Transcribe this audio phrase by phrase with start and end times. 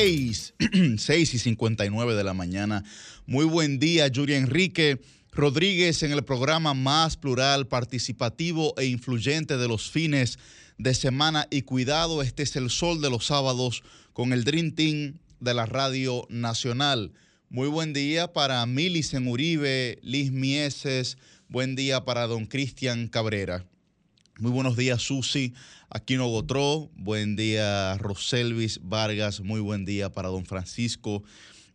[0.00, 0.54] 6,
[0.96, 2.84] 6 y 59 de la mañana.
[3.26, 4.98] Muy buen día, Yuri Enrique
[5.30, 10.38] Rodríguez en el programa más plural, participativo e influyente de los fines
[10.78, 11.46] de semana.
[11.50, 13.82] Y cuidado, este es el sol de los sábados
[14.14, 17.12] con el Dream Team de la Radio Nacional.
[17.50, 21.18] Muy buen día para Milicen Uribe, Liz Mieses,
[21.50, 23.66] buen día para don Cristian Cabrera.
[24.40, 25.52] Muy buenos días, Susi.
[25.90, 31.22] Aquino Gotró, buen día Roselvis Vargas, muy buen día para don Francisco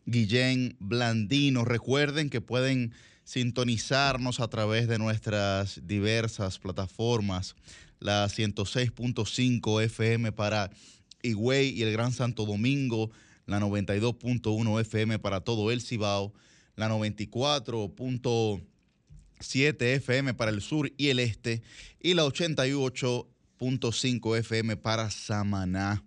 [0.08, 1.64] Guillén Blandino.
[1.64, 2.92] Recuerden que pueden
[3.24, 7.56] sintonizarnos a través de nuestras diversas plataformas,
[8.00, 10.72] la 106.5 FM para
[11.22, 13.12] Higüey y el Gran Santo Domingo,
[13.46, 16.34] la 92.1 FM para todo el Cibao,
[16.76, 16.90] la
[19.40, 21.62] 94.7 FM para el sur y el este
[22.00, 23.28] y la 88
[23.60, 26.04] .5 FM para Samaná.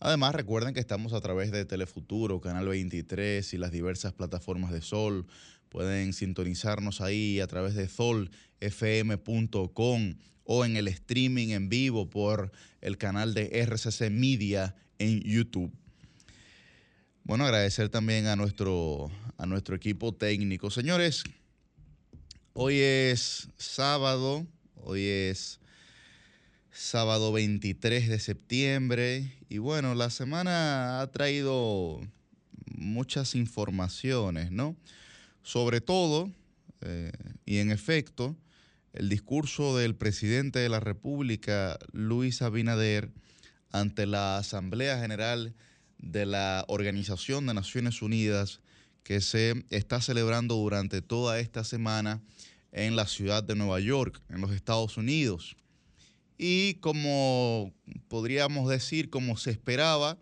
[0.00, 4.82] Además, recuerden que estamos a través de Telefuturo, Canal 23 y las diversas plataformas de
[4.82, 5.26] Sol.
[5.68, 8.30] Pueden sintonizarnos ahí a través de solfm.com
[10.44, 15.72] o en el streaming en vivo por el canal de RCC Media en YouTube.
[17.22, 19.08] Bueno, agradecer también a nuestro,
[19.38, 20.70] a nuestro equipo técnico.
[20.70, 21.22] Señores,
[22.54, 25.60] hoy es sábado, hoy es
[26.70, 29.32] sábado 23 de septiembre.
[29.48, 32.00] Y bueno, la semana ha traído
[32.74, 34.76] muchas informaciones, ¿no?
[35.42, 36.30] Sobre todo,
[36.82, 37.12] eh,
[37.46, 38.36] y en efecto,
[38.92, 43.10] el discurso del presidente de la República, Luis Abinader,
[43.70, 45.54] ante la Asamblea General
[45.98, 48.60] de la Organización de Naciones Unidas,
[49.02, 52.20] que se está celebrando durante toda esta semana
[52.72, 55.56] en la ciudad de Nueva York, en los Estados Unidos
[56.44, 57.72] y como
[58.08, 60.18] podríamos decir, como se esperaba,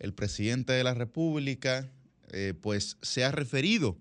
[0.00, 1.88] el presidente de la República
[2.32, 3.96] eh, pues se ha referido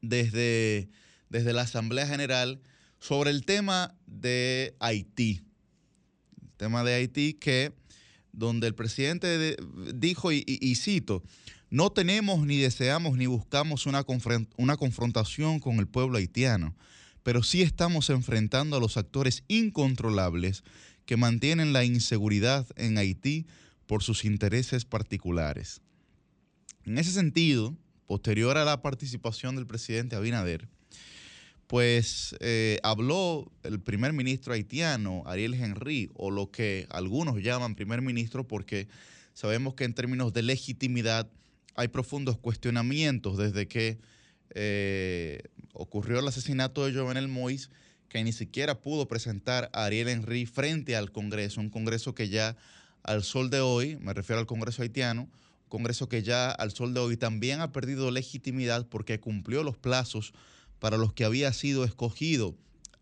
[0.00, 0.88] desde,
[1.28, 2.60] desde la Asamblea General
[2.98, 5.44] sobre el tema de Haití.
[6.42, 7.72] El tema de Haití que
[8.32, 9.56] donde el presidente
[9.94, 11.22] dijo, y, cito,
[11.74, 16.76] no tenemos ni deseamos ni buscamos una, confrontación con el pueblo haitiano
[17.24, 20.62] pero sí estamos enfrentando a los actores incontrolables
[21.04, 23.46] que mantienen la inseguridad en Haití
[23.86, 25.80] por sus intereses particulares.
[26.84, 27.74] En ese sentido,
[28.06, 30.68] posterior a la participación del presidente Abinader,
[31.66, 38.00] pues eh, habló el primer ministro haitiano, Ariel Henry, o lo que algunos llaman primer
[38.00, 38.86] ministro, porque
[39.32, 41.28] sabemos que en términos de legitimidad
[41.74, 43.98] hay profundos cuestionamientos desde que
[44.54, 45.42] eh,
[45.72, 47.70] ocurrió el asesinato de Jovenel Mois,
[48.08, 52.56] que ni siquiera pudo presentar a Ariel Henry frente al Congreso, un Congreso que ya
[53.02, 56.94] al sol de hoy, me refiero al Congreso haitiano, un Congreso que ya al sol
[56.94, 60.32] de hoy también ha perdido legitimidad porque cumplió los plazos
[60.78, 62.54] para los que había sido escogido,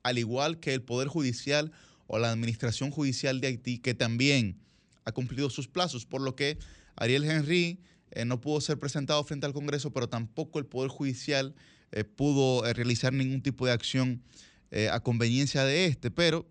[0.03, 1.73] al igual que el Poder Judicial
[2.07, 4.59] o la Administración Judicial de Haití, que también
[5.05, 6.59] ha cumplido sus plazos, por lo que
[6.97, 7.81] Ariel Henry
[8.15, 11.55] eh, no pudo ser presentado frente al Congreso, pero tampoco el Poder Judicial
[11.93, 14.23] eh, pudo eh, realizar ningún tipo de acción
[14.91, 16.11] a conveniencia de este.
[16.11, 16.49] Pero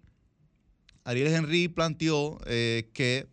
[1.05, 3.27] Ariel Henry planteó que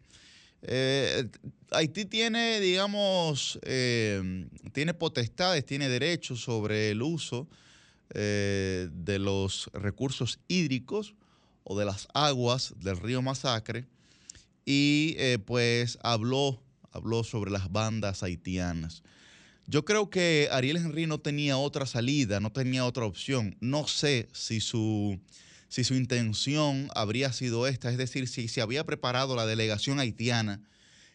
[1.70, 3.60] Haití tiene, digamos,
[4.72, 7.50] tiene potestades, tiene derechos sobre el uso
[8.14, 11.14] de los recursos hídricos
[11.64, 13.84] o de las aguas del río Masacre
[14.64, 16.62] y pues habló
[16.98, 19.02] habló sobre las bandas haitianas.
[19.66, 23.56] Yo creo que Ariel Henry no tenía otra salida, no tenía otra opción.
[23.60, 25.20] No sé si su,
[25.68, 30.62] si su intención habría sido esta, es decir, si se había preparado la delegación haitiana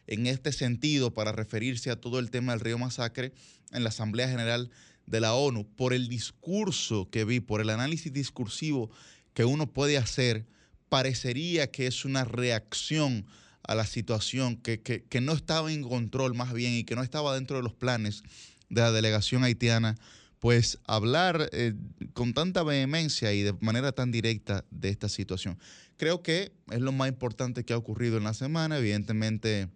[0.06, 3.34] en este sentido para referirse a todo el tema del río Masacre
[3.72, 4.70] en la Asamblea General
[5.08, 8.92] de la ONU, por el discurso que vi, por el análisis discursivo
[9.34, 10.46] que uno puede hacer,
[10.90, 13.26] parecería que es una reacción
[13.64, 17.58] a la situación, que, no estaba en control más bien y que no estaba dentro
[17.58, 18.24] de los planes
[18.70, 19.98] de la delegación haitiana,
[20.40, 21.74] pues hablar eh,
[22.14, 25.58] con tanta vehemencia y de manera tan directa de esta situación.
[25.96, 28.78] Creo que es lo más importante que ha ocurrido en la semana.
[28.78, 29.70] Evidentemente,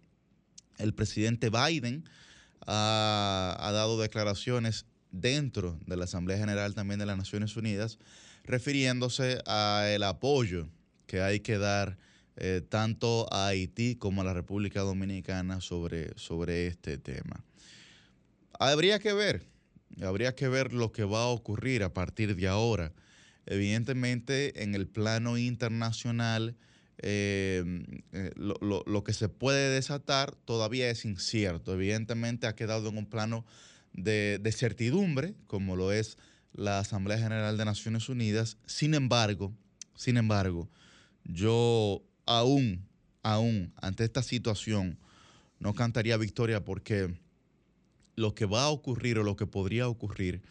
[0.78, 2.04] el presidente Biden
[2.66, 7.98] ha, ha dado declaraciones dentro de la Asamblea General también de las Naciones Unidas,
[8.44, 10.68] refiriéndose al apoyo
[11.06, 11.98] que hay que dar
[12.40, 17.44] eh, tanto a Haití como a la República Dominicana sobre, sobre este tema.
[18.60, 19.48] Habría que ver,
[20.04, 22.94] habría que ver lo que va a ocurrir a partir de ahora.
[23.48, 26.56] Evidentemente, en el plano internacional,
[27.00, 27.64] eh,
[28.12, 31.74] eh, lo, que se puede desatar todavía es incierto.
[31.74, 33.46] Evidentemente ha quedado en un plano
[33.94, 36.20] de, de, certidumbre, como lo es
[36.54, 38.58] la Asamblea General de Naciones Unidas.
[38.68, 39.54] Sin embargo,
[39.96, 40.70] sin embargo,
[41.24, 42.86] yo aún,
[43.24, 45.00] aún, ante esta situación,
[45.60, 47.18] no cantaría victoria porque
[48.16, 50.42] lo que va a ocurrir o lo que podría ocurrir,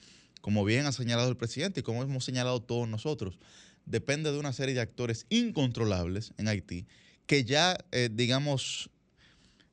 [0.41, 3.39] como bien ha señalado el presidente y como hemos señalado todos nosotros,
[3.85, 6.87] depende de una serie de actores incontrolables en Haití
[7.27, 8.89] que ya, eh, digamos,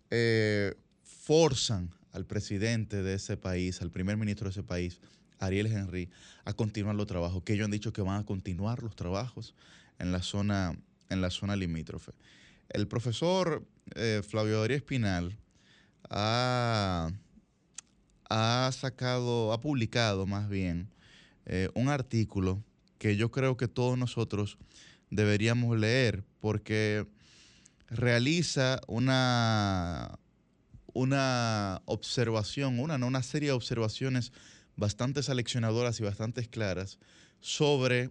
[0.09, 0.73] eh,
[1.03, 4.99] forzan al presidente de ese país, al primer ministro de ese país,
[5.39, 6.09] Ariel Henry,
[6.45, 9.55] a continuar los trabajos, que ellos han dicho que van a continuar los trabajos
[9.99, 10.77] en la zona,
[11.09, 12.11] en la zona limítrofe.
[12.69, 13.65] El profesor
[13.95, 15.37] eh, Flavio Darío Espinal
[16.09, 17.11] ha,
[18.71, 20.89] sacado, ha publicado más bien
[21.73, 22.63] un artículo
[22.97, 24.57] que yo creo que todos nosotros
[25.09, 27.05] deberíamos leer porque
[27.87, 30.19] realiza una,
[30.93, 34.31] una observación, una, una serie de observaciones
[34.75, 36.97] bastante seleccionadoras y bastante claras
[37.39, 38.09] sobre,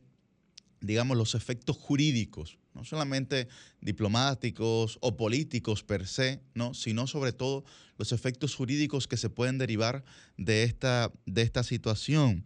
[0.80, 3.48] digamos, los efectos jurídicos, no solamente
[3.80, 6.74] diplomáticos o políticos per se, ¿no?
[6.74, 7.64] sino sobre todo
[7.98, 10.04] los efectos jurídicos que se pueden derivar
[10.36, 12.44] de esta, de esta situación.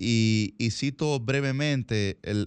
[0.00, 2.46] Y, cito brevemente, el,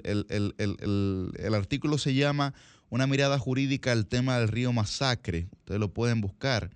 [1.54, 2.54] artículo se llama
[2.90, 5.50] Una mirada jurídica al tema del río Masacre.
[5.52, 6.72] Ustedes lo pueden buscar.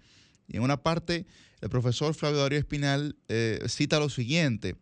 [0.50, 1.26] Y en una parte,
[1.62, 4.76] el profesor Flavio Darío Espinal eh, cita lo siguiente,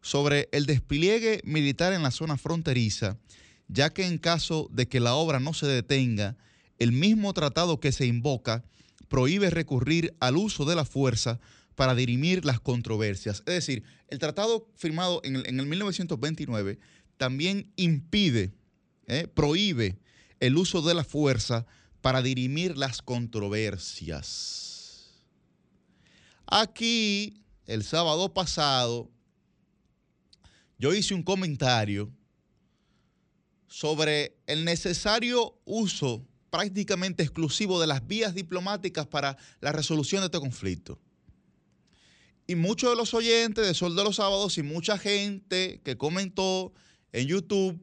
[0.00, 3.16] sobre el despliegue militar en la zona fronteriza,
[3.68, 6.36] ya que en caso de que la obra no se detenga,
[6.78, 8.64] el mismo tratado que se invoca
[9.08, 11.40] prohíbe recurrir al uso de la fuerza
[11.74, 13.42] para dirimir las controversias.
[13.46, 16.78] Es decir, el tratado firmado en el, 1929
[17.16, 18.52] también impide,
[19.06, 19.98] eh, prohíbe
[20.40, 21.66] el uso de la fuerza
[22.00, 24.66] para dirimir las controversias.
[26.46, 29.10] Aquí, el sábado pasado,
[30.78, 32.12] yo hice un comentario
[33.76, 40.38] sobre el necesario uso prácticamente exclusivo de las vías diplomáticas para la resolución de este
[40.38, 40.98] conflicto.
[42.46, 46.72] Y muchos de los oyentes de Sol de los Sábados y mucha gente que comentó
[47.12, 47.78] en YouTube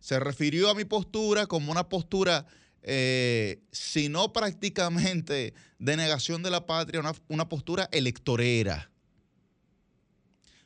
[0.00, 2.46] se refirió a mi postura como una postura,
[2.80, 8.90] eh, si no prácticamente de negación de la patria, una, una postura electorera.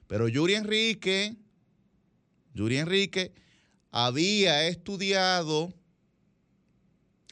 [0.06, 1.35] Pero Yuri Enrique,
[2.55, 3.43] Yuri Enrique
[3.92, 5.72] había estudiado,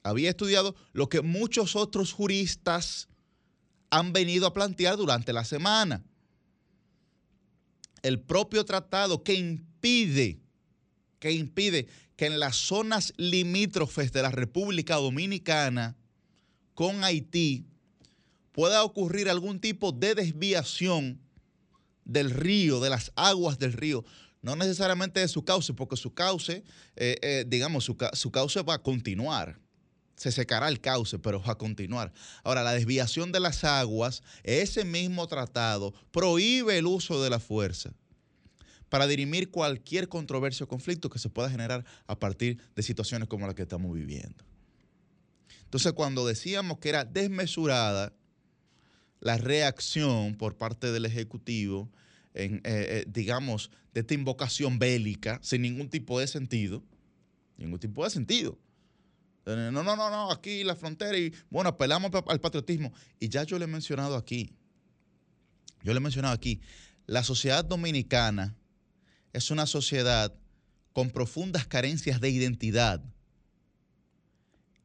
[0.02, 3.08] había estudiado lo que muchos otros juristas
[3.88, 6.04] han venido a plantear durante la semana.
[8.02, 10.38] El propio tratado que impide,
[11.18, 15.96] que impide que en las zonas limítrofes de la República Dominicana
[16.74, 17.66] con Haití
[18.52, 21.20] pueda ocurrir algún tipo de desviación
[22.04, 24.04] del río, de las aguas del río,
[24.42, 26.64] no necesariamente de su cauce, porque su cauce,
[26.96, 29.58] eh, eh, digamos, su, su cauce va a continuar
[30.20, 32.12] se secará el cauce, pero va a continuar.
[32.44, 37.94] Ahora, la desviación de las aguas, ese mismo tratado prohíbe el uso de la fuerza
[38.90, 43.46] para dirimir cualquier controversia o conflicto que se pueda generar a partir de situaciones como
[43.46, 44.44] las que estamos viviendo.
[45.64, 48.12] Entonces, cuando decíamos que era desmesurada
[49.20, 51.90] la reacción por parte del Ejecutivo,
[52.34, 56.82] eh, eh, digamos, de esta invocación bélica, sin ningún tipo de sentido,
[57.56, 58.58] ningún tipo de sentido
[59.56, 62.92] no, no, no, no, aquí la frontera y bueno, apelamos al patriotismo.
[63.18, 64.52] Y ya yo le he mencionado aquí,
[65.82, 66.60] yo le he mencionado aquí,
[67.06, 68.56] la sociedad dominicana
[69.32, 70.34] es una sociedad
[70.92, 73.02] con profundas carencias de identidad.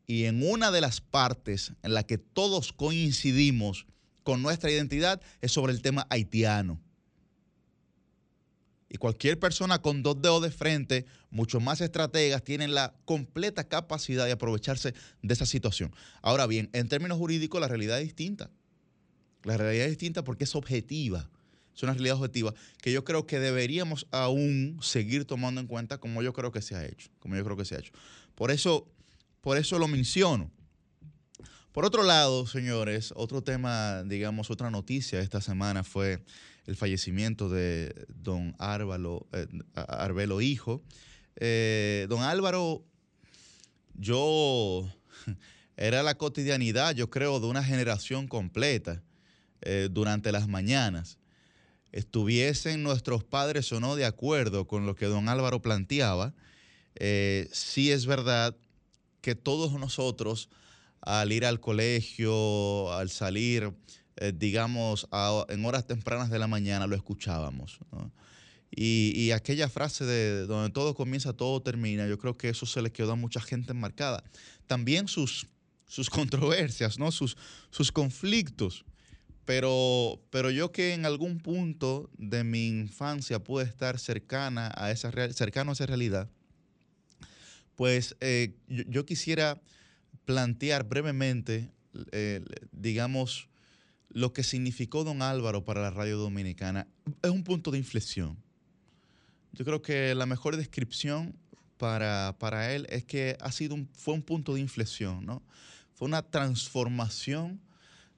[0.08, 3.88] Y en una de las partes en la que todos coincidimos
[4.24, 6.80] con nuestra identidad es sobre el tema haitiano.
[8.88, 14.25] Y cualquier persona con dos dedos de frente, mucho más estrategas, tienen la completa capacidad
[14.25, 15.94] de aprovecharse de esa situación.
[16.22, 18.51] Ahora bien, en términos jurídicos la realidad es distinta.
[19.44, 21.30] La realidad es distinta porque es objetiva.
[21.75, 26.22] Es una realidad objetiva que yo creo que deberíamos aún seguir tomando en cuenta como
[26.22, 27.10] yo creo que se ha hecho.
[27.20, 27.92] Como yo creo que se ha hecho.
[28.36, 28.88] Por eso,
[29.42, 30.51] por eso lo menciono.
[31.74, 36.24] Por otro lado, señores, otro tema, digamos, otra noticia esta semana fue
[36.67, 40.81] el fallecimiento de don Árvalo, eh, Arbelo Hijo.
[41.36, 42.84] Eh, don Álvaro,
[43.93, 44.89] yo,
[45.77, 49.03] era la cotidianidad, yo creo, de una generación completa
[49.62, 51.17] eh, durante las mañanas.
[51.91, 56.34] Estuviesen nuestros padres o no de acuerdo con lo que don Álvaro planteaba,
[57.51, 58.55] sí es verdad
[59.22, 60.50] que todos nosotros
[61.01, 63.72] al ir al colegio, al salir,
[64.17, 65.07] eh, digamos,
[65.50, 67.79] en horas tempranas de la mañana, lo escuchábamos.
[68.72, 72.91] Y, aquella frase de donde todo comienza, todo termina, yo creo que eso se le
[72.91, 74.24] quedó a mucha gente enmarcada.
[74.67, 75.48] También sus,
[75.88, 77.12] sus controversias, ¿no?
[77.12, 77.38] sus,
[77.69, 78.86] sus conflictos.
[79.45, 85.12] Pero, pero yo que en algún punto de mi infancia pude estar cercana a esa,
[85.31, 86.29] cercano a esa realidad,
[87.75, 89.62] pues eh, yo, quisiera
[90.25, 91.69] plantear brevemente,
[92.12, 93.48] eh, digamos,
[94.15, 96.88] lo que significó don Álvaro para la radio dominicana.
[97.22, 98.38] Es un punto de inflexión.
[99.51, 101.38] Yo creo que la mejor descripción
[101.75, 105.43] para, para él es que ha sido fue un punto de inflexión, ¿no?
[105.93, 107.60] Fue una transformación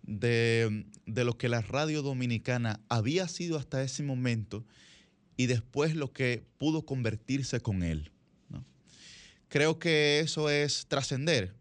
[0.03, 4.63] de, lo que la radio dominicana había sido hasta ese momento
[5.35, 8.11] y después lo que pudo convertirse con él.
[9.49, 11.55] Creo que eso es trascender.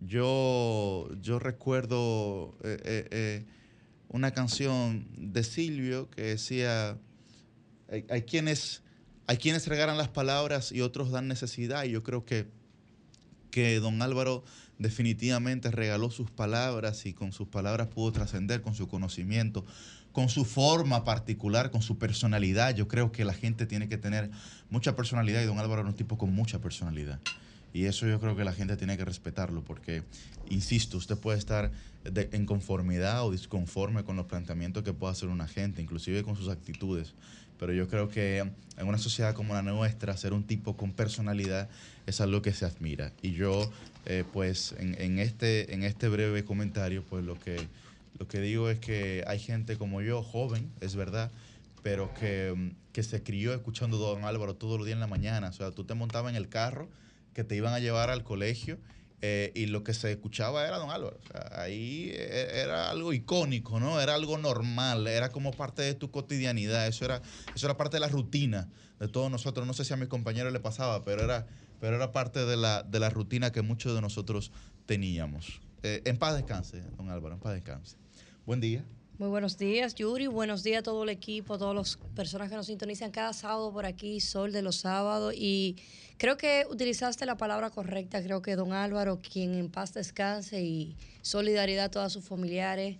[0.00, 3.46] Yo, yo recuerdo eh, eh, eh,
[4.08, 6.96] una canción de Silvio que decía,
[8.08, 8.82] hay, quienes,
[9.26, 12.48] hay quienes regalan las palabras y otros dan necesidad, y yo creo que,
[13.50, 14.42] que don Álvaro
[14.78, 19.66] definitivamente regaló sus palabras y con sus palabras pudo trascender con su conocimiento,
[20.12, 22.74] con su forma particular, con su personalidad.
[22.74, 24.30] Yo creo que la gente tiene que tener
[24.70, 27.20] mucha personalidad y don Álvaro es un tipo con mucha personalidad.
[27.72, 30.02] Y eso yo creo que la gente tiene que respetarlo porque,
[30.48, 31.70] insisto, usted puede estar
[32.04, 36.48] en conformidad o disconforme con los planteamientos que pueda hacer una gente, inclusive con sus
[36.48, 37.14] actitudes.
[37.58, 41.68] Pero yo creo que en una sociedad como la nuestra, ser un tipo con personalidad
[42.06, 43.12] es algo que se admira.
[43.20, 43.70] Y yo
[44.06, 47.68] eh, pues en, este, en este breve comentario, pues lo que,
[48.18, 51.30] lo que digo es que hay gente como yo, joven, es verdad,
[51.82, 55.48] pero que, que se crió escuchando a Don Álvaro todos los días en la mañana.
[55.48, 56.88] O sea, tú te montabas en el carro
[57.32, 58.78] que te iban a llevar al colegio
[59.22, 61.18] eh, y lo que se escuchaba era Don Álvaro.
[61.52, 64.00] Ahí e, era algo icónico, ¿no?
[64.00, 67.20] Era algo normal, era como parte de tu cotidianidad, eso era,
[67.54, 68.68] eso era parte de la rutina
[68.98, 69.66] de todos nosotros.
[69.66, 71.46] No sé si a mis compañeros le pasaba, pero era,
[71.80, 74.52] pero era parte de la, de la rutina que muchos de nosotros
[74.86, 75.60] teníamos.
[75.82, 77.96] Eh, en paz descanse, don Álvaro, en paz descanse.
[78.46, 78.84] Buen día.
[79.20, 80.28] Muy buenos días, Yuri.
[80.28, 83.70] Buenos días a todo el equipo, a todas las personas que nos sintonizan cada sábado
[83.70, 85.34] por aquí, Sol de los sábados.
[85.36, 85.76] Y
[86.16, 88.22] creo que utilizaste la palabra correcta.
[88.22, 92.96] Creo que don Álvaro, quien en paz descanse y solidaridad a todos sus familiares,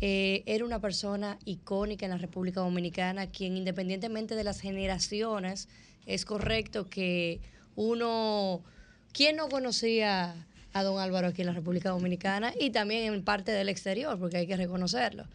[0.00, 5.68] eh, era una persona icónica en la República Dominicana, quien independientemente de las generaciones,
[6.06, 7.40] es correcto que
[7.74, 8.62] uno,
[9.12, 10.36] ¿quién no conocía
[10.72, 14.36] a don Álvaro aquí en la República Dominicana y también en parte del exterior, porque
[14.36, 15.26] hay que reconocerlo?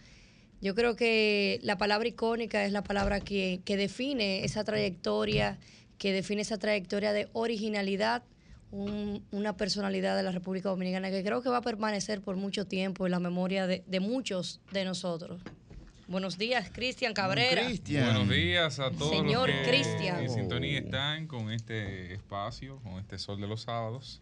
[0.64, 5.60] Yo creo que la palabra icónica es la palabra que, define esa trayectoria,
[5.98, 8.24] que define esa trayectoria de originalidad,
[8.72, 13.06] una personalidad de la República Dominicana que creo que va a permanecer por mucho tiempo
[13.06, 15.42] en la memoria de, muchos de nosotros.
[16.08, 17.64] Buenos días, Cristian Cabrera.
[17.64, 20.22] Buenos días a todos Señor los que Cristian.
[20.22, 24.22] en sintonía están con este espacio, con este sol de los sábados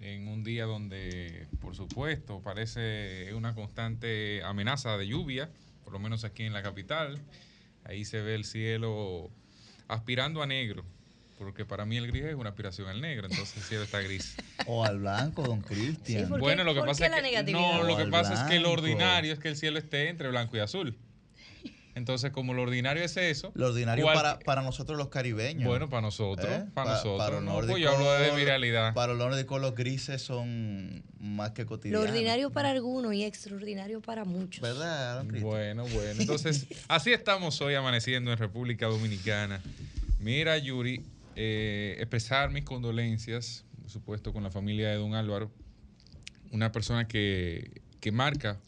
[0.00, 5.50] en un día donde, por supuesto, parece una constante amenaza de lluvia
[5.90, 7.18] por lo menos aquí en la capital.
[7.82, 9.28] Ahí se ve el cielo
[9.88, 10.84] aspirando a negro,
[11.36, 14.36] porque para mí el gris es una aspiración al negro, entonces el cielo está gris.
[14.66, 16.28] O al blanco, don Cristian.
[16.28, 19.40] bueno, lo que pasa es que no, lo que pasa es que lo ordinario es
[19.40, 20.96] que el cielo esté entre blanco y azul.
[22.00, 23.52] Entonces, como lo ordinario es eso.
[23.54, 25.68] Lo ordinario para, para nosotros los caribeños.
[25.68, 26.48] Bueno, para nosotros.
[26.50, 26.64] ¿Eh?
[26.72, 27.18] Para, nosotros.
[27.18, 28.94] Para no, pues yo hablo de mi realidad.
[28.94, 32.02] Para los nórdicos, los grises son más que cotidianos.
[32.02, 34.62] Lo ordinario para algunos y extraordinario para muchos.
[34.62, 35.24] ¿Verdad?
[35.24, 36.14] Bueno, bueno.
[36.20, 39.60] Entonces, así estamos hoy amaneciendo en República Dominicana.
[40.18, 41.04] Mira, Yuri,
[41.36, 45.50] eh, expresar mis condolencias, por supuesto, con la familia de don Álvaro.
[46.50, 48.58] Una persona que, que marca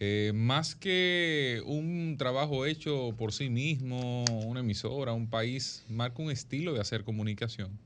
[0.00, 6.30] eh, más que un trabajo hecho por sí mismo, una emisora, un país, marca un
[6.30, 7.78] estilo de hacer comunicación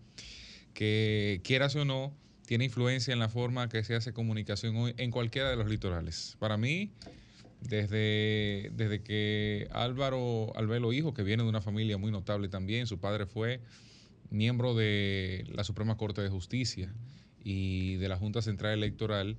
[0.74, 2.12] que, quieras o no,
[2.46, 6.36] tiene influencia en la forma que se hace comunicación hoy en cualquiera de los litorales.
[6.38, 6.90] Para mí,
[7.62, 12.98] desde, desde que Álvaro Albelo Hijo, que viene de una familia muy notable también, su
[12.98, 13.60] padre fue
[14.30, 16.92] miembro de la Suprema Corte de Justicia
[17.42, 19.36] y de la Junta Central Electoral,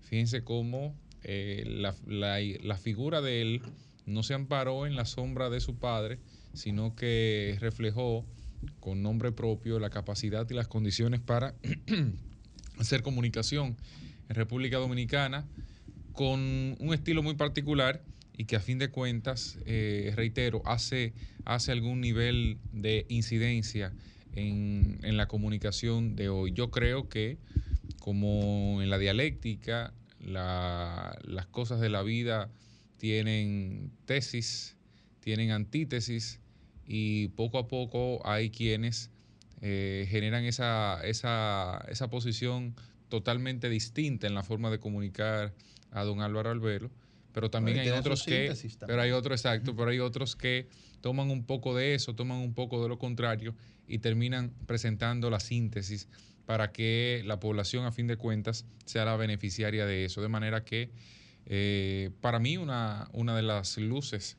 [0.00, 3.62] fíjense cómo eh, la, figura de él
[4.04, 6.18] no se amparó en la sombra de su padre,
[6.54, 8.24] sino que reflejó
[8.80, 11.54] con nombre propio la capacidad y las condiciones para
[12.78, 13.76] hacer comunicación
[14.28, 15.46] en República Dominicana
[16.12, 16.40] con
[16.78, 18.02] un estilo muy particular
[18.36, 21.12] y que a fin de cuentas, eh, reitero, hace,
[21.44, 23.92] hace algún nivel de incidencia
[24.34, 26.52] en, en la comunicación de hoy.
[26.52, 27.38] Yo creo que
[27.98, 29.92] como en la dialéctica,
[30.26, 32.50] la- las cosas de la vida
[32.98, 34.76] tienen tesis,
[35.20, 36.40] tienen antítesis
[36.86, 39.10] y poco a poco hay quienes
[39.60, 42.74] eh, generan esa, esa, esa posición
[43.08, 45.54] totalmente distinta en la forma de comunicar
[45.92, 46.90] a don Álvaro Albero,
[47.32, 48.76] pero también hay otros que, también.
[48.86, 50.68] pero hay otros exacto, pero hay otros que
[51.00, 53.54] toman un poco de eso, toman un poco de lo contrario
[53.86, 56.08] y terminan presentando la síntesis
[56.46, 60.22] para que la población a fin de cuentas sea la beneficiaria de eso.
[60.22, 60.90] De manera que
[61.44, 64.38] eh, para mí una, una de las luces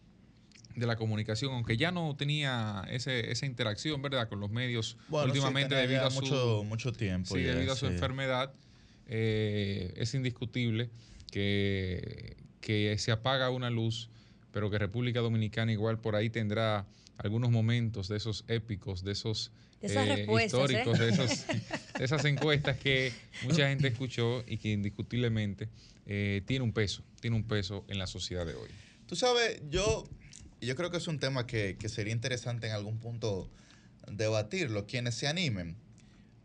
[0.75, 5.25] de la comunicación, aunque ya no tenía ese, esa interacción, ¿verdad?, con los medios Bueno,
[5.25, 7.35] sí, últimamente tenía debido a su, mucho, mucho tiempo.
[7.35, 7.93] Sí, ya, debido a su sí.
[7.93, 8.53] enfermedad,
[9.07, 10.89] eh, es indiscutible
[11.31, 14.09] que, que se apaga una luz,
[14.51, 16.85] pero que República Dominicana igual por ahí tendrá
[17.17, 20.25] algunos momentos de esos épicos, de esos De esas eh,
[20.95, 20.99] ¿eh?
[20.99, 21.45] de, esos-
[21.97, 23.11] de esas encuestas que
[23.43, 25.69] mucha gente escuchó y que indiscutiblemente
[26.05, 28.69] eh, tiene un peso, tiene un peso en la sociedad de hoy.
[29.07, 30.09] Tú sabes, yo,
[30.61, 33.49] yo creo que es un tema que, que sería interesante en algún punto
[34.11, 35.75] debatirlo, quienes se animen,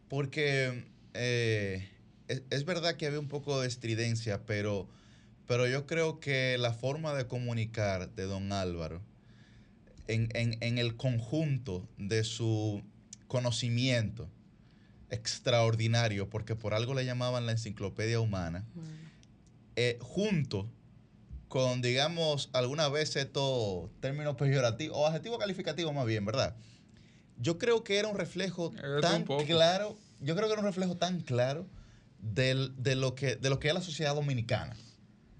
[0.08, 0.84] porque
[1.14, 1.88] eh,
[2.28, 4.88] es, es verdad que había un poco de estridencia, pero,
[5.46, 9.00] pero yo creo que la forma de comunicar de don Álvaro,
[10.08, 12.82] en, en- en el conjunto de su
[13.32, 14.28] conocimiento
[15.08, 18.66] extraordinario, porque por algo le llamaban la enciclopedia humana,
[19.76, 20.68] eh, junto
[21.48, 26.54] con, digamos, algunas veces estos términos peyorativos, o adjetivos calificativos más bien, ¿verdad?
[27.38, 30.66] Yo creo que era un reflejo Eh, tan un claro, yo creo que era un
[30.66, 31.66] reflejo tan claro
[32.20, 34.76] del- de, lo que, de lo que es la sociedad dominicana.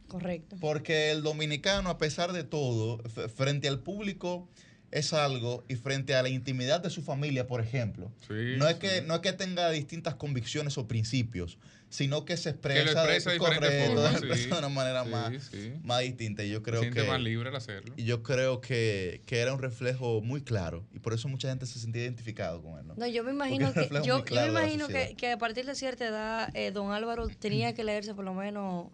[0.08, 0.56] Correcto.
[0.60, 2.98] Porque el dominicano, a pesar de todo,
[3.34, 4.48] frente al público
[4.92, 8.74] es algo y frente a la intimidad de su familia, por ejemplo, Sí, no, es
[8.74, 8.80] sí.
[8.80, 13.00] que, no es que tenga distintas convicciones o principios, sino que se expresa, Que lo
[13.00, 14.48] expresa de correcto, formas, se expresa sí.
[14.50, 15.72] de una manera Sí, más, sí.
[15.82, 16.44] más distinta.
[16.44, 17.92] Y yo Se creo siente que más libre al hacerlo.
[17.96, 21.66] y yo creo que, que era un reflejo muy claro y por eso mucha gente
[21.66, 22.86] se sentía identificado con él.
[22.86, 22.94] ¿no?
[22.96, 26.06] No, yo me imagino que yo, yo me imagino que, que a partir de cierta
[26.06, 28.86] edad eh, don Álvaro tenía que leerse por lo menos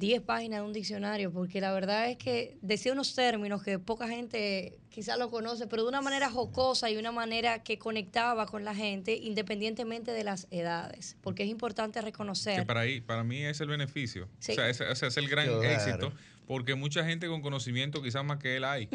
[0.00, 4.08] 10 páginas de un diccionario, porque la verdad es que decía unos términos que poca
[4.08, 8.64] gente quizás lo conoce, pero de una manera jocosa y una manera que conectaba con
[8.64, 12.58] la gente independientemente de las edades, porque es importante reconocer.
[12.60, 14.26] Que para, ahí, para mí es el beneficio.
[14.40, 14.52] Sí.
[14.52, 15.62] O, sea, ese, ese es el gran Claro.
[15.62, 16.12] éxito,
[16.46, 18.88] porque mucha gente con conocimiento quizás más que él hay.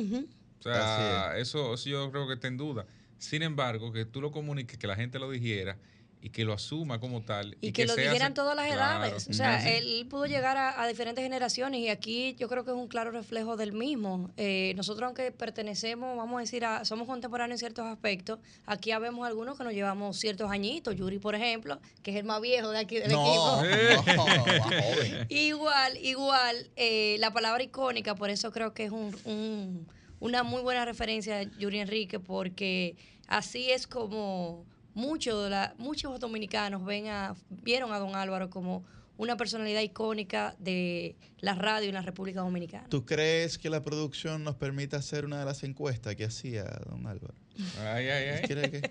[0.60, 2.88] O sea, eso, eso yo creo que está en duda.
[3.20, 5.78] Sin embargo, que tú lo comuniques, que la gente lo dijera
[6.26, 7.56] y que lo asuma como tal.
[7.62, 9.06] Y, que, lo sea dijeran todas las Claro.
[9.06, 9.28] edades.
[9.30, 12.76] O sea, él pudo llegar a, a diferentes generaciones y aquí yo creo que es
[12.76, 14.32] un claro reflejo del mismo.
[14.36, 19.28] Eh, nosotros, aunque pertenecemos, vamos a decir, a, somos contemporáneos en ciertos aspectos, aquí habemos
[19.28, 20.96] algunos que nos llevamos ciertos añitos.
[20.96, 24.16] Yuri, por ejemplo, que es el más viejo de aquí del No, equipo.
[24.16, 25.28] no, joven.
[25.30, 29.88] Igual, igual, eh, la palabra icónica, por eso creo que es un, un-
[30.20, 32.96] una muy buena referencia de Yuri Enrique, porque
[33.28, 38.84] así es como muchos de la- muchos dominicanos ven a, vieron a don Álvaro como
[39.17, 42.88] una personalidad icónica de la radio en la República Dominicana.
[42.89, 47.05] ¿Tú crees que la producción nos permite hacer una de las encuestas que hacía don
[47.08, 47.34] Álvaro?
[47.79, 48.81] Ay, ay, ay.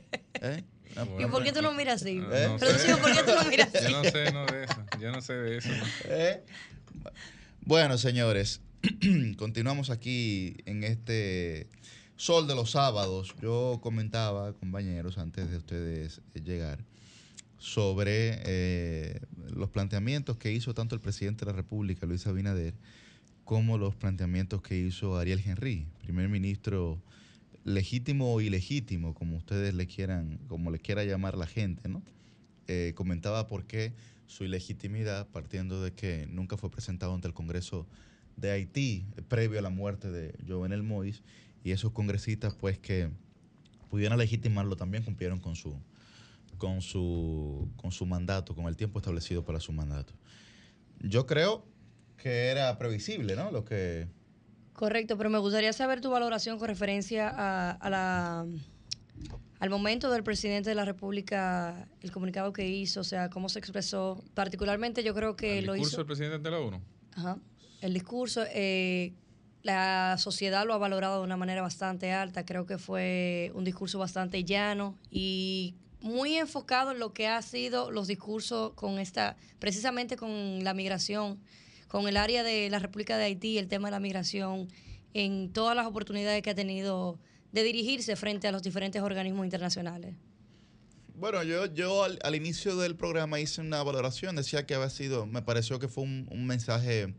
[0.41, 0.65] ¿Eh?
[1.21, 2.15] ¿Y por qué tú lo miras así?
[2.15, 3.03] No, no Producción, sé.
[3.03, 3.85] ¿por qué tú lo miras así?
[3.93, 4.85] Yo no sé no de eso.
[5.01, 5.69] Yo no sé de eso.
[6.05, 6.45] ¿Eh?
[7.63, 8.61] Bueno, señores,
[9.37, 11.69] continuamos aquí en este
[12.17, 13.35] sol de los sábados.
[13.41, 16.85] Yo comentaba, compañeros, antes de ustedes llegar,
[17.59, 22.75] sobre eh, los planteamientos que hizo tanto el presidente de la República, Luis Abinader,
[23.45, 27.03] como los planteamientos que hizo Ariel Henry, primer ministro
[27.65, 32.03] legítimo o ilegítimo, como ustedes le quieran, como le quiera llamar la gente, ¿no?
[32.67, 33.93] Eh, comentaba por qué
[34.27, 37.87] su ilegitimidad, partiendo de que nunca fue presentado ante el Congreso
[38.37, 41.23] de Haití, eh, previo a la muerte de Jovenel Moïse,
[41.65, 43.11] y esos congresistas, pues, que
[43.91, 45.75] pudieran legitimarlo, también cumplieron con su,
[46.59, 50.15] con su, con su mandato, con el tiempo establecido para su mandato.
[51.01, 51.65] Yo creo
[52.17, 53.51] que era previsible, ¿no?
[53.51, 54.07] Lo que
[54.75, 58.47] Correcto, pero me gustaría saber tu valoración con referencia a, a la,
[59.61, 63.61] al momento del presidente de la República, el comunicado que hizo, o sea, cómo se
[63.61, 64.23] expresó.
[64.35, 65.97] Particularmente yo creo que El lo discurso hizo...
[65.99, 66.81] del presidente de la ONU.
[67.15, 67.39] Ajá.
[67.81, 69.15] El discurso, eh,
[69.65, 72.45] la sociedad lo ha valorado de una manera bastante alta.
[72.45, 77.91] Creo que fue un discurso bastante llano y muy enfocado en lo que ha sido
[77.91, 81.41] los discursos con esta, precisamente con la migración,
[81.89, 84.69] con el área de la República de Haití, el tema de la migración,
[85.15, 87.19] en todas las oportunidades que ha tenido
[87.53, 90.15] de dirigirse frente a los diferentes organismos internacionales.
[91.17, 95.41] Bueno, yo, yo al, inicio del programa hice una valoración, decía que había sido, me
[95.41, 97.15] pareció que fue un, mensaje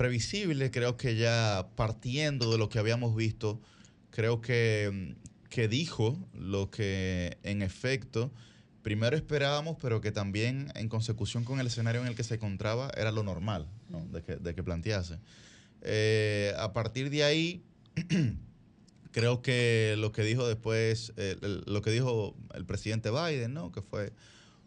[0.00, 3.60] previsible, creo que ya partiendo de lo que habíamos visto,
[4.08, 5.14] creo que,
[5.50, 8.32] que dijo lo que en efecto
[8.80, 12.90] primero esperábamos, pero que también en consecución con el escenario en el que se encontraba
[12.96, 15.18] era lo normal de, que, de, que, plantease.
[15.82, 17.62] Eh, a partir de ahí,
[19.12, 23.70] creo que lo que dijo después, eh, lo que dijo el presidente Biden, ¿no?
[23.70, 24.14] que fue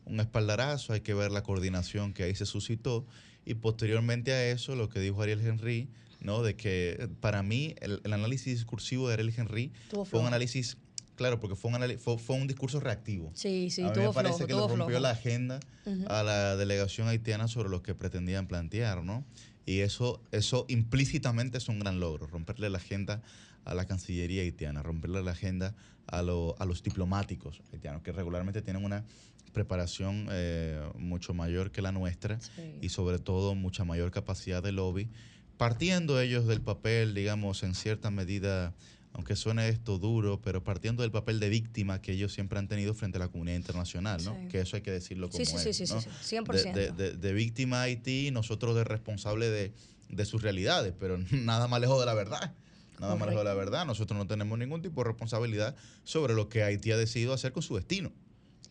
[0.05, 3.07] un espaldarazo, hay que ver la coordinación que ahí se suscitó,
[3.45, 5.89] y posteriormente a eso lo que dijo Ariel Henry,
[6.21, 6.41] ¿no?
[6.43, 9.71] de que para mí el, análisis discursivo de Ariel Henry
[10.06, 10.77] fue un análisis
[11.15, 13.32] Claro, porque fue un, fue, un discurso reactivo.
[13.36, 15.60] Sí, sí, a mí me parece que le rompió la agenda
[16.08, 19.23] a la delegación haitiana sobre lo que pretendían plantear, ¿no?
[19.65, 23.21] Y eso, eso implícitamente es un gran logro, romperle la agenda
[23.63, 25.75] a la Cancillería haitiana, romperle la agenda
[26.08, 29.06] a, a los diplomáticos haitianos, que regularmente tienen una
[29.53, 32.39] preparación eh, mucho mayor que la nuestra
[32.81, 35.09] y sobre todo mucha mayor capacidad de lobby,
[35.57, 38.73] partiendo ellos del papel, digamos, en cierta medida
[39.13, 42.95] aunque suene esto duro, pero partiendo del papel de víctima que ellos siempre han tenido
[42.95, 44.35] frente a la comunidad internacional, ¿no?
[44.49, 46.73] Que eso hay que decirlo como sí, sí, sí, sí, sí, 100%.
[46.73, 51.79] De, de, de, víctima Haití y nosotros de responsable de, sus realidades, pero nada más
[51.79, 52.55] lejos de la verdad.
[52.99, 53.85] Nada más lejos de la verdad.
[53.85, 57.61] Nosotros no tenemos ningún tipo de responsabilidad sobre lo que Haití ha decidido hacer con
[57.61, 58.11] su destino.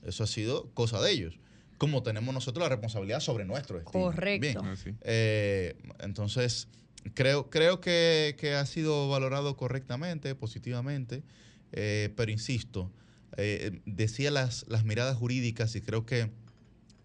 [0.03, 1.39] Eso ha sido cosa de ellos.
[1.79, 4.05] Como tenemos nosotros la responsabilidad sobre nuestro destino.
[4.05, 4.63] Correcto.
[4.63, 4.99] Bien.
[5.03, 6.69] Eh, entonces
[7.15, 11.23] Creo, creo que, ha sido valorado correctamente, positivamente,
[11.73, 12.93] eh, pero insisto,
[13.37, 16.31] eh, decía las, las miradas jurídicas y creo que,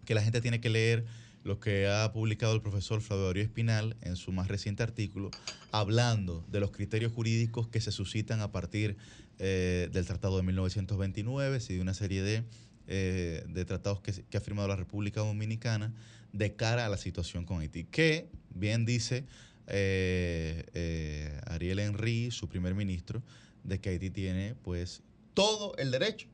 [0.08, 1.04] la gente tiene que leer
[1.44, 5.30] lo que ha publicado el profesor Flavio Espinal en su más reciente artículo,
[5.70, 8.96] hablando de los criterios jurídicos que se suscitan a partir
[9.38, 12.44] eh, del Tratado de 1929 y de una serie de,
[12.88, 15.92] de tratados que, que, ha firmado la República Dominicana
[16.32, 19.24] de cara a la situación con Haití, que, bien dice,
[19.66, 23.22] eh, eh, Ariel Henry, su primer ministro,
[23.64, 25.02] de que Haití tiene pues
[25.34, 26.28] todo el derecho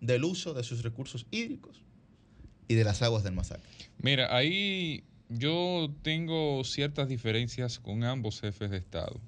[0.00, 1.82] del uso de sus recursos hídricos
[2.68, 3.68] y de las aguas del masacre.
[3.98, 9.20] Mira, ahí yo tengo ciertas diferencias con ambos jefes de Estado.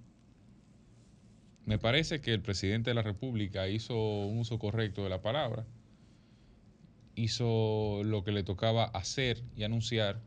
[1.65, 5.67] Me parece que el presidente de la República hizo un uso correcto de la palabra,
[7.17, 10.21] hizo lo que le tocaba hacer y anunciar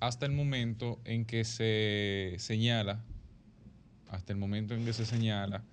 [0.00, 3.02] hasta el momento en que se señala,
[4.08, 5.64] hasta el momento en que se señala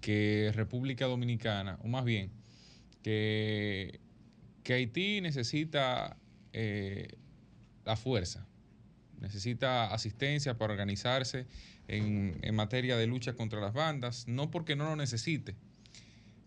[0.00, 2.30] que República Dominicana, o más bien,
[3.02, 4.00] que,
[4.70, 6.18] Haití necesita
[6.52, 7.08] eh,
[7.86, 8.46] la fuerza,
[9.18, 11.46] necesita asistencia para organizarse
[11.88, 15.56] en materia de lucha contra las bandas, no porque no lo necesite,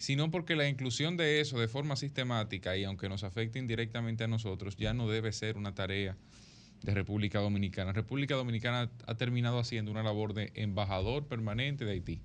[0.01, 4.27] sino porque la inclusión de eso de forma sistemática y aunque nos afecte indirectamente a
[4.27, 6.17] nosotros, ya no debe ser una tarea
[6.81, 7.93] de República Dominicana.
[7.93, 12.19] República Dominicana ha terminado haciendo una labor de embajador permanente de Haití.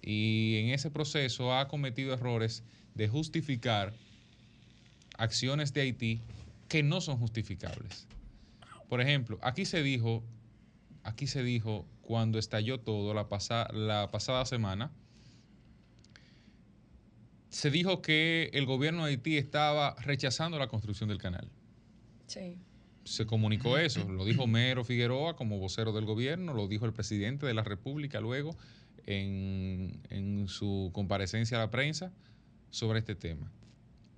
[0.00, 2.64] Y en ese proceso ha cometido errores
[2.94, 3.92] de justificar
[5.18, 6.22] acciones de Haití
[6.68, 8.06] que no son justificables.
[8.88, 10.24] Por ejemplo, aquí se dijo,
[11.02, 13.26] aquí se dijo cuando estalló todo la,
[13.74, 14.90] la pasada semana,
[17.56, 21.48] se dijo que el gobierno de Haití estaba rechazando la construcción del canal.
[22.26, 22.58] Sí
[23.06, 27.46] se comunicó eso, lo dijo Mero Figueroa como vocero del gobierno, lo dijo el presidente
[27.46, 28.56] de la República luego
[29.06, 32.12] en, su comparecencia a la prensa
[32.70, 33.50] sobre este tema.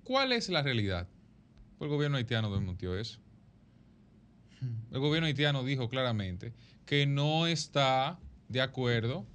[0.04, 1.06] ¿Cuál es la realidad?
[1.76, 3.20] Pues el gobierno haitiano desmontió eso.
[4.90, 6.52] El gobierno haitiano dijo claramente
[6.86, 9.26] que no está de acuerdo,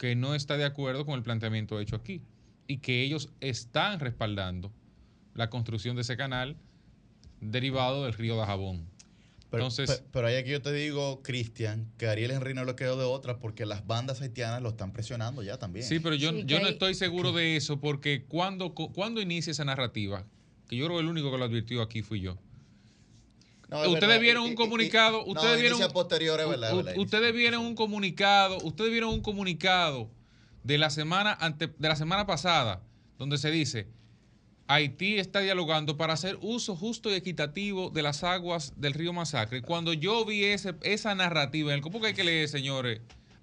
[0.00, 2.22] que no está de acuerdo con el planteamiento hecho aquí
[2.66, 4.72] y que ellos están respaldando
[5.34, 6.56] la construcción de ese canal
[7.42, 8.88] derivado del río de Jabón.
[9.50, 12.96] Pero, Entonces, pero, ahí aquí yo te digo, Cristian, que Ariel Henry no le quedó
[12.96, 15.84] de otra porque las bandas haitianas lo están presionando ya también.
[15.84, 20.24] Sí, pero yo, yo no estoy seguro de eso porque cuando, cuando inicia esa narrativa,
[20.66, 22.38] que yo creo que el único que lo advirtió aquí fui yo.
[23.88, 25.80] Ustedes vieron un comunicado, ustedes vieron
[26.96, 30.10] ustedes vieron un comunicado, ustedes vieron un comunicado
[30.64, 32.82] de la semana ante, de la semana pasada
[33.18, 33.88] donde se dice
[34.70, 39.62] Haití está dialogando para hacer uso justo y equitativo de las aguas del río Masacre.
[39.62, 43.00] Cuando yo vi esa narrativa, ¿cómo que hay que leer, señores?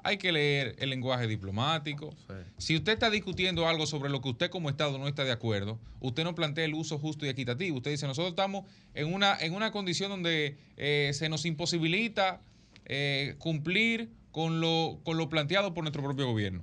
[0.08, 2.16] Hay que leer el lenguaje diplomático.
[2.58, 5.78] Si usted está discutiendo algo sobre lo que usted como Estado no está de acuerdo,
[6.00, 7.76] usted no plantea el uso justo y equitativo.
[7.76, 12.40] Usted dice, nosotros estamos en una, en una condición donde eh, se nos imposibilita
[12.86, 16.62] eh, cumplir con lo, con lo planteado por nuestro propio gobierno.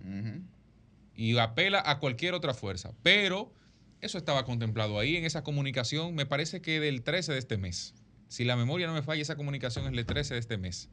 [1.15, 2.93] y apela a cualquier otra fuerza.
[3.03, 3.53] Pero
[4.01, 7.93] eso estaba contemplado ahí en esa comunicación, me parece que del 13 de este mes.
[8.29, 10.89] Si la memoria no me falla, esa comunicación es del 13 de este mes.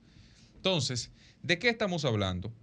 [0.62, 1.10] Entonces,
[1.42, 2.54] ¿de qué estamos hablando?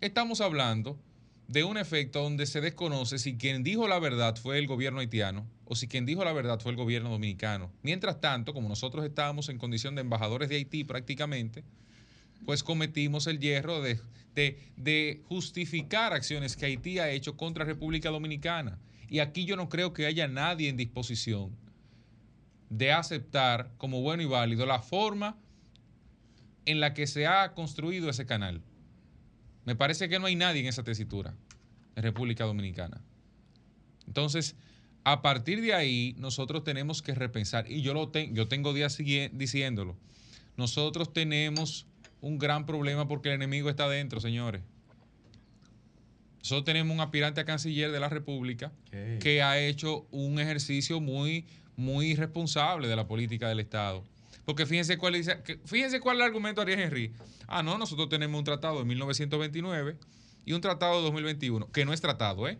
[0.00, 0.98] Estamos hablando
[1.46, 5.46] de un efecto donde se desconoce si quien dijo la verdad fue el gobierno haitiano
[5.66, 7.70] o si quien dijo la verdad fue el gobierno dominicano.
[7.82, 11.64] Mientras tanto, como nosotros estábamos en condición de embajadores de Haití prácticamente,
[12.46, 14.00] pues cometimos el hierro de,
[14.34, 18.78] de, justificar acciones que Haití ha hecho contra República Dominicana.
[19.10, 21.54] Y aquí yo no creo que haya nadie en disposición
[22.70, 25.36] de aceptar como bueno y válido la forma
[26.66, 28.60] en la que se ha construido ese canal.
[29.64, 31.34] Me parece que no hay nadie en esa tesitura
[31.96, 33.00] en República Dominicana.
[34.06, 34.56] Entonces,
[35.04, 38.98] a partir de ahí, nosotros tenemos que repensar, y yo, lo yo tengo días
[39.32, 39.96] diciéndolo,
[40.56, 41.86] nosotros tenemos
[42.20, 44.62] un gran problema porque el enemigo está dentro, señores.
[46.38, 48.72] Nosotros tenemos un aspirante a canciller de la República
[49.20, 54.04] que ha hecho un ejercicio muy, muy irresponsable de la política del Estado.
[54.46, 55.16] Porque fíjense cuál,
[55.64, 57.12] fíjense cuál es el argumento de Ariel Henry.
[57.48, 59.98] Ah, no, nosotros tenemos un tratado de 1929
[60.46, 62.58] y un tratado de 2021, que no es tratado, ¿eh?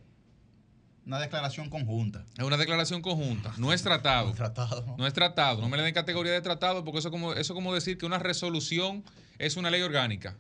[1.07, 2.27] Una declaración conjunta.
[2.37, 4.35] Es una declaración conjunta, no es tratado.
[4.99, 7.55] No, es tratado, no me le den categoría de tratado porque eso es como, eso
[7.55, 9.05] como decir que una resolución
[9.39, 10.37] es una ley orgánica.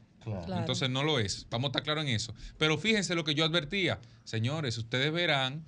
[0.49, 1.47] Entonces no lo es.
[1.51, 2.35] Vamos a estar claros en eso.
[2.59, 4.01] Pero fíjense lo que yo advertía.
[4.25, 5.65] Señores, ustedes verán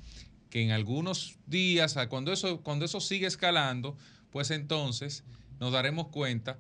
[0.50, 3.96] que en algunos días, cuando eso, cuando eso sigue escalando,
[4.30, 5.22] pues entonces
[5.60, 6.58] nos daremos cuenta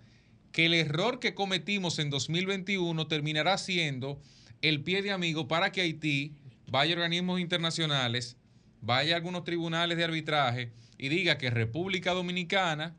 [0.52, 4.20] que el error que cometimos en 2021 terminará siendo
[4.62, 6.34] el pie de amigo para que Haití
[6.70, 8.36] vaya a organismos internacionales,
[8.80, 12.96] vaya a algunos tribunales de arbitraje y diga que República Dominicana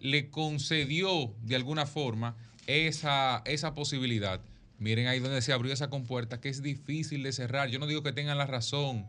[0.00, 4.40] le concedió de alguna forma esa, esa posibilidad.
[4.78, 7.68] Miren ahí donde se abrió esa compuerta, que es difícil de cerrar.
[7.68, 9.06] Yo no digo que tengan la razón.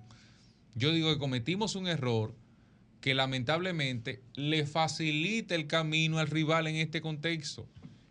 [0.76, 2.36] Yo digo que cometimos un error
[3.06, 7.68] que lamentablemente le facilita el camino al rival en este contexto.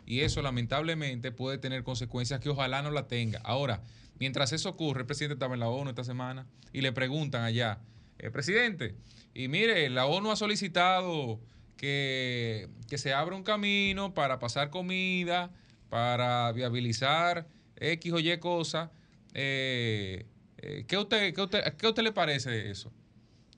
[0.07, 3.40] Y eso lamentablemente puede tener consecuencias que ojalá no la tenga.
[3.42, 3.83] Ahora,
[4.20, 7.80] mientras eso ocurre, el presidente estaba en la ONU esta semana y le preguntan allá,
[8.20, 8.94] eh, presidente,
[9.35, 11.40] y mire, la ONU ha solicitado
[11.76, 15.50] que, se abra un camino para pasar comida,
[15.88, 17.48] para viabilizar
[17.80, 18.90] X o Y cosas.
[19.33, 20.24] Eh,
[20.59, 22.92] eh, ¿qué, usted, qué, usted, ¿Qué usted le parece eso?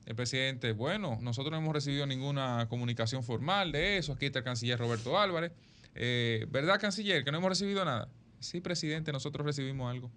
[0.07, 4.13] El presidente, bueno, nosotros no hemos recibido ninguna comunicación formal de eso.
[4.13, 5.51] Aquí está el canciller Roberto Álvarez.
[5.95, 7.25] Eh, ¿Verdad, canciller?
[7.25, 8.07] Que no hemos recibido nada.
[8.39, 10.09] Sí, presidente, nosotros recibimos algo.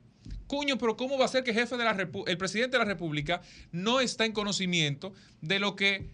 [0.46, 1.90] Cuño, pero ¿cómo va a ser que jefe de la
[2.26, 6.06] el presidente de la República no está en conocimiento de lo que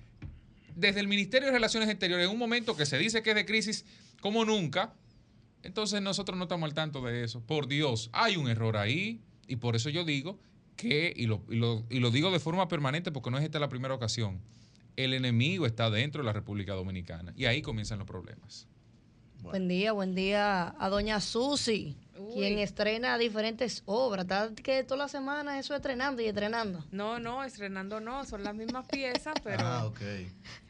[0.75, 3.45] desde el Ministerio de Relaciones Exteriores, en un momento que se dice que es de
[3.45, 3.85] crisis
[4.23, 4.95] como nunca,
[5.63, 7.43] entonces nosotros no estamos al tanto de eso.
[7.43, 10.39] Por Dios, hay un error ahí y por eso yo digo
[10.77, 13.95] que, y lo, y lo digo de forma permanente porque no es esta la primera
[13.95, 14.41] ocasión,
[14.97, 18.67] el enemigo está dentro de la República Dominicana y ahí comienzan los problemas.
[19.43, 21.97] Buen día, buen día a doña Susi,
[22.33, 24.25] quien estrena diferentes obras.
[24.25, 26.85] Está que toda la semana eso estrenando y estrenando.
[26.91, 29.63] No, no, estrenando no, son las mismas piezas, pero...
[29.65, 30.01] Ah, ok.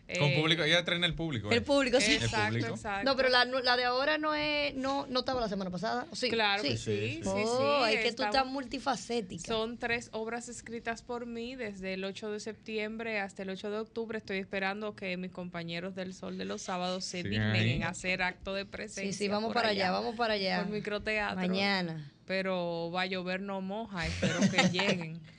[0.06, 1.50] Con eh, público, ella trae el público.
[1.50, 2.12] El público, sí.
[2.12, 3.04] Exacto, exacto.
[3.04, 6.06] No, pero la, la, de ahora no es, no, no estaba la semana pasada.
[6.12, 6.76] Sí, claro sí.
[6.76, 9.44] sí, sí, oh, Es que tú estás multifacética.
[9.44, 13.78] Son tres obras escritas por mí desde el 8 de septiembre hasta el 8 de
[13.78, 14.18] octubre.
[14.18, 18.54] Estoy esperando que mis compañeros del Sol de los Sábados se dignen en hacer acto
[18.54, 19.12] de presencia.
[19.12, 20.62] Sí, sí, vamos para allá, vamos para allá.
[20.62, 21.36] Por microteatro.
[21.36, 22.12] Mañana.
[22.26, 25.20] Pero va a llover no moja, espero que lleguen.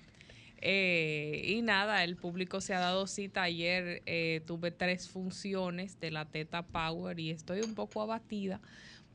[0.60, 3.43] Eh, y nada, el público se ha dado cita.
[3.43, 8.60] Ayer eh, tuve tres funciones de la Teta Power y estoy un poco abatida,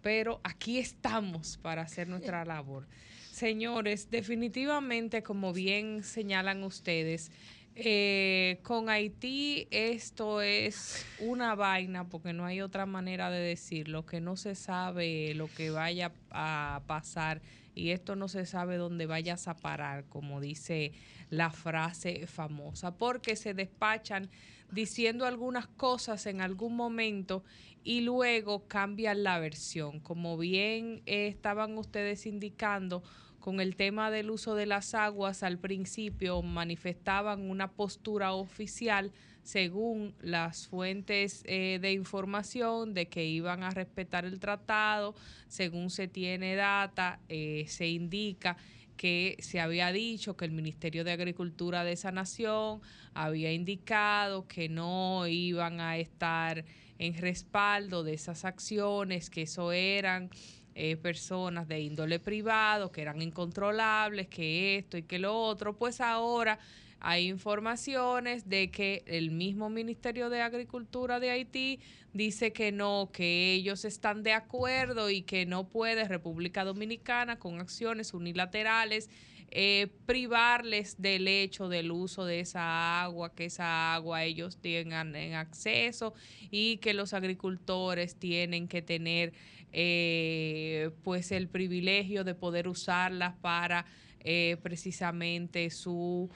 [0.02, 2.86] pero aquí estamos para hacer nuestra labor.
[3.30, 7.30] Señores, definitivamente, como bien señalan ustedes,
[7.74, 14.20] eh, con Haití esto es una vaina, porque no hay otra manera de decirlo, que
[14.20, 17.40] no se sabe lo que vaya a pasar
[17.74, 20.92] y esto no se sabe dónde vayas a parar, como dice
[21.30, 24.30] la frase famosa, porque se despachan
[24.70, 27.44] diciendo algunas cosas en algún momento
[27.84, 30.00] y luego cambian la versión.
[30.00, 33.02] Como bien estaban ustedes indicando,
[33.38, 40.14] con el tema del uso de las aguas al principio manifestaban una postura oficial según
[40.20, 45.14] las fuentes eh, de información de que iban a respetar el tratado,
[45.48, 48.56] según se tiene data, eh, se indica
[48.96, 52.80] que se había dicho que el Ministerio de Agricultura de esa nación
[53.14, 56.64] había indicado que no iban a estar
[56.98, 60.30] en respaldo de esas acciones, que eso eran
[60.74, 66.00] eh, personas de índole privado que eran incontrolables, que esto y que lo otro, pues
[66.00, 66.60] ahora
[67.04, 71.80] hay informaciones de que el mismo Ministerio de Agricultura de Haití
[72.12, 77.60] dice que no, que ellos están de acuerdo y que no puede República Dominicana con
[77.60, 79.10] acciones unilaterales
[79.50, 85.34] eh, privarles del hecho del uso de esa agua, que esa agua ellos tengan en
[85.34, 86.14] acceso
[86.50, 89.34] y que los agricultores tienen que tener
[89.72, 93.84] eh, pues el privilegio de poder usarlas para
[94.24, 96.30] eh, precisamente su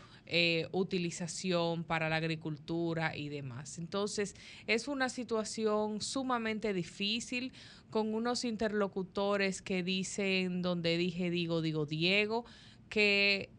[0.72, 3.78] utilización para la agricultura y demás.
[3.78, 4.34] Entonces,
[4.66, 7.52] es una situación sumamente difícil
[7.90, 12.44] con unos interlocutores que dicen donde dije digo, digo Diego,
[12.88, 13.50] que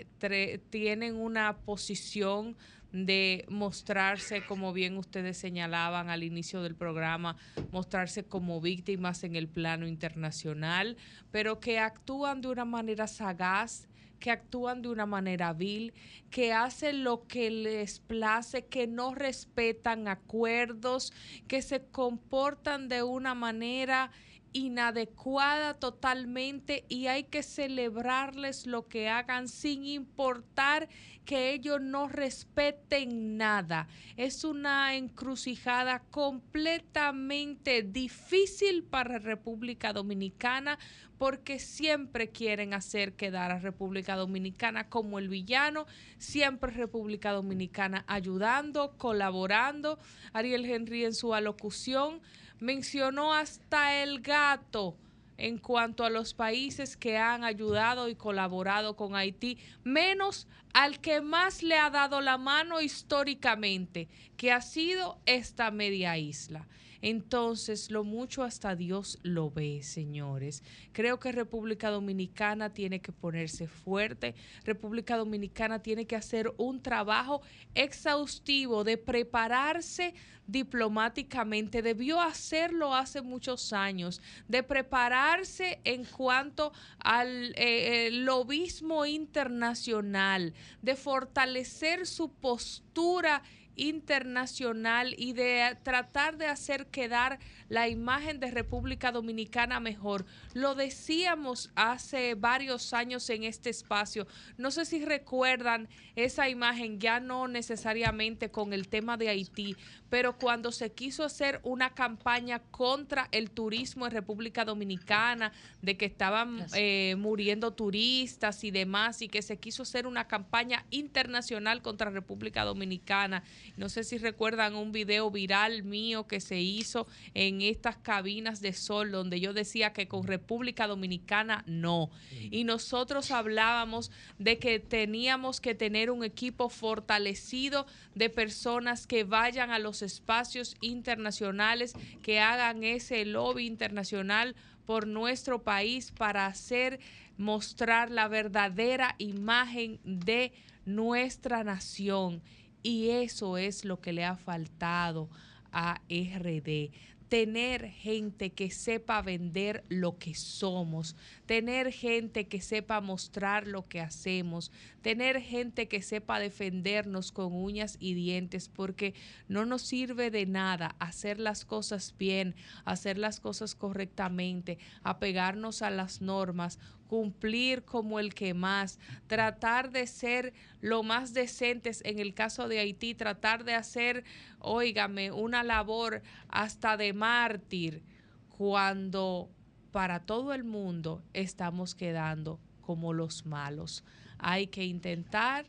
[0.69, 2.55] tienen una posición
[2.91, 7.35] de mostrarse, como bien ustedes señalaban al inicio del programa,
[7.71, 10.95] mostrarse como víctimas en el plano internacional,
[11.31, 13.87] pero que actúan de una manera sagaz,
[14.19, 15.93] que actúan de una manera vil,
[16.29, 21.13] que hacen lo que les place, que no respetan acuerdos,
[21.47, 24.11] que se comportan de una manera
[24.53, 30.89] inadecuada totalmente y hay que celebrarles lo que hagan sin importar
[31.25, 33.87] que ellos no respeten nada.
[34.15, 40.79] Es una encrucijada completamente difícil para República Dominicana
[41.17, 45.85] porque siempre quieren hacer quedar a República Dominicana como el villano,
[46.17, 49.99] siempre República Dominicana ayudando, colaborando.
[50.31, 52.21] Ariel Henry en su alocución
[52.59, 54.97] mencionó hasta el gato
[55.37, 61.21] en cuanto a los países que han ayudado y colaborado con Haití, menos al que
[61.21, 66.67] más le ha dado la mano históricamente, que ha sido esta media isla.
[67.01, 70.63] Entonces, lo mucho hasta Dios lo ve, señores.
[70.91, 74.35] Creo que República Dominicana tiene que ponerse fuerte.
[74.63, 77.41] República Dominicana tiene que hacer un trabajo
[77.75, 80.13] exhaustivo de prepararse
[80.47, 81.81] diplomáticamente.
[81.81, 90.95] Debió hacerlo hace muchos años, de prepararse en cuanto al eh, eh, lobismo internacional, de
[90.95, 93.43] fortalecer su postura
[93.77, 100.25] internacional y de tratar de hacer quedar la imagen de República Dominicana mejor.
[100.53, 104.27] Lo decíamos hace varios años en este espacio.
[104.57, 109.75] No sé si recuerdan esa imagen, ya no necesariamente con el tema de Haití,
[110.09, 116.05] pero cuando se quiso hacer una campaña contra el turismo en República Dominicana, de que
[116.05, 122.09] estaban eh, muriendo turistas y demás, y que se quiso hacer una campaña internacional contra
[122.09, 123.43] República Dominicana.
[123.75, 128.73] No sé si recuerdan un video viral mío que se hizo en estas cabinas de
[128.73, 132.09] sol donde yo decía que con República Dominicana no.
[132.51, 139.71] Y nosotros hablábamos de que teníamos que tener un equipo fortalecido de personas que vayan
[139.71, 146.99] a los espacios internacionales, que hagan ese lobby internacional por nuestro país para hacer
[147.37, 150.53] mostrar la verdadera imagen de
[150.85, 152.41] nuestra nación.
[152.87, 155.27] Y eso es lo que le ha faltado
[155.73, 156.89] a RD
[157.29, 163.99] tener gente que sepa vender lo que somos, tener gente que sepa mostrar lo que
[163.99, 164.71] hacemos,
[165.01, 169.13] tener gente que sepa defendernos con uñas y dientes, porque
[169.49, 175.89] no nos sirve de nada hacer las cosas bien, hacer las cosas correctamente, apegarnos a
[175.89, 182.33] las normas, cumplir como el que más, tratar de ser lo más decentes en el
[182.33, 184.23] caso de Haití, tratar de hacer,
[184.59, 188.03] óigame, una labor hasta de mártir
[188.49, 189.49] cuando
[189.91, 194.03] para todo el mundo estamos quedando como los malos.
[194.37, 195.65] Hay que intentar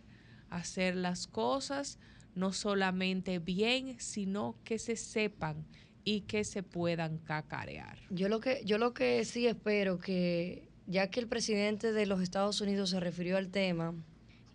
[0.51, 1.99] hacer las cosas
[2.34, 5.66] no solamente bien, sino que se sepan
[6.05, 7.99] y que se puedan cacarear.
[8.11, 12.22] Yo lo que yo lo que sí espero que ya que el presidente de los
[12.22, 13.95] Estados Unidos se refirió al tema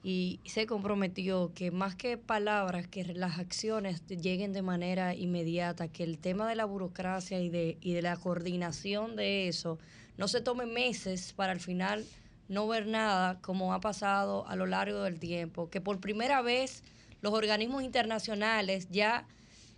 [0.03, 6.03] y se comprometió que más que palabras, que las acciones lleguen de manera inmediata, que
[6.03, 9.77] el tema de la burocracia y de, y de la coordinación de eso
[10.17, 12.03] no se tome meses para al final
[12.49, 16.83] no ver nada como ha pasado a lo largo del tiempo, que por primera vez
[17.21, 19.27] los organismos internacionales ya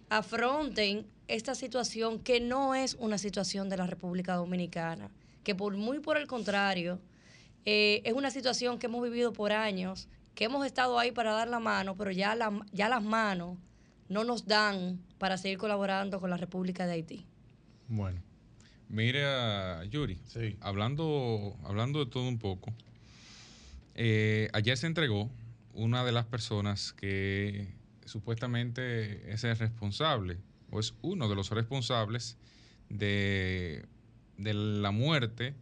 [0.10, 5.12] afronten esta situación que no es una situación de la República Dominicana
[5.46, 7.00] que por muy por el contrario,
[7.64, 11.48] eh, es una situación que hemos vivido por años, que hemos estado ahí para dar
[11.48, 12.38] la mano, pero ya,
[12.74, 13.58] ya las manos
[14.10, 17.26] no nos dan para seguir colaborando con la República de Haití.
[17.88, 18.22] Bueno,
[18.88, 20.58] Mira, Yuri, Sí.
[20.62, 22.72] hablando, hablando de todo un poco,
[23.96, 25.32] eh, ayer se entregó
[25.74, 27.68] una de las personas que
[28.06, 30.38] supuestamente es el responsable,
[30.70, 32.38] o es uno de los responsables
[32.89, 33.86] de,
[34.38, 35.53] de la muerte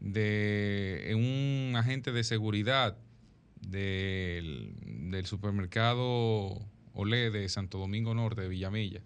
[0.00, 2.96] de un agente de seguridad
[3.60, 4.74] del,
[5.24, 6.60] supermercado
[6.92, 9.00] Olé de Santo Domingo Norte, de Villamella,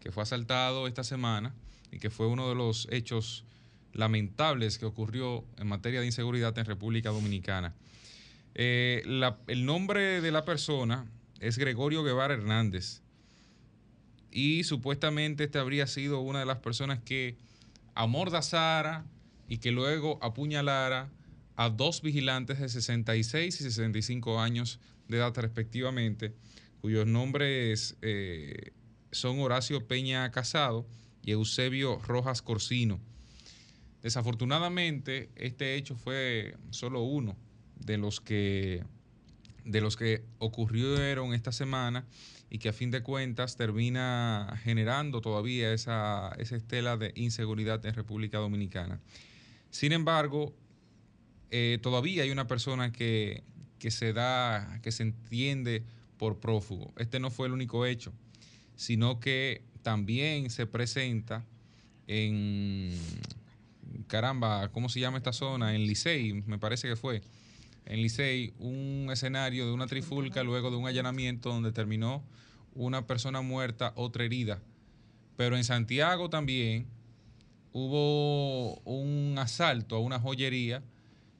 [0.00, 1.54] que fue asaltado esta semana
[1.92, 3.44] y que fue uno de los hechos
[3.92, 7.74] lamentables que ocurrió en materia de inseguridad en República Dominicana.
[8.54, 9.02] Eh,
[9.46, 11.06] el nombre de la persona
[11.38, 13.02] es Gregorio Guevara Hernández
[14.32, 17.36] y supuestamente este habría sido una de las personas que
[18.00, 19.04] amordazara
[19.46, 21.10] y que luego apuñalara
[21.56, 26.34] a dos vigilantes de 66 y 65 años de edad respectivamente,
[26.80, 28.72] cuyos nombres eh,
[29.10, 30.86] son Horacio Peña Casado
[31.22, 32.98] y Eusebio Rojas Corsino.
[34.00, 37.36] Desafortunadamente, este hecho fue solo uno
[37.76, 38.82] de los que
[39.66, 42.06] de los que ocurrieron esta semana
[42.50, 47.94] y que a fin de cuentas termina generando todavía esa, esa estela de inseguridad en
[47.94, 49.00] República Dominicana.
[49.70, 50.52] Sin embargo,
[51.50, 53.44] eh, todavía hay una persona que,
[53.78, 55.84] que se da, que se entiende
[56.18, 56.92] por prófugo.
[56.98, 58.12] Este no fue el único hecho,
[58.74, 61.46] sino que también se presenta
[62.08, 62.92] en,
[64.08, 65.74] caramba, ¿cómo se llama esta zona?
[65.74, 67.22] En Licey, me parece que fue.
[67.86, 72.22] En Licey, un escenario de una trifulca luego de un allanamiento donde terminó
[72.74, 74.60] una persona muerta, otra herida.
[75.36, 76.86] Pero en Santiago también
[77.72, 80.82] hubo un asalto a una joyería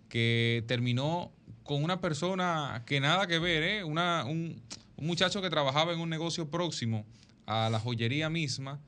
[0.09, 1.33] que terminó
[1.63, 3.85] con una persona que nada que ver, ¿eh?
[3.85, 4.61] Una- un,
[4.97, 7.05] un muchacho que trabajaba en un negocio próximo
[7.47, 8.81] a la joyería misma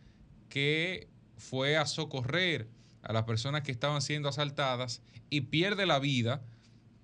[0.49, 2.69] que fue a socorrer
[3.03, 6.43] a las personas que estaban siendo asaltadas y pierde la vida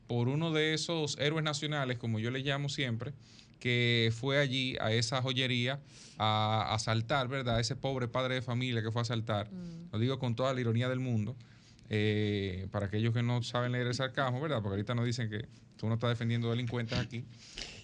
[0.08, 3.12] por uno de esos héroes nacionales, como yo le llamo siempre,
[3.60, 5.80] que fue allí a esa joyería
[6.16, 7.60] a asaltar, ¿verdad?
[7.60, 9.50] Ese pobre padre de familia que fue a asaltar.
[9.92, 11.36] Lo digo con toda la ironía del mundo,
[11.90, 14.56] eh, para aquellos que no saben leer el sarcasmo, ¿verdad?
[14.62, 15.46] Porque ahorita nos dicen que
[15.76, 17.24] tú no estás defendiendo delincuentes aquí.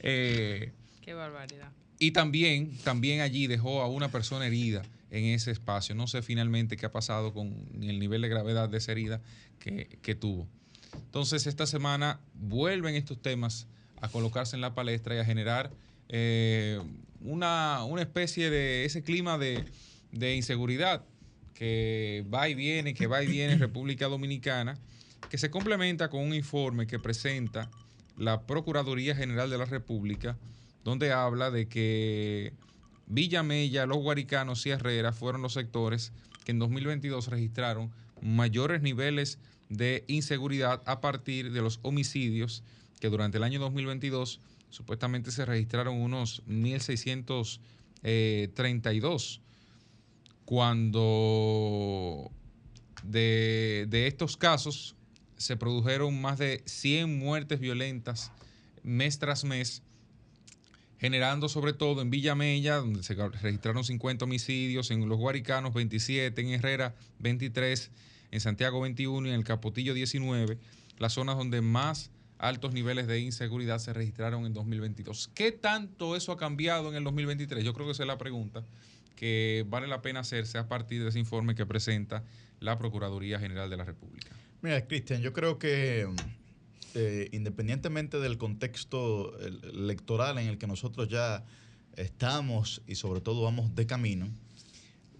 [0.00, 1.70] Eh, Qué barbaridad.
[1.98, 5.94] y también, también allí dejó a una persona herida en ese espacio.
[5.94, 7.52] No sé finalmente qué ha pasado con
[7.82, 9.20] el nivel de gravedad de esa herida
[9.58, 10.48] que, que tuvo.
[10.96, 13.66] Entonces, esta semana vuelven estos temas
[14.00, 15.70] a colocarse en la palestra y a generar
[16.08, 16.80] eh,
[17.20, 19.64] una, una especie de ese clima de,
[20.12, 21.04] de inseguridad
[21.54, 24.76] que va y viene, que va y viene en República Dominicana,
[25.30, 27.70] que se complementa con un informe que presenta
[28.16, 30.36] la Procuraduría General de la República,
[30.84, 32.52] donde habla de que
[33.06, 36.12] Villamella, Los Guaricanos y Herrera fueron los sectores
[36.44, 37.90] que en 2022 registraron
[38.20, 39.38] mayores niveles
[39.68, 42.62] de inseguridad a partir de los homicidios
[43.00, 44.40] que durante el año 2022
[44.70, 49.40] supuestamente se registraron unos 1.632
[50.44, 52.30] cuando
[53.04, 54.94] de, de estos casos
[55.36, 58.32] se produjeron más de 100 muertes violentas
[58.82, 59.82] mes tras mes,
[60.98, 66.48] generando sobre todo en Villamella, donde se registraron 50 homicidios, en Los Guaricanos 27, en
[66.48, 67.90] Herrera 23,
[68.34, 70.58] en Santiago 21 y en el Capotillo 19,
[70.98, 75.30] las zonas donde más altos niveles de inseguridad se registraron en 2022.
[75.34, 77.64] ¿Qué tanto eso ha cambiado en el 2023?
[77.64, 78.64] Yo creo que esa es la pregunta
[79.14, 82.24] que vale la pena hacerse a partir de ese informe que presenta
[82.58, 84.34] la Procuraduría General de la República.
[84.62, 86.08] Mira, Cristian, yo creo que
[86.96, 91.44] eh, independientemente del contexto el- electoral en el que nosotros ya
[91.96, 94.28] estamos y sobre todo vamos de camino,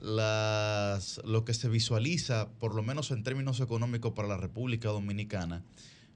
[0.04, 5.62] las, lo que se visualiza, por lo menos en términos económicos para la República Dominicana,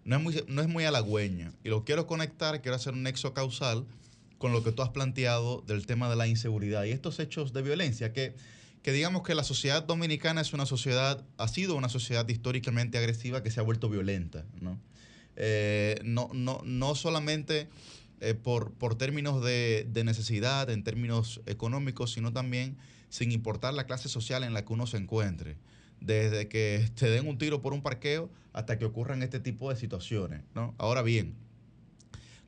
[0.05, 1.53] no es muy, no es muy halagüeño.
[1.65, 3.87] Y lo quiero conectar, quiero hacer un nexo causal
[4.39, 7.63] con lo que tú has planteado del tema de la inseguridad y estos hechos de
[7.63, 8.35] violencia que
[8.83, 13.43] que digamos que la sociedad dominicana es una sociedad, ha sido una sociedad históricamente agresiva
[13.43, 14.81] que se ha vuelto violenta, ¿no?
[15.37, 17.69] Eh, no, no, no solamente
[18.21, 22.77] eh, por, por términos de, de necesidad, en términos económicos, sino también
[23.09, 25.57] sin importar la clase social en la que uno se encuentre.
[26.01, 29.77] Desde que te den un tiro por un parqueo hasta que ocurran este tipo de
[29.77, 30.75] situaciones, ¿no?
[30.79, 31.35] Ahora bien,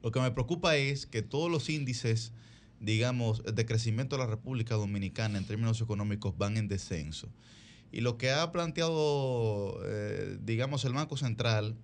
[0.02, 2.32] lo que me preocupa es que todos los índices
[2.80, 7.28] digamos, de crecimiento de la República Dominicana en términos económicos van en descenso.
[7.92, 11.76] Y lo que ha planteado, eh, digamos, el Banco Central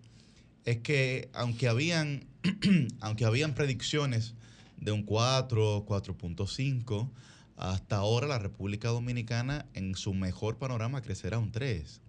[0.64, 2.26] es que aunque habían,
[3.00, 4.34] aunque habían predicciones
[4.78, 7.10] de un 4, 4.5,
[7.56, 12.00] hasta ahora la República Dominicana en su mejor panorama crecerá un 3.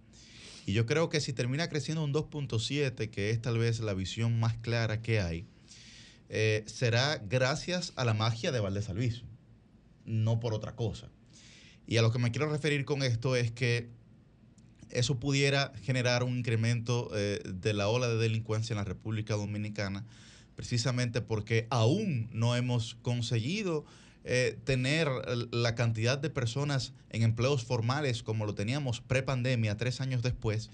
[0.66, 4.38] Y yo creo que si termina creciendo un 2.7, que es tal vez la visión
[4.38, 5.46] más clara que hay,
[6.28, 9.24] eh, será gracias a la magia de Valdés Alviso,
[10.04, 11.08] no por otra cosa.
[11.86, 13.88] Y a lo que me quiero referir con esto es que
[14.90, 20.04] eso pudiera generar un incremento eh, de la ola de delincuencia en la República Dominicana,
[20.54, 23.86] precisamente porque aún no hemos conseguido
[24.30, 25.08] eh, tener
[25.52, 30.68] la cantidad de personas en empleos formales como lo teníamos pre-pandemia, tres años después.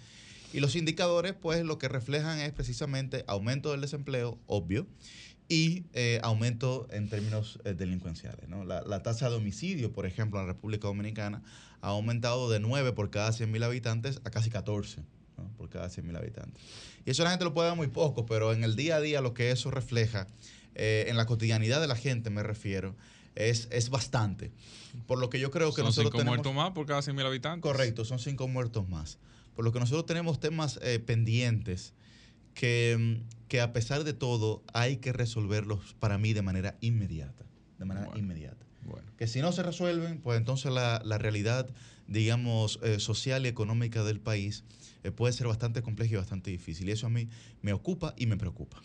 [0.52, 4.88] Y los indicadores, pues, lo que reflejan es precisamente aumento del desempleo, obvio,
[5.48, 8.48] y eh, aumento en términos eh, delincuenciales.
[8.48, 8.64] ¿no?
[8.64, 11.40] La, la, tasa de homicidio, por ejemplo, en la República Dominicana
[11.80, 15.00] ha aumentado de 9 por cada 100.000 habitantes a casi 14
[15.38, 15.48] ¿no?
[15.56, 16.60] por cada 100.000 habitantes.
[17.06, 19.20] Y eso la gente lo puede ver muy poco, pero en el día a día
[19.20, 20.26] lo que eso refleja,
[20.76, 22.96] en la cotidianidad de la gente me refiero,
[23.34, 24.52] es, es bastante.
[25.06, 26.36] Por lo que yo creo que son nosotros cinco tenemos...
[26.36, 27.62] muertos más por cada 100.000 habitantes.
[27.62, 29.18] Correcto, son cinco muertos más.
[29.54, 31.94] Por lo que nosotros tenemos temas eh, pendientes
[32.54, 37.44] que, que, a pesar de todo hay que resolverlos para mí de manera inmediata.
[37.78, 38.20] De manera Bueno.
[38.20, 38.64] inmediata.
[38.84, 41.68] Bueno, Que si no se resuelven, pues entonces la, la realidad,
[42.06, 44.62] digamos, eh, social y económica del país
[45.04, 46.88] eh, puede ser bastante compleja y bastante difícil.
[46.88, 47.28] Y eso a mí
[47.62, 48.80] me ocupa y me preocupa,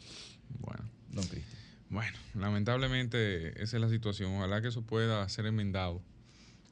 [0.59, 0.89] bueno.
[1.09, 1.58] don Cristian.
[1.89, 4.35] Bueno, lamentablemente esa es la situación.
[4.35, 6.01] Ojalá que eso pueda ser enmendado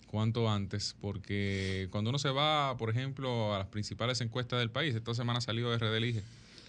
[0.08, 4.96] cuanto antes, porque cuando uno se va, por ejemplo, a las principales encuestas del país,
[4.96, 6.24] esta semana ha salido RD Elige,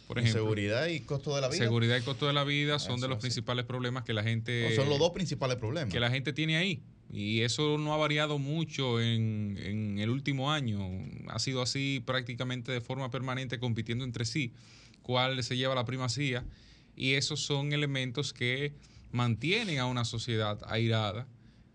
[0.06, 0.42] por ejemplo.
[0.42, 1.58] Seguridad y costo de la vida.
[1.58, 3.22] Seguridad y costo de la vida son Eso de los así.
[3.26, 5.92] principales problemas que la gente No, son los dos principales problemas.
[5.92, 6.82] que la gente tiene ahí.
[7.12, 10.78] Y eso no ha variado mucho en, en el último año.
[11.28, 14.52] Ha sido así prácticamente de forma permanente, compitiendo entre sí,
[15.02, 16.44] cuál se lleva la primacía.
[16.98, 18.74] Y esos son elementos que
[19.12, 21.26] mantienen a una sociedad airada,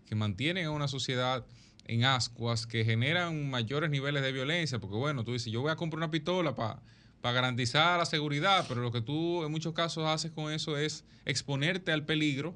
[0.06, 1.46] que mantienen a una sociedad
[1.86, 4.78] en ascuas, que generan mayores niveles de violencia.
[4.78, 6.80] Porque bueno, tú dices, yo voy a comprar una pistola para
[7.22, 11.90] garantizar la seguridad, pero lo que tú en muchos casos haces con eso es exponerte
[11.90, 12.54] al peligro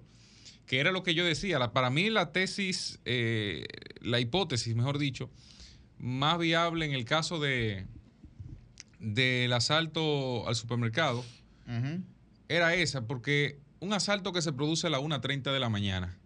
[0.68, 1.72] que era lo que yo decía.
[1.72, 3.66] Para mí la tesis, eh,
[4.02, 5.30] la hipótesis, mejor dicho,
[5.98, 7.86] más viable en el caso de
[9.00, 11.24] del asalto al supermercado.
[12.48, 16.16] Era esa, porque un asalto que se produce a las 1.30 de la mañana,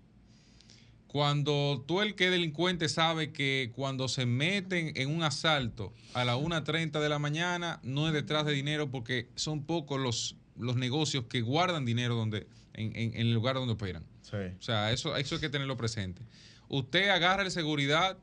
[1.07, 6.25] cuando tú el que es delincuente sabe que cuando se meten en un asalto a
[6.25, 10.77] las 1.30 de la mañana no es detrás de dinero porque son pocos los, los
[10.77, 14.05] negocios que guardan dinero donde, en, en- en el lugar donde operan.
[14.23, 14.37] Sí.
[14.59, 16.23] O sea, eso, eso hay que tenerlo presente.
[16.69, 18.17] Usted agarra el seguridad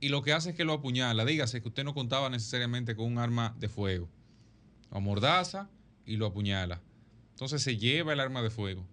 [0.00, 1.26] y lo que hace es que lo apuñala.
[1.26, 4.08] Dígase que usted no contaba necesariamente con un arma de fuego.
[4.90, 5.68] Lo amordaza
[6.06, 6.80] y lo apuñala.
[7.40, 8.86] Entonces se lleva el arma de fuego.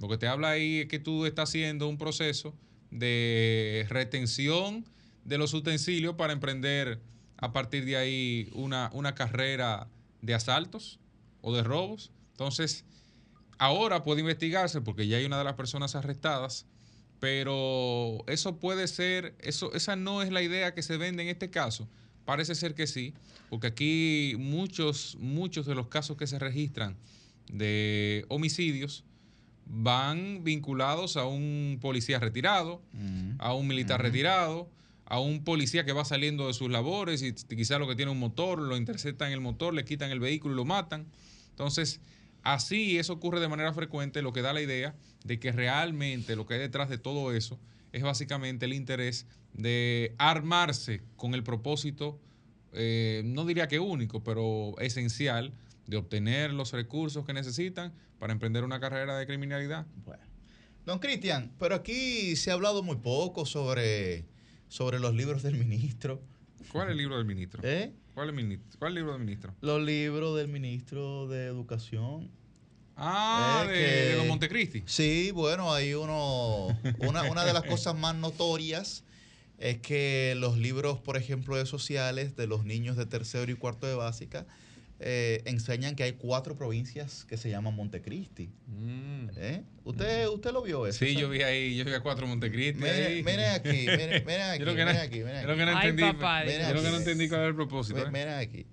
[0.00, 2.54] Lo que te habla ahí es que tú estás haciendo un proceso
[2.90, 4.86] de retención
[5.26, 7.02] de los utensilios para emprender
[7.36, 9.88] a partir de ahí una, una carrera
[10.22, 11.00] de asaltos
[11.42, 12.12] o de robos.
[12.30, 12.86] Entonces,
[13.58, 16.64] ahora puede investigarse porque ya hay una de las personas arrestadas,
[17.20, 21.50] pero eso puede ser, eso, esa no es la idea que se vende en este
[21.50, 21.90] caso.
[22.24, 23.12] Parece ser que sí,
[23.50, 26.96] porque aquí muchos, muchos de los casos que se registran
[27.50, 29.04] de homicidios
[29.66, 33.34] van vinculados a un policía retirado, Ujú.
[33.38, 34.06] a un militar Ujú.
[34.08, 34.70] retirado,
[35.06, 38.18] a un policía que va saliendo de sus labores y quizá lo que tiene un
[38.18, 41.06] motor, lo interceptan el motor, le quitan el vehículo y lo matan.
[41.50, 42.00] Entonces,
[42.42, 46.46] así eso ocurre de manera frecuente, lo que da la idea de que realmente lo
[46.46, 47.58] que hay detrás de todo eso
[47.92, 52.18] es básicamente el interés de armarse con el propósito,
[52.72, 55.52] eh, no diría que único, pero esencial,
[55.86, 59.86] de obtener los recursos que necesitan para emprender una carrera de criminalidad.
[60.04, 60.22] Bueno.
[60.86, 64.24] Don Cristian, pero aquí se ha hablado muy poco sobre,
[64.68, 66.20] sobre los libros del ministro.
[66.72, 67.60] ¿Cuál es el libro del ministro?
[67.64, 67.92] ¿Eh?
[68.14, 68.78] ¿Cuál es, el ministro?
[68.78, 69.54] ¿Cuál es el libro del ministro?
[69.60, 72.30] Los libros del ministro de Educación.
[72.96, 74.82] Ah, Es de, que- de Don Montecristi.
[74.86, 76.68] Sí, bueno, hay uno.
[76.98, 79.04] Una, una de las cosas más notorias
[79.58, 83.86] es que los libros, por ejemplo, de sociales de los niños de tercero y cuarto
[83.86, 84.46] de básica
[85.04, 88.50] eh, enseñan que hay cuatro provincias que se llaman Montecristi.
[88.66, 89.28] Mm.
[89.36, 89.62] ¿Eh?
[89.84, 90.98] ¿Usted, ¿Usted lo vio eso?
[91.04, 92.80] Sí, yo vi ahí, yo vi a cuatro Montecristi.
[92.80, 93.22] Mire, ahí.
[93.22, 95.58] mire aquí, mire, mire aquí, Yo lo que mire no- aquí, mire yo lo aquí.
[95.60, 96.96] que no Ay, entendí, papá, Mira yo lo que no aquí.
[96.98, 97.98] entendí cuál era el propósito.
[98.00, 98.10] Mi- ¿eh?
[98.12, 98.66] Mira aquí.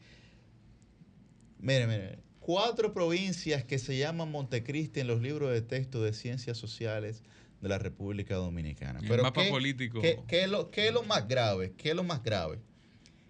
[1.60, 2.20] Mire, mire.
[2.40, 7.24] Cuatro provincias que se llaman Montecristi en los libros de texto de ciencias sociales
[7.62, 9.00] de la República Dominicana.
[9.02, 10.02] El Pero mapa ¿qué- político.
[10.02, 11.74] ¿qué, qué es lo, qué es lo más grave?
[11.78, 12.60] ¿Qué es lo más grave?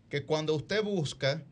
[0.10, 1.44] Que cuando usted busca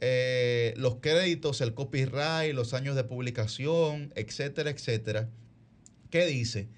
[0.00, 5.28] eh, los créditos, el copyright, los años de publicación, etcétera, etcétera,
[6.10, 6.68] ¿qué dice?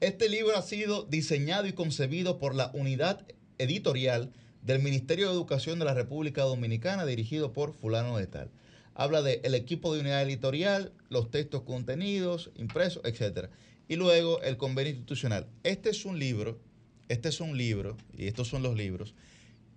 [0.00, 3.26] Este libro ha sido diseñado y concebido por la unidad
[3.58, 8.50] editorial del Ministerio de Educación de la República Dominicana dirigido por fulano de tal.
[8.94, 13.48] Habla de el equipo de unidad editorial, los textos contenidos, impresos, etc.
[13.88, 15.46] Y luego el convenio institucional.
[15.62, 16.60] Este es un libro,
[17.08, 19.14] este es un libro, y estos son los libros,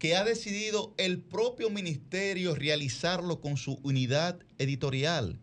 [0.02, 5.39] que ha decidido el propio ministerio realizarlo con su unidad editorial.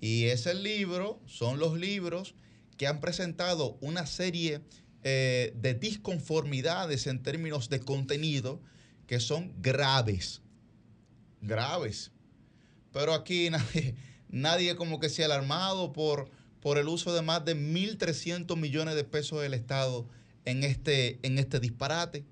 [0.00, 2.36] Y ese libro, son los libros
[2.76, 4.60] que han presentado una serie
[5.02, 8.62] eh, de disconformidades en términos de contenido
[9.08, 10.42] que son graves.
[11.40, 12.12] Graves.
[12.92, 13.96] Pero aquí nadie,
[14.28, 16.30] nadie como que se ha alarmado por,
[16.60, 20.06] por el uso de más de 1.300 millones de pesos del Estado
[20.44, 22.24] en este, en este disparate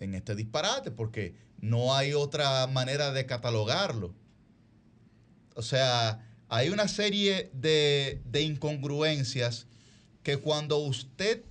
[0.00, 4.14] en este disparate, porque no hay otra manera de catalogarlo.
[5.54, 9.66] O sea, hay una serie de, incongruencias
[10.22, 11.44] que cuando usted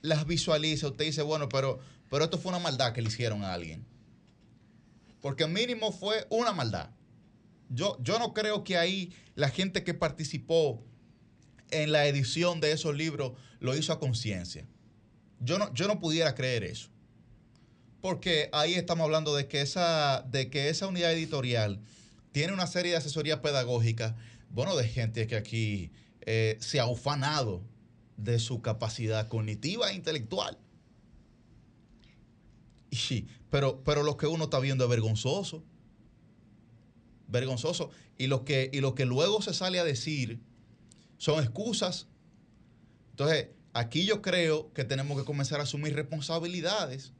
[0.00, 1.80] las visualiza, usted dice, bueno, pero,
[2.10, 3.84] pero esto fue una maldad que le hicieron a alguien.
[5.20, 6.90] Porque mínimo fue una maldad.
[7.68, 10.84] Yo, yo no creo que ahí la gente que participó
[11.70, 14.66] en la edición de esos libros lo hizo a conciencia.
[15.40, 16.91] Yo no, yo no pudiera creer eso
[18.02, 21.80] porque ahí estamos hablando de que esa, de que esa unidad editorial
[22.32, 24.14] tiene una serie de asesorías pedagógicas,
[24.50, 25.92] bueno, de gente que aquí
[26.22, 27.62] eh, se ha ufanado
[28.16, 30.58] de su capacidad cognitiva e intelectual.
[32.90, 35.62] Y, pero, pero lo que uno está viendo es vergonzoso.
[37.28, 37.90] Vergonzoso.
[38.18, 40.40] Y lo, que, y lo que luego se sale a decir
[41.18, 42.08] son excusas.
[43.10, 47.12] Entonces, aquí yo creo que tenemos que comenzar a asumir responsabilidades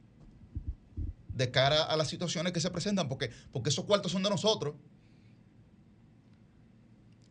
[1.33, 4.75] de cara a las situaciones que se presentan, porque, porque esos cuartos son de nosotros.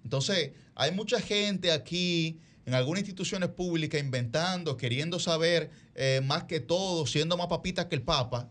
[0.05, 6.61] Entonces, hay mucha gente aquí en algunas instituciones públicas inventando, queriendo saber eh, más que
[6.61, 8.51] todo, siendo más papita que el Papa.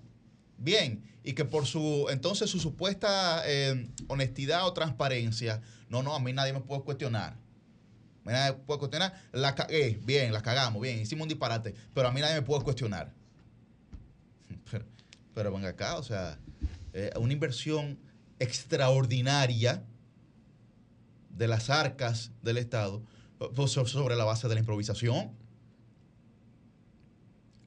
[0.58, 6.20] Bien, y que por su, entonces su supuesta eh, honestidad o transparencia, no, no, a
[6.20, 7.38] mí nadie me puede cuestionar.
[8.24, 12.12] Nadie me puede cuestionar, la cagué, bien, la cagamos, bien, hicimos un disparate, pero a
[12.12, 13.14] mí nadie me puede cuestionar.
[15.34, 16.40] Pero venga acá, o sea,
[16.94, 18.00] eh, una inversión
[18.40, 19.86] extraordinaria
[21.30, 23.04] de las arcas del Estado
[23.86, 25.32] sobre la base de la improvisación.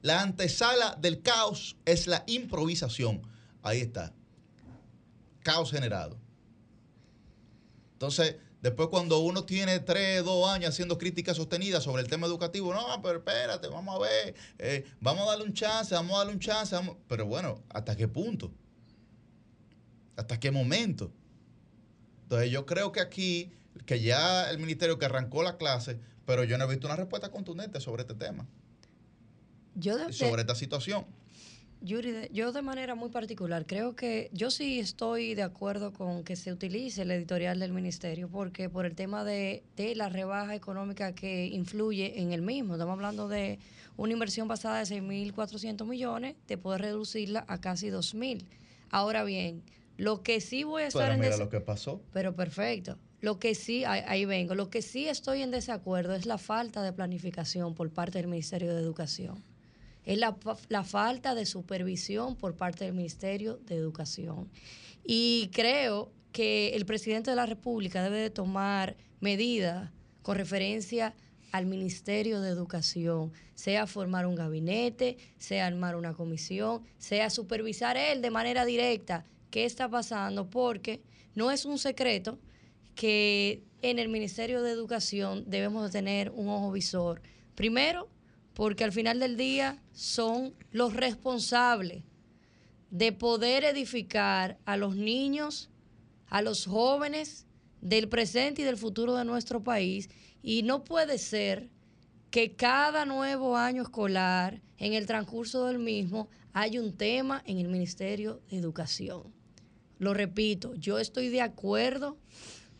[0.01, 3.21] La antesala del caos es la improvisación.
[3.63, 4.13] Ahí está.
[5.41, 6.19] Caos generado.
[7.93, 8.35] Entonces,
[8.65, 12.99] Después, cuando uno tiene tres, dos años haciendo críticas sostenidas sobre el tema educativo, no,
[13.03, 16.39] pero espérate, vamos a ver, eh, vamos a darle un chance, vamos a darle un
[16.39, 16.75] chance.
[17.07, 18.51] Pero bueno, ¿hasta qué punto?
[20.15, 21.11] ¿Hasta qué momento?
[22.23, 23.51] Entonces, yo creo que aquí,
[23.85, 27.29] que ya el ministerio que arrancó la clase, pero yo no he visto una respuesta
[27.29, 28.47] contundente sobre este tema.
[29.75, 31.05] Yo sobre esta situación.
[31.85, 36.35] Yuri, yo de manera muy particular creo que yo sí estoy de acuerdo con que
[36.35, 39.63] se utilice el editorial del ministerio, porque por el tema de,
[39.95, 43.59] la rebaja económica que influye en el mismo, estamos hablando de
[43.97, 48.43] una inversión pasada de 6.400 millones, de poder reducirla a casi 2.000.
[48.89, 49.61] Ahora bien,
[49.97, 52.01] lo que sí voy a estar pero mira lo que pasó.
[52.11, 52.97] Pero perfecto.
[53.21, 56.93] Lo que sí, ahí vengo, lo que sí estoy en desacuerdo es la falta de
[56.93, 59.54] planificación por parte del Ministerio de Educación
[60.05, 64.49] es la, falta de supervisión por parte del Ministerio de Educación.
[65.03, 69.91] Y creo que el presidente de la República debe de tomar medidas
[70.21, 71.15] con referencia
[71.51, 78.21] al Ministerio de Educación, sea formar un gabinete, sea armar una comisión, sea supervisar él
[78.21, 81.01] de manera directa qué está pasando, porque
[81.33, 82.39] no es un secreto
[82.93, 87.21] que en el Ministerio de Educación debemos de tener un ojo visor.
[87.55, 88.09] Primero,
[88.55, 92.03] porque al final del día son los responsables
[92.89, 95.69] de poder edificar a los niños,
[96.27, 97.45] a los jóvenes
[97.81, 100.09] del presente y del futuro de nuestro país.
[100.41, 101.69] Y no puede ser
[102.31, 107.67] que cada nuevo año escolar, en el transcurso del mismo, hay un tema en el
[107.67, 109.33] Ministerio de Educación.
[109.99, 112.17] Lo repito, yo estoy de acuerdo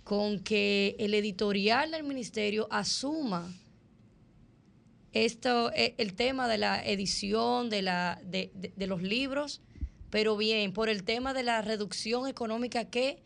[0.06, 3.54] con que el editorial del ministerio asuma
[5.16, 8.52] esto, eh, el tema de la edición de, la, de,
[8.86, 9.62] los libros,
[10.10, 13.24] pero bien, por el tema de la reducción económica que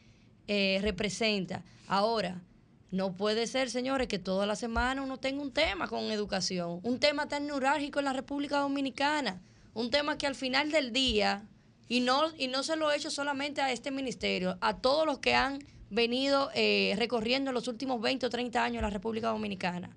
[0.47, 1.63] eh, representa.
[1.87, 2.43] Ahora,
[2.91, 6.99] no puede ser, señores, que toda la semana uno tenga un tema con educación, un
[6.99, 9.41] tema tan neurálgico en la República Dominicana,
[9.73, 11.47] un tema que al final del día,
[11.87, 15.17] y no, y no se lo he hecho solamente a este ministerio, a todos los
[15.17, 15.57] que han
[15.89, 19.89] venido eh, recorriendo los últimos 20 o 30 años la República Dominicana,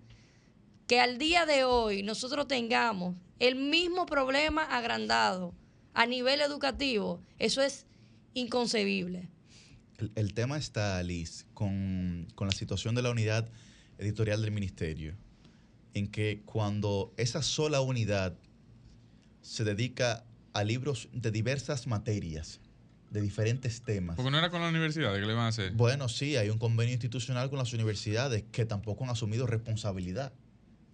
[0.93, 5.55] que al día de hoy nosotros tengamos el mismo problema agrandado
[5.95, 7.87] a nivel educativo, eso es
[8.35, 9.31] inconcebible.
[9.97, 13.49] El, el tema está, Liz, con, con la situación de la unidad
[13.97, 15.15] editorial del ministerio,
[15.95, 18.37] en que cuando esa sola unidad
[19.41, 22.61] se dedica a libros de diversas materias,
[23.09, 24.17] de diferentes temas.
[24.17, 25.73] Porque no era con la universidad que le van a hacer.
[25.73, 30.35] Bueno, sí, hay un convenio institucional con las universidades que tampoco han asumido responsabilidad.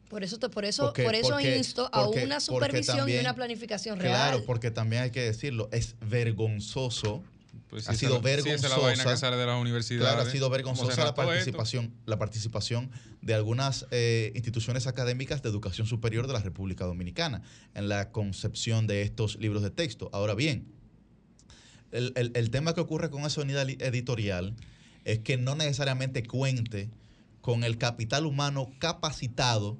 [0.09, 3.17] Por eso, te- por eso, Porque- por eso porque- insto porque- a una supervisión y
[3.19, 4.15] una planificación real.
[4.15, 7.23] Claro, porque también hay que decirlo, es vergonzoso.
[7.69, 9.17] Pues ha sido la- sí, esa es la vaina que vergonzosa.
[9.19, 10.09] sale de las universidades.
[10.15, 11.15] Claro, ha sido ¿Cómo se vergonzosa la esto?
[11.17, 12.91] participación, la participación
[13.21, 17.43] de algunas eh, instituciones académicas de educación superior de la República Dominicana
[17.75, 20.09] en la concepción de estos libros de texto.
[20.15, 20.67] Ahora bien,
[21.93, 24.55] el, el- el tema que ocurre con esa unidad editorial
[25.05, 26.89] es que no necesariamente cuente
[27.43, 29.79] con el capital humano capacitado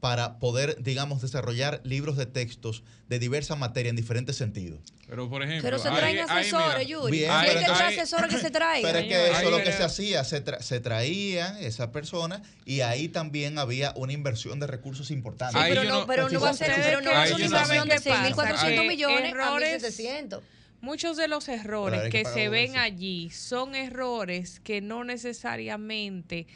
[0.00, 4.80] para poder, digamos, desarrollar libros de textos de diversa materia en diferentes sentidos.
[5.08, 5.62] Pero, por ejemplo.
[5.62, 7.10] Pero se traen ahí, asesores, Yuri.
[7.18, 8.82] Bien, hay pero que traer asesores que se traigan.
[8.92, 12.42] Pero es que eso es lo que se hacía, se, tra- se traían esas personas
[12.64, 15.60] y ahí también había una inversión de recursos importantes.
[15.60, 17.38] Sí, pero no, no- pero no va a ser, pero no va a ahí ser
[17.38, 18.66] yo una inversión de ¿saben qué pasa?
[18.68, 20.40] 6.400 Que millones errores- a 1.700.
[20.80, 26.46] Muchos de los errores que se ven allí son errores que no necesariamente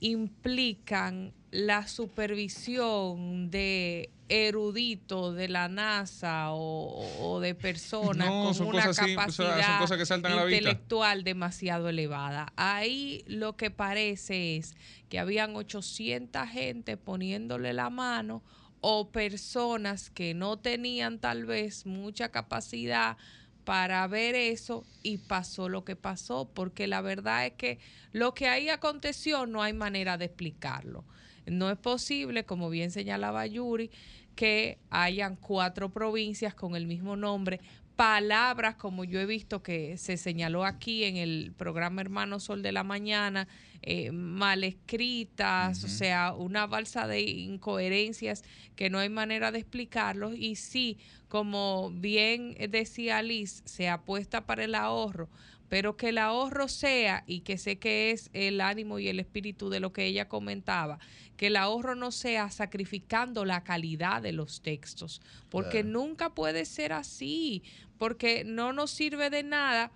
[0.00, 8.88] implican la supervisión de eruditos de la NASA o, o de personas No, con una
[8.88, 10.58] o sea, capacidad cosas que saltan a la vista.
[10.58, 12.52] intelectual demasiado elevada.
[12.56, 14.74] Ahí lo que parece es
[15.08, 18.44] que habían 800 gente poniéndole la mano
[18.80, 23.16] o personas que no tenían tal vez mucha capacidad
[23.64, 27.78] para ver eso y pasó lo que pasó, porque la verdad es que
[28.12, 31.04] lo que ahí aconteció no hay manera de explicarlo.
[31.46, 33.90] No es posible, como bien señalaba Yuri,
[34.34, 37.60] que hayan cuatro provincias con el mismo nombre,
[38.00, 42.72] palabras como yo he visto que se señaló aquí en el programa Hermano Sol de
[42.72, 43.46] la Mañana,
[43.82, 48.42] eh, mal escritas, o sea, una balsa de incoherencias
[48.74, 50.34] que no hay manera de explicarlos.
[50.34, 50.96] Y sí,
[51.28, 55.28] como bien decía Liz, se apuesta para el ahorro,
[55.70, 59.70] pero que el ahorro sea, y que sé que es el ánimo y el espíritu
[59.70, 60.98] de lo que ella comentaba,
[61.38, 65.88] que el ahorro no sea sacrificando la calidad de los textos, porque Claro.
[65.88, 67.62] nunca puede ser así,
[67.98, 69.92] porque no nos sirve de nada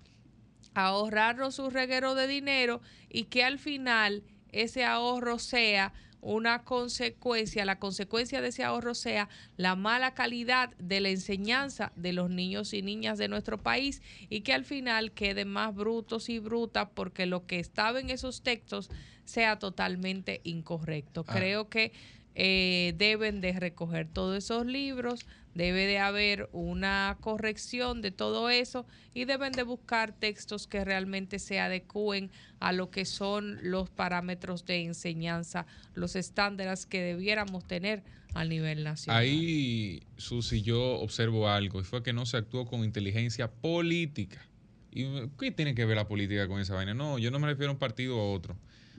[0.74, 4.22] ahorrarnos un reguero de dinero y que al final
[4.52, 5.92] ese ahorro sea
[6.24, 12.14] una consecuencia, la consecuencia de ese ahorro sea la mala calidad de la enseñanza de
[12.14, 14.00] los niños y niñas de nuestro país
[14.30, 18.42] y que al final queden más brutos y brutas porque lo que estaba en esos
[18.42, 18.90] textos
[19.26, 21.24] sea totalmente incorrecto.
[21.28, 21.34] Ah.
[21.34, 21.92] Creo que
[22.34, 28.86] eh, deben de recoger todos esos libros, debe de haber una corrección de todo eso
[29.14, 34.64] y deben de buscar textos que realmente se adecúen a lo que son los parámetros
[34.66, 38.02] de enseñanza, los estándares que debiéramos tener
[38.34, 39.22] a nivel nacional.
[39.22, 44.44] Ahí, Susi, yo observo algo, y fue que no se actuó con inteligencia política.
[44.90, 46.94] ¿Y qué tiene que ver la política con esa vaina?
[46.94, 48.56] No, yo no me refiero a un partido o a otro,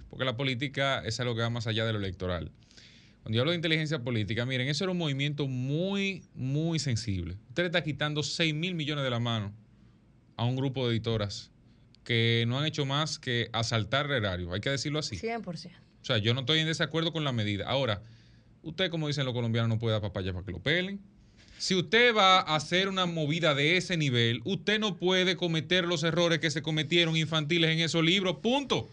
[0.09, 2.51] porque la política es algo que va más allá de lo electoral.
[3.25, 7.37] Cuando yo hablo de inteligencia política, miren, eso era un movimiento muy, muy sensible.
[7.49, 9.51] Usted le está quitando 6 mil millones de la mano
[10.37, 11.49] a un grupo de editoras
[12.03, 15.15] que no han hecho más que asaltar el erario, hay que decirlo así.
[15.17, 15.41] 100%.
[15.43, 17.65] O sea, yo no estoy en desacuerdo con la medida.
[17.67, 18.03] Ahora,
[18.61, 21.01] usted, como dicen los colombianos, no puede dar papaya para que lo pelen.
[21.57, 26.03] Si usted va a hacer una movida de ese nivel, usted no puede cometer los
[26.03, 28.35] errores que se cometieron infantiles en esos libros.
[28.43, 28.87] Punto.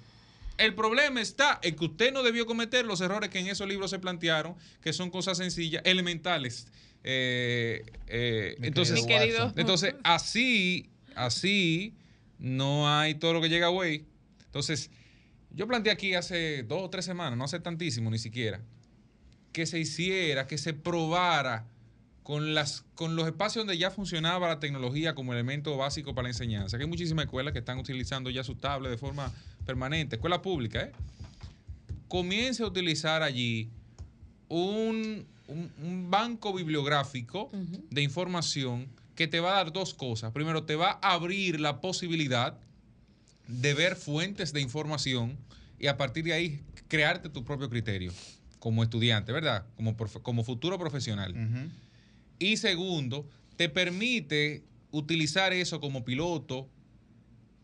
[0.59, 3.91] El problema está en que usted no debió cometer los errores que en esos libros
[3.91, 6.67] se plantearon, que son cosas sencillas, elementales.
[7.05, 9.47] Eh, eh, Mi entonces, Mi querido.
[9.47, 9.61] Watson.
[9.61, 11.95] entonces, así, así,
[12.39, 14.05] no hay todo lo que llega güey.
[14.45, 14.91] Entonces,
[15.51, 18.61] yo planteé aquí hace dos o tres semanas, no hace tantísimo ni siquiera,
[19.53, 21.67] que se hiciera, que se probara
[22.23, 26.31] con, las, con los espacios donde ya funcionaba la tecnología como elemento básico para la
[26.31, 26.77] enseñanza.
[26.79, 29.33] Que hay muchísimas escuelas que están utilizando ya su tablet de forma
[29.65, 30.93] permanente, escuela pública, ¿eh?
[32.09, 33.71] Comience a utilizar allí
[34.49, 37.51] un, un- un banco bibliográfico
[37.91, 40.33] de información que te va a dar dos cosas.
[40.33, 42.59] Primero, te va a abrir la posibilidad
[43.49, 45.37] de ver fuentes de información
[45.79, 48.13] y a partir de ahí crearte tu propio criterio
[48.59, 49.67] como estudiante, ¿verdad?
[49.77, 51.35] Como, profe- como futuro profesional.
[52.39, 56.69] Y segundo, te permite utilizar eso como piloto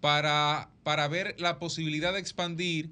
[0.00, 2.90] para, para ver la posibilidad de expandir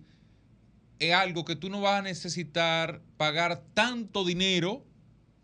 [0.98, 4.84] es algo que tú no vas a necesitar pagar tanto dinero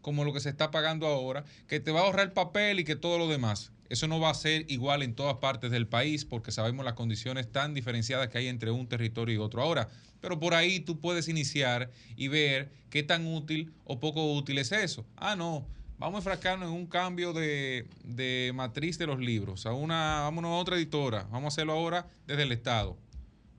[0.00, 2.84] como lo que se está pagando ahora, que te va a ahorrar el papel y
[2.84, 3.72] que todo lo demás.
[3.88, 7.52] Eso no va a ser igual en todas partes del país porque sabemos las condiciones
[7.52, 9.88] tan diferenciadas que hay entre un territorio y otro ahora.
[10.20, 14.72] Pero por ahí tú puedes iniciar y ver qué tan útil o poco útil es
[14.72, 15.04] eso.
[15.16, 15.66] Ah, no,
[16.02, 19.66] vamos a enfrascarnos en un cambio de, de matriz de los libros.
[19.66, 21.28] A una, vámonos a otra editora.
[21.30, 22.98] Vamos a hacerlo ahora desde el Estado.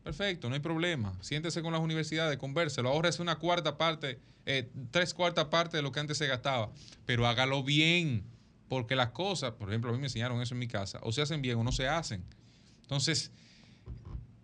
[0.04, 1.14] Perfecto, no hay problema.
[1.22, 2.90] Siéntese con las universidades, convérselo.
[2.90, 6.70] Ahorrese una cuarta parte, eh, tres cuartas partes de lo que antes se gastaba.
[7.06, 8.26] Pero hágalo bien,
[8.68, 11.22] porque las cosas, por ejemplo, a mí me enseñaron eso en mi casa, o se
[11.22, 12.26] hacen bien o no se hacen.
[12.82, 13.32] Entonces,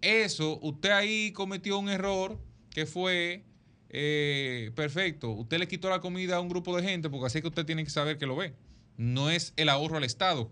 [0.02, 2.40] eso, usted ahí cometió un error
[2.70, 3.44] que fue
[3.90, 5.32] eh, perfecto.
[5.32, 7.84] Usted le quitó la comida a un grupo de gente, porque así que usted tiene
[7.84, 8.54] que saber que lo ve.
[8.98, 10.52] No es el ahorro al Estado,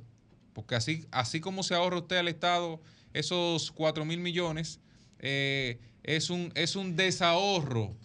[0.54, 2.82] porque así, así como se ahorra usted al Estado
[3.14, 4.80] esos 4 mil millones,
[5.20, 7.96] eh, es, un, es un desahorro,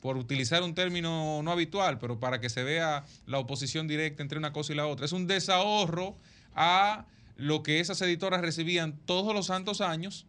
[0.00, 4.38] por utilizar un término no habitual, pero para que se vea la oposición directa entre
[4.38, 5.04] una cosa y la otra.
[5.04, 6.16] Es un desahorro
[6.54, 7.06] a
[7.36, 10.26] lo que esas editoras recibían todos los santos años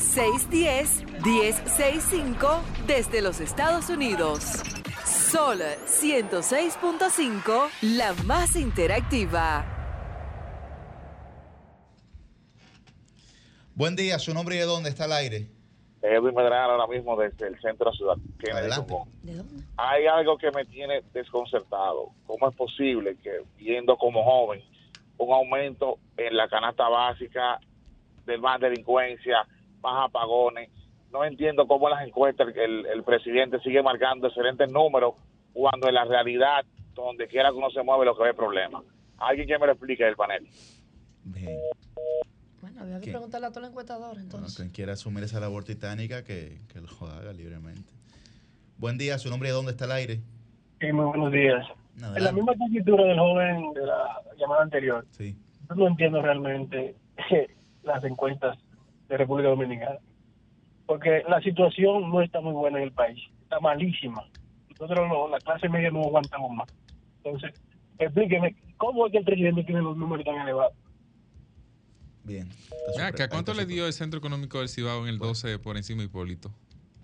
[0.00, 4.62] 1-833-610-1065 desde los Estados Unidos.
[5.04, 9.64] Sol 106.5, la más interactiva.
[13.74, 15.46] Buen día, su nombre y de dónde está el aire.
[16.02, 18.16] Edwin Medrano ahora mismo desde el centro de la ciudad.
[18.52, 18.92] Adelante.
[18.92, 19.08] Colón.
[19.22, 19.64] ¿De dónde?
[19.76, 22.08] Hay algo que me tiene desconcertado.
[22.26, 24.62] ¿Cómo es posible que, viendo como joven,
[25.18, 27.60] un aumento en la canasta básica,
[28.26, 29.46] de más delincuencia,
[29.82, 30.70] más apagones?
[31.12, 35.14] No entiendo cómo en las encuestas el, el presidente sigue marcando excelentes números
[35.52, 36.64] cuando en la realidad,
[36.94, 38.82] donde quiera que uno se mueve, lo que ve es problema.
[39.18, 40.46] Alguien que me lo explique del panel.
[41.24, 41.58] Bien.
[42.60, 44.56] Bueno, había que preguntarle a todo el encuestador, Bueno, entonces.
[44.56, 47.92] quien quiera asumir esa labor titánica, que, que lo haga libremente.
[48.78, 50.20] Buen día, su nombre y de dónde está el aire.
[50.80, 51.66] Sí, muy buenos días.
[52.16, 55.36] En la misma coyuntura del joven de la llamada anterior, Sí.
[55.68, 56.94] yo no entiendo realmente
[57.82, 58.56] las encuestas
[59.10, 59.98] de República Dominicana.
[60.86, 64.24] Porque la situación no está muy buena en el país, está malísima.
[64.70, 66.68] Nosotros, lo- la clase media, no aguantamos más.
[67.22, 67.52] Entonces,
[67.98, 70.72] explíqueme, ¿cómo es que el presidente tiene los números tan elevados?
[72.24, 72.48] Bien.
[73.02, 76.06] Acá, ¿cuánto le dio el Centro Económico del Cibao en el 12 por encima de
[76.06, 76.50] Hipólito?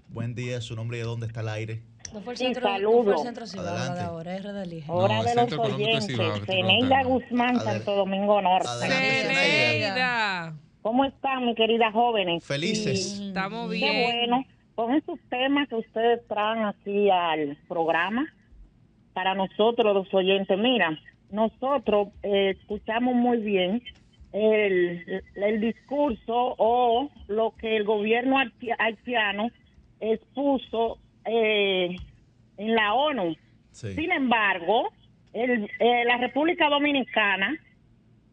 [0.09, 1.83] Buen día, su nombre y de dónde está el aire.
[2.15, 3.13] No fue el Sí, centro, no fue saludo.
[3.13, 4.87] el centro Cibao, la ahora, es Redalija.
[4.87, 5.87] No, Hora el de Centro los Cibao,
[6.35, 6.47] oyentes.
[6.47, 7.03] Zeneida.
[7.05, 8.69] Guzmán, Santo Domingo Norte.
[8.81, 10.55] Zeneida.
[10.87, 12.45] ¿Cómo están, mis queridas jóvenes?
[12.47, 13.19] Felices.
[13.21, 14.05] Y Estamos Qué bien.
[14.05, 14.45] bueno.
[14.77, 18.33] Con esos temas que ustedes traen aquí al programa,
[19.13, 20.97] para nosotros los oyentes, mira,
[21.33, 23.83] nosotros eh, escuchamos muy bien
[24.33, 29.51] el, el discurso o lo que el gobierno haiti- haitiano
[29.99, 31.97] expuso eh,
[32.59, 33.35] en la ONU.
[33.73, 33.93] Sí.
[33.95, 34.91] Sin embargo,
[35.33, 37.57] el- eh, la República Dominicana,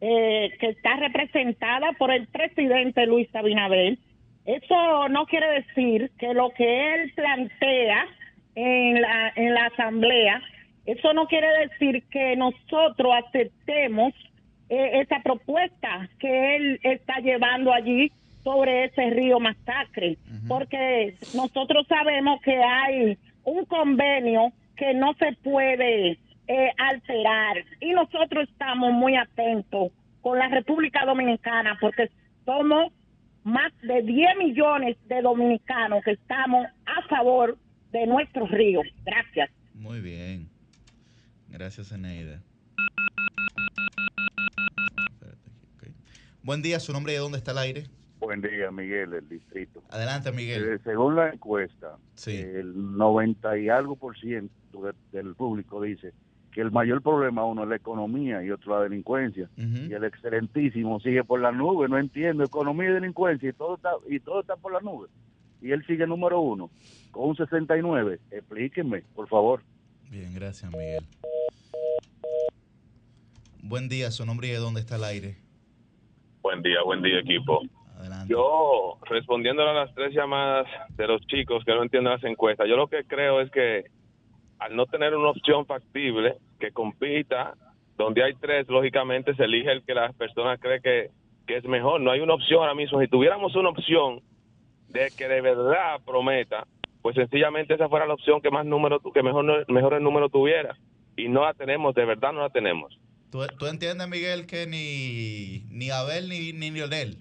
[0.00, 3.98] eh, que está representada por el presidente Luis Abinader,
[4.44, 8.06] eso no quiere decir que lo que él plantea
[8.54, 10.42] en la, en la asamblea,
[10.84, 14.12] eso no quiere decir que nosotros aceptemos
[14.68, 22.42] eh, esa propuesta que él está llevando allí sobre ese río masacre, porque nosotros sabemos
[22.42, 26.18] que hay un convenio que no se puede
[26.48, 32.10] eh, alterar y nosotros estamos muy atentos con la República Dominicana porque
[32.44, 32.92] somos
[33.44, 37.58] más de 10 millones de dominicanos que estamos a favor
[37.92, 38.84] de nuestros ríos.
[39.04, 39.50] Gracias.
[39.74, 40.48] Muy bien.
[41.48, 42.40] Gracias, Eneida.
[46.42, 47.84] Buen día, su nombre y de dónde está el aire.
[48.20, 49.82] Buen día, Miguel, del distrito.
[49.90, 50.74] Adelante, Miguel.
[50.74, 52.36] Eh, según la encuesta, Sí.
[52.36, 56.12] el 90 y algo por ciento de- del público dice
[56.54, 59.50] que el mayor problema uno es la economía y otro la delincuencia.
[59.56, 63.90] Y el excelentísimo sigue por la nube, no entiendo, economía y delincuencia y todo está,
[64.08, 65.08] y todo está por la nube.
[65.60, 66.70] Y él sigue número uno,
[67.10, 68.20] con un 69.
[68.30, 69.62] Explíquenme, por favor.
[70.10, 71.04] Bien, gracias, Miguel.
[73.60, 75.36] Buen día, su nombre y de dónde está el aire.
[76.40, 77.62] Buen día, buen día equipo.
[77.98, 78.32] Adelante.
[78.32, 82.76] Yo, respondiendo a las tres llamadas de los chicos que no entienden las encuestas, yo
[82.76, 83.86] lo que creo es que
[84.58, 87.54] al no tener una opción factible que compita,
[87.96, 91.10] donde hay tres, lógicamente se elige el que las personas creen que,
[91.46, 92.00] que es mejor.
[92.00, 93.00] No hay una opción ahora mismo.
[93.00, 94.20] Si tuviéramos una opción
[94.88, 96.66] de que de verdad prometa,
[97.02, 100.76] pues sencillamente esa fuera la opción que más número, que mejor, mejor el número tuviera.
[101.16, 102.98] Y no la tenemos, de verdad no la tenemos.
[103.30, 107.18] ¿Tú, tú entiendes, Miguel, que ni, ni Abel ni, ni Lionel?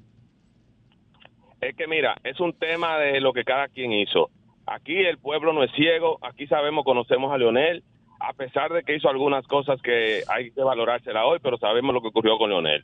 [1.61, 4.29] Es que mira, es un tema de lo que cada quien hizo.
[4.65, 7.83] Aquí el pueblo no es ciego, aquí sabemos, conocemos a Leonel,
[8.25, 12.01] a pesar de que hizo algunas cosas que hay que valorársela hoy, pero sabemos lo
[12.01, 12.83] que ocurrió con Leonel.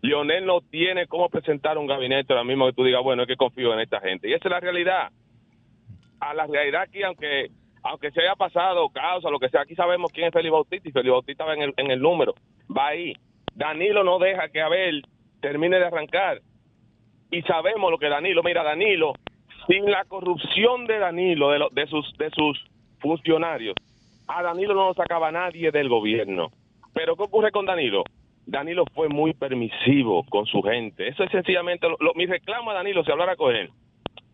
[0.00, 3.36] Leonel no tiene cómo presentar un gabinete ahora mismo que tú digas, bueno, es que
[3.36, 4.28] confío en esta gente.
[4.28, 5.10] Y esa es la realidad.
[6.20, 7.48] A la realidad aquí, aunque
[7.82, 10.92] aunque se haya pasado causa, lo que sea, aquí sabemos quién es Felipe Bautista y
[10.92, 12.34] Felipe Bautista va en el, en el número,
[12.76, 13.12] va ahí.
[13.54, 15.02] Danilo no deja que Abel
[15.40, 16.40] termine de arrancar
[17.30, 19.12] y sabemos lo que Danilo, mira, Danilo,
[19.68, 22.58] sin la corrupción de Danilo, de, lo- de sus de sus
[23.00, 23.76] funcionarios,
[24.28, 26.50] a Danilo no lo sacaba nadie del gobierno.
[26.94, 28.04] Pero ¿qué ocurre con Danilo?
[28.46, 31.08] Danilo fue muy permisivo con su gente.
[31.08, 33.70] Eso es sencillamente, lo, lo- mi reclamo a Danilo, si hablara con él,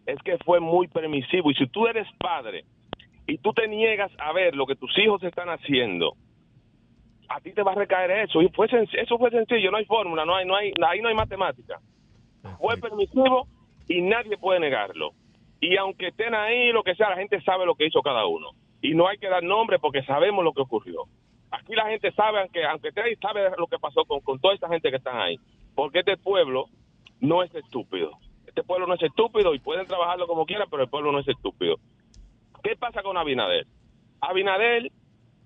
[0.06, 1.50] es que fue muy permisivo.
[1.50, 2.64] Y si tú eres padre
[3.26, 6.14] y tú te niegas a ver lo que tus hijos están haciendo,
[7.28, 8.42] a ti te va a recaer eso.
[8.42, 11.14] Y fue eso fue sencillo, no hay fórmula, no hay, no hay, ahí no hay
[11.14, 11.80] matemática
[12.58, 13.46] fue permisivo
[13.88, 15.12] y nadie puede negarlo.
[15.60, 18.50] Y aunque estén ahí, lo que sea, la gente sabe lo que hizo cada uno.
[18.84, 21.04] Y no hay que dar nombre porque sabemos lo que ocurrió.
[21.50, 24.68] Aquí la gente sabe, aunque, aunque ahí, sabe lo que pasó con, con toda esta
[24.68, 25.38] gente que están ahí.
[25.74, 26.66] Porque este pueblo
[27.18, 28.10] no es estúpido.
[28.46, 31.28] Este pueblo no es estúpido y pueden trabajarlo como quieran, pero el pueblo no es
[31.28, 31.76] estúpido.
[32.62, 33.66] ¿Qué pasa con Abinader?
[34.20, 34.92] Abinader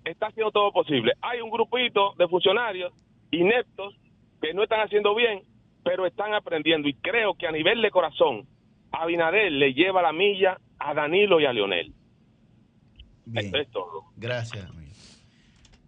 [0.04, 1.12] está haciendo todo posible.
[1.20, 2.92] Hay un grupito de funcionarios
[3.30, 3.94] ineptos
[4.42, 5.42] que no están haciendo bien,
[5.84, 6.88] pero están aprendiendo.
[6.88, 8.48] Y creo que a nivel de corazón,
[8.90, 11.94] Abinader le lleva la milla a Danilo y a Leonel.
[13.30, 13.46] Bien.
[13.46, 14.04] Eso es todo.
[14.16, 14.66] Gracias.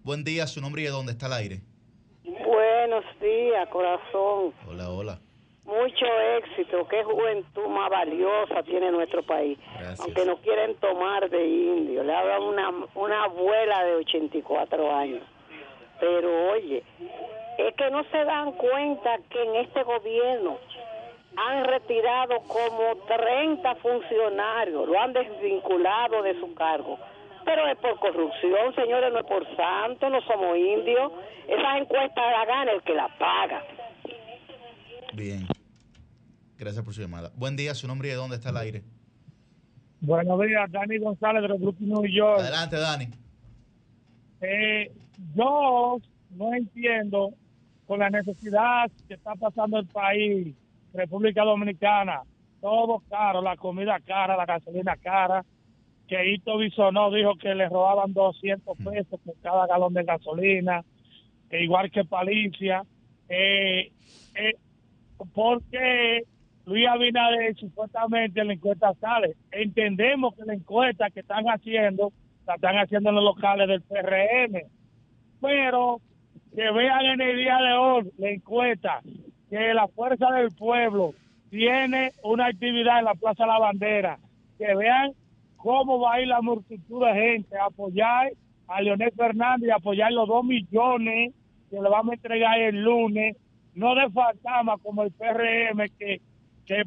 [0.03, 1.61] Buen día, su nombre y de dónde está el aire.
[2.25, 4.53] Buenos días, corazón.
[4.69, 5.19] Hola, hola.
[5.65, 6.07] Mucho
[6.39, 6.87] éxito.
[6.89, 9.59] Qué juventud más valiosa tiene nuestro país.
[9.75, 10.01] Gracias.
[10.01, 12.03] Aunque no quieren tomar de indio.
[12.05, 15.23] Le habla una, una abuela de 84 años.
[15.99, 16.83] Pero oye,
[17.59, 20.59] es que no se dan cuenta que en este gobierno
[21.37, 26.99] han retirado como 30 funcionarios, lo han desvinculado de su cargo.
[27.45, 31.13] Pero es por corrupción, señores, no es por santo, no somos indios.
[31.49, 33.63] Esas encuestas la gana el que la paga.
[35.15, 35.47] Bien.
[36.59, 37.31] Gracias por su llamada.
[37.35, 38.83] Buen día, su nombre y de dónde está el aire.
[40.01, 42.41] Buenos días, Dani González del Grupo New York.
[42.41, 43.09] Adelante, Dani.
[44.41, 44.93] Eh,
[45.35, 45.99] yo
[46.31, 47.35] no entiendo
[47.87, 50.55] con la necesidad que está pasando el país,
[50.95, 52.23] República Dominicana,
[52.61, 55.45] todo caro, la comida cara, la gasolina cara,
[56.11, 60.85] que Ito Bisonó dijo que le robaban 200 pesos por cada galón de gasolina,
[61.53, 62.83] igual que Palicia.
[63.29, 63.93] Eh,
[64.35, 64.55] eh,
[65.33, 66.25] porque
[66.67, 69.37] Luis Abinader supuestamente en la encuesta sale.
[69.53, 72.13] Entendemos que la encuesta que están haciendo,
[72.45, 74.63] la están haciendo en los locales del PRM,
[75.41, 76.01] pero
[76.57, 79.01] que vean en el día de hoy la encuesta
[79.49, 81.15] que la fuerza del pueblo
[81.51, 84.19] tiene una actividad en la Plaza de la Bandera,
[84.59, 85.13] que vean
[85.63, 88.33] cómo va a ir la multitud de gente a apoyar
[88.69, 91.35] a Leonel Fernández y apoyar los dos millones
[91.71, 93.37] que le vamos a entregar el lunes,
[93.75, 96.21] no de fantasma como el PRM que,
[96.67, 96.83] que,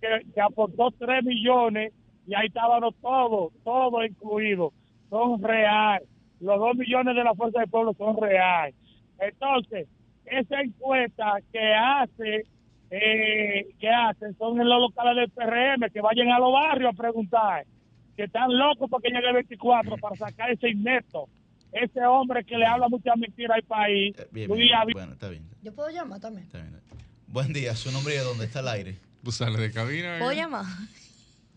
[0.00, 1.92] que, que aportó tres millones
[2.26, 4.72] y ahí estábamos todos, todos incluidos,
[5.10, 6.08] son reales.
[6.40, 8.74] Los dos millones de la Fuerza del Pueblo son reales.
[9.18, 9.88] Entonces,
[10.24, 12.44] esa encuesta que hace,
[12.90, 16.96] eh, que hacen son en los locales del PRM, que vayan a los barrios a
[16.96, 17.64] preguntar,
[18.16, 21.28] que están locos porque llegue el 24 para sacar ese inepto,
[21.72, 24.16] ese hombre que le habla muchas mentiras al país.
[24.30, 24.74] Bien, Luis bien.
[24.74, 24.94] Abinader.
[24.94, 25.44] Bueno, está bien.
[25.62, 26.48] Yo puedo llamar también.
[27.26, 28.96] Buen día, su nombre y de dónde está el aire.
[29.22, 30.16] Tú sales de cabina.
[30.18, 30.36] ¿Puedo ¿eh?
[30.36, 30.64] llamar?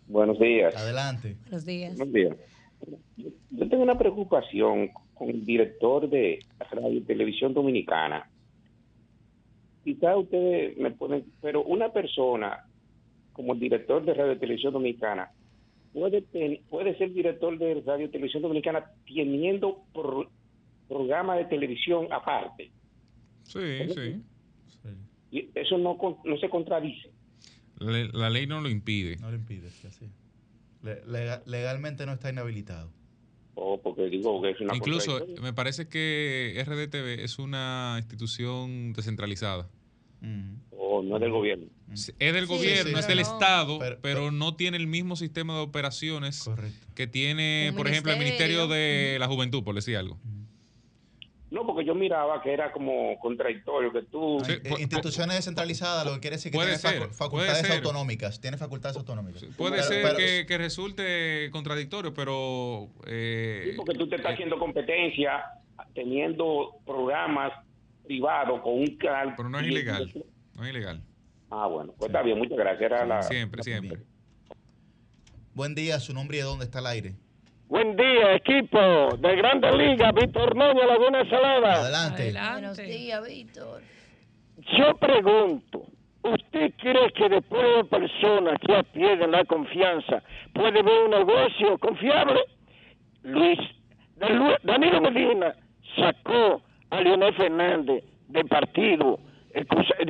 [0.07, 0.75] Buenos días.
[0.75, 1.35] Adelante.
[1.43, 1.97] Buenos días.
[1.97, 2.35] Buenos días.
[3.51, 8.29] Yo tengo una preocupación con el director de Radio y Televisión Dominicana.
[9.83, 12.65] Quizá ustedes me pueden, pero una persona
[13.33, 15.31] como el director de Radio y Televisión Dominicana
[15.99, 16.21] puede,
[16.69, 20.29] puede ser director de Radio y Televisión Dominicana teniendo pro-
[20.87, 22.71] programa de televisión aparte.
[23.43, 23.59] Sí,
[23.95, 24.21] sí.
[25.31, 27.09] Y eso no, con- no se contradice.
[27.79, 29.17] Le- la ley no lo impide.
[29.17, 30.09] No lo impide, así.
[30.83, 31.01] Le-
[31.45, 32.89] legalmente no está inhabilitado.
[33.55, 39.67] O porque digo que es una Incluso me parece que RDTV es una institución descentralizada.
[40.71, 41.65] O no es del gobierno.
[41.93, 43.21] Es del Sí, gobierno, sí, es del no.
[43.23, 46.49] Estado, Pero- pero, no tiene el mismo sistema de operaciones
[46.95, 50.17] que tiene, por ejemplo, el Ministerio de la Juventud, por decir algo.
[51.49, 54.37] No, porque yo miraba que era como contradictorio, que tú...
[54.49, 58.41] Eh, instituciones descentralizadas, lo que quiere decir que Puede tiene facu- facultades autonómicas.
[58.41, 59.45] Tiene facultades autonómicas.
[59.55, 62.89] Puede Pero- ser pero- que, que resulte contradictorio, pero...
[63.05, 65.41] eh, Porque tú te estás haciendo competencia
[65.95, 67.53] teniendo programas
[68.07, 69.33] privados con un canal.
[69.35, 70.11] Pero no es ilegal.
[70.55, 71.01] No es ilegal.
[71.51, 72.81] Ah, bueno, pues está bien, muchas gracias.
[72.81, 73.99] Era la- Siempre, la- siempre.
[75.53, 77.15] Buen día, su nombre y de dónde está al aire.
[77.67, 78.79] Buen día, equipo
[79.17, 81.73] de Grandes Ligas, Víctor Noño, Laguna Salada.
[81.81, 82.31] Adelante.
[82.51, 83.81] Buenos días, Víctor.
[84.77, 85.85] Yo pregunto,
[86.23, 92.39] ¿usted cree que después de personas que pierden la confianza puede ver un negocio confiable?
[93.23, 93.59] Luis,
[94.63, 95.53] Danilo Medina
[95.95, 99.19] sacó a Leonel Fernández del partido,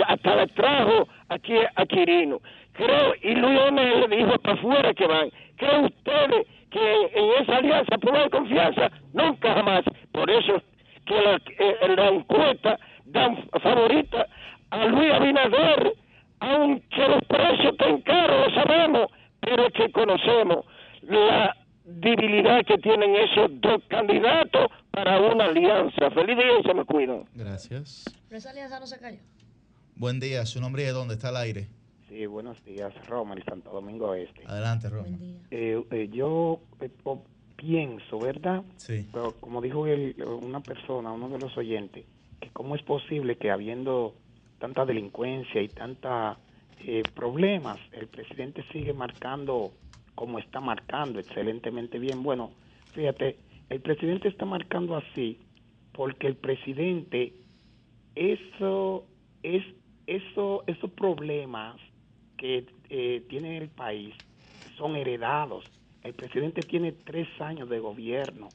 [0.07, 2.39] hasta trajo aquí a Quirino.
[2.73, 5.29] Creo, y Leonel le dijo para afuera que van.
[5.55, 8.91] ¿Creen ustedes que en esa alianza puede haber confianza?
[9.13, 9.83] Nunca jamás.
[10.11, 10.61] Por eso
[11.05, 14.27] que la, eh, la encuesta dan favorita
[14.69, 15.93] a Luis Abinader,
[16.39, 19.07] aunque los precios estén caros, lo sabemos,
[19.39, 20.65] pero es que conocemos
[21.03, 21.55] la
[21.85, 24.67] debilidad que tienen esos dos candidatos
[25.03, 26.09] para una alianza.
[26.09, 27.23] Feliz día y se me cuidan.
[27.35, 28.03] Gracias.
[28.27, 29.19] Pero esa alianza no se cayó.
[29.95, 31.67] Buen día, su nombre y de dónde está al aire.
[32.09, 34.41] Sí, buenos días, Roma, y Santo Domingo Este.
[34.47, 35.15] Adelante, Roma.
[35.51, 36.89] Eh, eh, yo eh,
[37.55, 38.63] pienso, ¿verdad?
[38.77, 39.07] Sí.
[39.13, 42.03] Pero como dijo el- una persona, uno de los oyentes,
[42.41, 44.15] que cómo es posible que habiendo
[44.59, 46.37] tanta delincuencia y tanta
[46.79, 49.71] eh, problemas, el presidente sigue marcando
[50.15, 52.23] como está marcando, excelentemente bien.
[52.23, 52.51] Bueno,
[52.93, 53.35] fíjate,
[53.69, 55.39] el presidente está marcando así
[55.93, 57.33] porque el presidente
[58.15, 59.05] eso
[59.43, 59.63] es
[60.05, 61.75] eso esos problemas
[62.37, 64.15] que eh, tiene el país
[64.77, 65.65] son heredados.
[66.03, 68.49] El presidente tiene tres años de gobierno,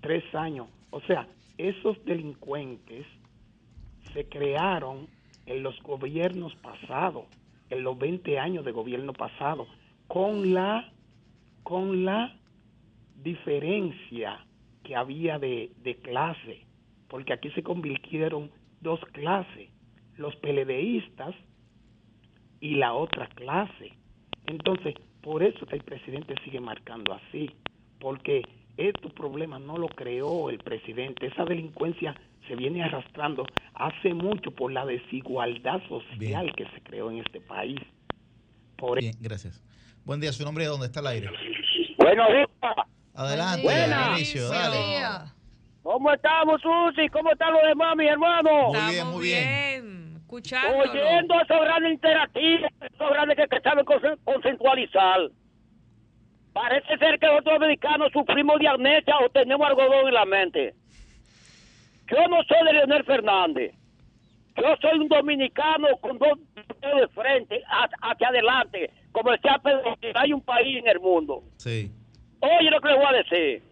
[0.00, 0.68] tres años.
[0.90, 1.26] O sea,
[1.58, 3.06] esos delincuentes
[4.12, 5.08] se crearon
[5.46, 7.24] en los gobiernos pasados,
[7.70, 9.66] en los 20 años de gobierno pasado,
[10.06, 10.92] con la
[11.62, 12.36] con la
[13.26, 14.38] diferencia
[14.84, 16.64] que había de, de clase,
[17.08, 19.68] porque aquí se convirtieron dos clases,
[20.16, 21.34] los peledeístas
[22.60, 23.92] y la otra clase.
[24.46, 27.50] Entonces, por eso que el presidente sigue marcando así,
[27.98, 28.42] porque
[28.76, 32.14] estos problemas no lo creó el presidente, esa delincuencia
[32.46, 33.44] se viene arrastrando
[33.74, 37.80] hace mucho por la desigualdad social que se creó en este país.
[38.76, 39.60] Por Bien, gracias.
[40.04, 41.28] Buen día, su nombre y de dónde está al aire.
[41.98, 42.96] Buenos días.
[43.16, 44.08] Adelante, Buenas.
[44.08, 44.78] Mauricio, dale.
[45.82, 47.08] ¿Cómo estamos, Susi?
[47.08, 48.72] ¿Cómo están los demás, mi hermano?
[48.72, 50.16] Muy bien, muy bien.
[50.16, 50.90] Escuchándolo.
[50.90, 53.84] Oyendo a esos grandes interactivos, esos grandes que, que saben
[54.24, 55.30] consensualizar.
[56.52, 60.74] Parece ser que los dominicanos sufrimos de amnesia o tenemos algodón en la mente.
[62.10, 63.74] Yo no soy de Leonel Fernández.
[64.56, 66.38] Yo soy un dominicano con dos
[66.80, 67.62] dedos de frente,
[68.00, 68.90] hacia, adelante.
[69.12, 71.42] Como decía Pedro, hay un país en el mundo.
[71.58, 71.92] Sí.
[72.40, 73.62] Oye lo que les voy a decir.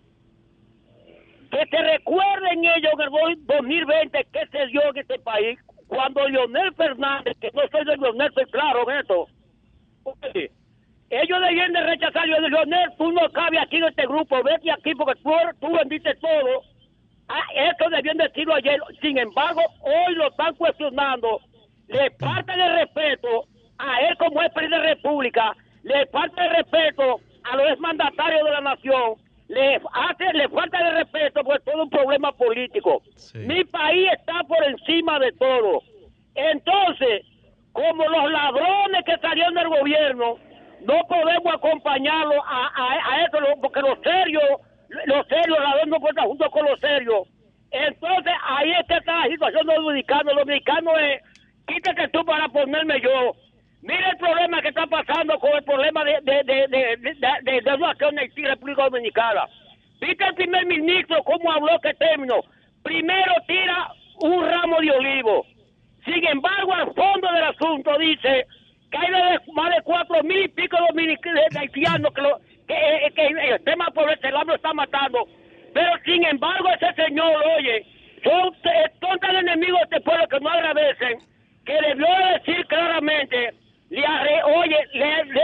[1.51, 3.11] Que se recuerden ellos en el
[3.47, 7.97] do- 2020 que se dio en este país cuando Leonel Fernández, que no soy de
[7.97, 9.29] Leonel, soy claro en eso.
[10.05, 10.51] Oye,
[11.11, 14.95] ellos debían de rechazar yo Leonel, tú no cabes aquí en este grupo, vete aquí
[14.95, 15.31] porque tú,
[15.61, 16.63] tú vendiste todo.
[17.29, 18.81] Ah, eso debían decirlo ayer.
[19.01, 21.41] Sin embargo, hoy lo están cuestionando.
[21.89, 23.45] Le falta de respeto
[23.79, 25.55] a él como es de República.
[25.85, 29.15] Le falta de respeto a los mandatarios de la nación.
[29.49, 33.03] Le, hace, le falta de respeto porque es todo un problema político.
[33.35, 35.83] Mi país está por encima de todo.
[36.35, 37.27] Entonces,
[37.73, 40.39] como los ladrones que salieron del gobierno,
[40.81, 44.43] no podemos acompañarlos a, a, a eso, porque los serios,
[45.07, 47.29] los serios, los ladrones no estar junto con los serios.
[47.71, 50.31] Entonces, ahí es que está la situación dominicana.
[50.31, 51.23] El dominicano es,
[51.67, 53.35] quítate tú para ponerme yo.
[53.85, 58.19] Mira el problema que está pasando con el problema de, de, de, de, de, con
[58.19, 59.45] Haití, República Dominicana.
[60.01, 62.41] ¿Viste el primer ministro cómo habló que término?
[62.83, 65.47] Primero tira un ramo de olivo.
[66.07, 68.47] Sin embargo, al fondo del asunto dice
[68.91, 69.11] que hay
[69.53, 73.87] más de cuatro mil y pico dominicanos haitianos que, lo, que, eh, que el tema
[73.87, 74.17] hambre
[74.47, 75.29] lo está matando.
[75.75, 77.85] Pero sin embargo, ese señor, oye,
[78.23, 81.19] son, eh, son tan enemigos de este pueblo que no agradecen,
[81.67, 83.53] que debió decir claramente,
[83.91, 85.41] le arre- oye, le, le-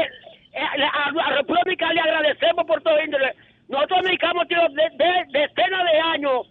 [0.53, 3.33] eh, le- a la República le agradecemos por todo índole.
[3.69, 6.47] Nosotros dominicanos tenemos de, de- decenas de años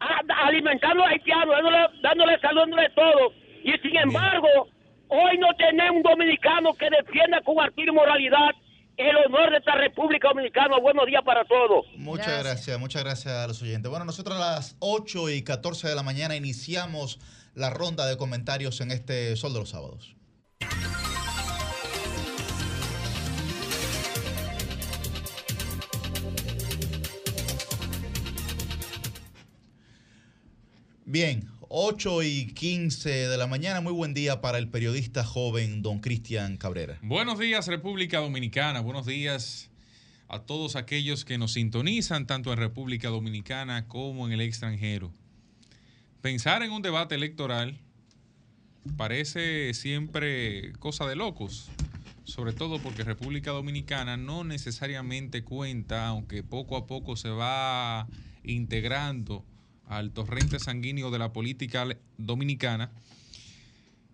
[0.00, 3.32] a- alimentando a los haitianos, dándole, dándole salud, dándole todo.
[3.62, 4.68] Y sin embargo,
[5.08, 8.50] hoy no tenemos un dominicano que defienda con artigo y moralidad
[8.96, 10.73] el honor de esta República Dominicana.
[10.84, 11.86] Buenos días para todos.
[11.96, 12.78] Muchas gracias.
[12.78, 13.88] muchas gracias a los oyentes.
[13.88, 17.20] Bueno, nosotros a las 8 y 14 de la mañana iniciamos
[17.54, 20.14] la ronda de comentarios en este Sol de los Sábados.
[31.06, 33.80] Bien, 8 y 15 de la mañana.
[33.80, 36.98] Muy buen día para el periodista joven don Cristian Cabrera.
[37.00, 39.70] Buenos días República Dominicana, buenos días
[40.28, 45.12] a todos aquellos que nos sintonizan tanto en República Dominicana como en el extranjero.
[46.20, 47.78] Pensar en un debate electoral
[48.96, 51.68] parece siempre cosa de locos,
[52.24, 58.08] sobre todo porque República Dominicana no necesariamente cuenta, aunque poco a poco se va
[58.42, 59.44] integrando
[59.86, 61.86] al torrente sanguíneo de la política
[62.16, 62.90] dominicana,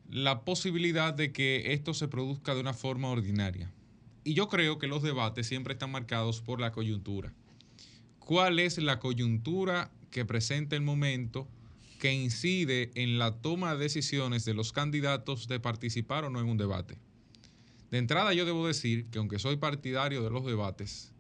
[0.09, 3.71] la posibilidad de que esto se produzca de una forma ordinaria.
[4.23, 7.33] Y yo creo que los debates siempre están marcados por la coyuntura.
[8.19, 11.49] ¿Cuál es la coyuntura que presenta el momento
[11.99, 16.49] que incide en la toma de decisiones de los candidatos de participar o no en
[16.49, 16.99] un debate?
[17.91, 21.13] De entrada yo debo decir que aunque soy partidario de los debates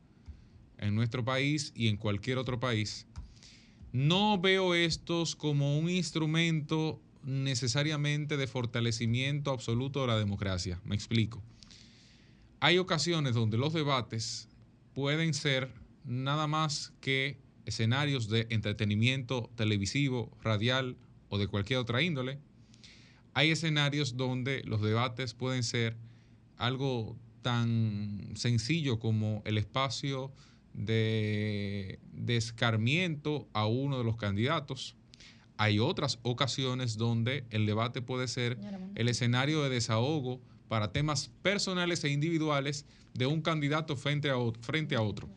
[0.78, 3.06] en nuestro país y en cualquier otro país,
[3.93, 10.81] no veo estos como un instrumento necesariamente de fortalecimiento absoluto de la democracia.
[10.85, 11.43] Me explico.
[12.62, 14.46] Hay ocasiones donde los debates
[14.92, 15.72] pueden ser
[16.04, 20.98] nada más que escenarios de entretenimiento televisivo, radial
[21.30, 22.38] o de cualquier otra índole.
[23.32, 25.96] Hay escenarios donde los debates pueden ser
[26.58, 30.30] algo tan sencillo como el espacio
[30.74, 34.96] de, de escarmiento a uno de los candidatos.
[35.56, 38.58] Hay otras ocasiones donde el debate puede ser
[38.96, 45.28] el escenario de desahogo para temas personales e individuales de un candidato frente a, otro.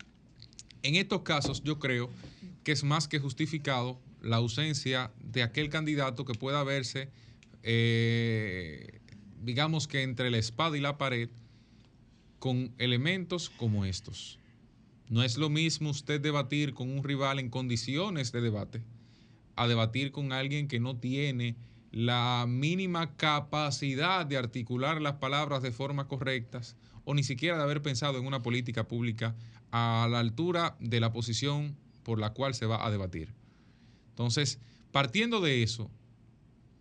[0.83, 2.11] En estos casos yo creo
[2.63, 7.09] que es más que justificado la ausencia de aquel candidato que pueda verse,
[7.63, 8.99] eh,
[9.41, 11.29] digamos que entre la espada y la pared,
[12.37, 14.37] con elementos como estos.
[15.09, 18.83] No es lo mismo usted debatir con un rival en condiciones de debate
[19.55, 21.55] a debatir con alguien que no tiene
[21.93, 26.75] la mínima capacidad de articular las palabras de forma correctas
[27.05, 29.35] o ni siquiera de haber pensado en una política pública
[29.71, 33.31] a la altura de la posición por la cual se va a debatir.
[34.09, 34.59] Entonces,
[34.91, 35.91] partiendo de eso,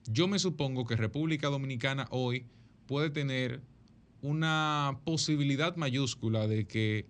[0.07, 2.47] yo me supongo que República Dominicana hoy
[2.87, 3.61] puede tener
[4.23, 7.07] una posibilidad mayúscula de que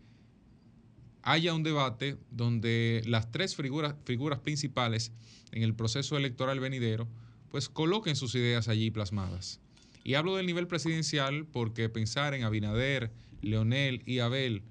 [1.23, 5.13] haya un debate donde las tres figuras, figuras principales
[5.53, 7.07] en el proceso electoral venidero
[7.53, 9.61] pues coloquen sus ideas allí plasmadas.
[10.05, 13.13] Y hablo del nivel presidencial porque pensar en Abinader,
[13.43, 14.63] Leonel y Abel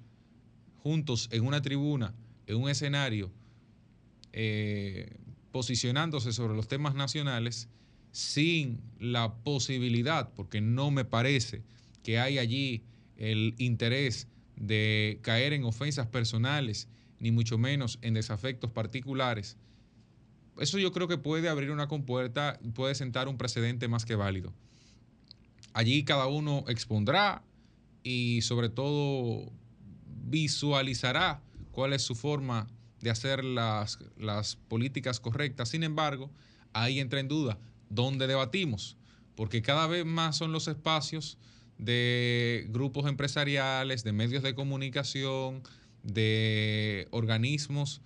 [0.82, 2.12] juntos en una tribuna,
[2.48, 3.30] en un escenario,
[4.32, 5.16] eh,
[5.52, 7.68] posicionándose sobre los temas nacionales,
[8.10, 11.62] sin la posibilidad, porque no me parece
[12.02, 12.82] que hay allí
[13.16, 14.26] el interés
[14.56, 16.88] de caer en ofensas personales,
[17.20, 19.56] ni mucho menos en desafectos particulares,
[20.58, 24.52] eso yo creo que puede abrir una compuerta, puede sentar un precedente más que válido.
[25.72, 27.42] Allí cada uno expondrá
[28.02, 29.50] y sobre todo
[30.06, 32.68] visualizará cuál es su forma
[33.00, 35.70] de hacer las, las políticas correctas.
[35.70, 36.30] Sin embargo,
[36.72, 37.58] ahí entra en duda
[37.88, 38.96] dónde debatimos,
[39.34, 41.38] porque cada vez más son los espacios
[41.78, 45.62] de grupos empresariales, de medios de comunicación,
[46.02, 48.00] de organismos,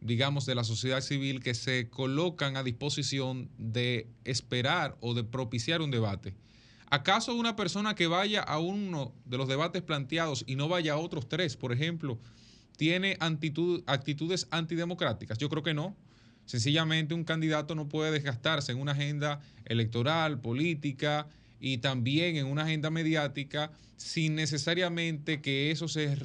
[0.00, 5.80] digamos, de la sociedad civil que se colocan a disposición de esperar o de propiciar
[5.82, 6.34] un debate.
[6.90, 10.96] ¿Acaso una persona que vaya a uno de los debates planteados y no vaya a
[10.96, 12.18] otros tres, por ejemplo,
[12.76, 15.38] tiene actitud, actitudes antidemocráticas?
[15.38, 15.96] Yo creo que no.
[16.46, 21.28] Sencillamente un candidato no puede desgastarse en una agenda electoral, política,
[21.60, 26.16] y también en una agenda mediática sin necesariamente que eso se,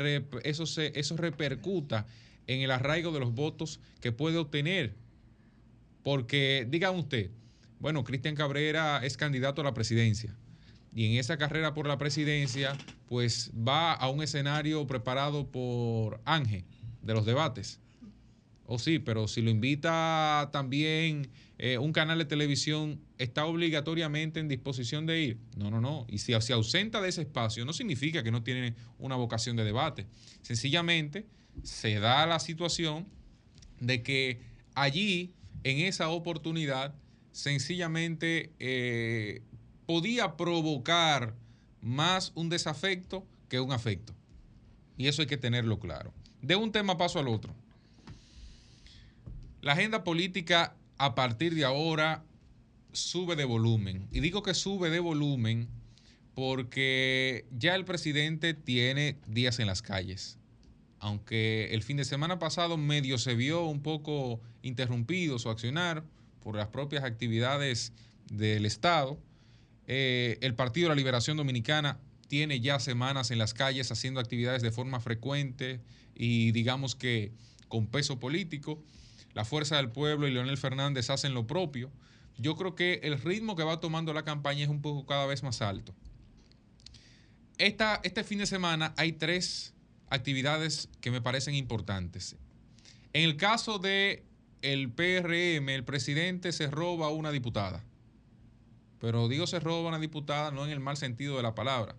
[0.43, 2.05] eso se eso repercuta
[2.47, 4.95] en el arraigo de los votos que puede obtener.
[6.03, 7.31] Porque, digan usted,
[7.79, 10.35] bueno, Cristian Cabrera es candidato a la presidencia
[10.95, 16.65] y en esa carrera por la presidencia, pues va a un escenario preparado por Ángel
[17.01, 17.79] de los debates.
[18.65, 24.47] O sí, pero si lo invita también eh, un canal de televisión, ¿está obligatoriamente en
[24.47, 25.37] disposición de ir?
[25.57, 26.05] No, no, no.
[26.07, 29.65] Y si se ausenta de ese espacio, no significa que no tiene una vocación de
[29.65, 30.05] debate.
[30.41, 31.25] Sencillamente
[31.61, 33.07] se da la situación
[33.79, 34.41] de que
[34.75, 36.95] allí, en esa oportunidad,
[37.31, 39.41] sencillamente eh,
[39.85, 41.35] podía provocar
[41.81, 44.13] más un desafecto que un afecto.
[44.97, 46.13] Y eso hay que tenerlo claro.
[46.41, 47.53] De un tema paso al otro.
[49.61, 52.23] La agenda política a partir de ahora
[52.91, 54.07] sube de volumen.
[54.11, 55.67] Y digo que sube de volumen
[56.35, 60.37] porque ya el presidente tiene días en las calles.
[61.03, 66.05] Aunque el fin de semana pasado medio se vio un poco interrumpido su accionar
[66.39, 67.91] por las propias actividades
[68.31, 69.19] del Estado,
[69.85, 71.99] eh, el Partido de la Liberación Dominicana
[72.29, 75.81] tiene ya semanas en las calles haciendo actividades de forma frecuente
[76.15, 77.33] y digamos que
[77.67, 78.81] con peso político.
[79.33, 81.91] La Fuerza del Pueblo y Leonel Fernández hacen lo propio.
[82.37, 85.43] Yo creo que el ritmo que va tomando la campaña es un poco cada vez
[85.43, 85.93] más alto.
[87.57, 89.72] Esta, este fin de semana hay tres
[90.13, 92.35] actividades que me parecen importantes.
[93.13, 94.23] En el caso de
[94.61, 97.83] el PRM, el presidente se roba una diputada.
[98.99, 101.95] Pero digo se roba una diputada no en el mal sentido de la palabra.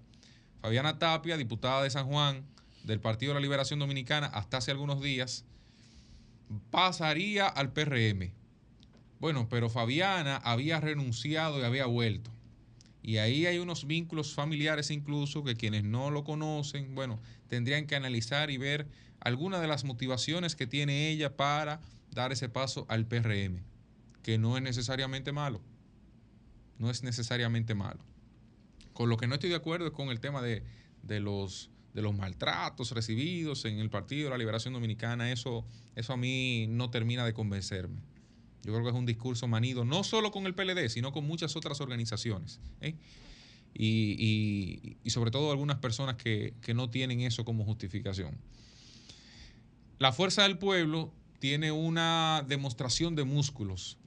[0.63, 2.45] Fabiana Tapia, diputada de San Juan
[2.85, 5.45] del Partido de la Liberación Dominicana hasta hace algunos días,
[6.71, 8.33] pasaría al PRM.
[9.19, 12.31] Bueno, pero Fabiana había renunciado y había vuelto.
[13.07, 17.97] Y ahí hay unos vínculos familiares incluso que quienes no lo conocen, bueno, tendrían que
[17.97, 18.89] analizar y ver
[19.21, 21.83] algunas de las motivaciones que tiene ella para
[22.13, 23.63] dar ese paso al PRM,
[24.23, 25.61] que no es necesariamente malo.
[26.79, 28.01] No es necesariamente malo.
[28.95, 30.63] Con lo que no estoy de acuerdo es con el tema de,
[31.21, 35.31] los, de los maltratos recibidos en el Partido de la Liberación Dominicana.
[35.31, 38.01] Eso, eso a mí no termina de convencerme.
[38.65, 41.57] Yo creo que es un discurso manido, no solo con el PLD, sino con muchas
[41.57, 42.61] otras organizaciones.
[42.81, 42.97] ¿eh?
[43.75, 48.39] Y, sobre todo algunas personas que, que no tienen eso como justificación.
[49.99, 53.99] La fuerza del pueblo tiene una demostración de músculos.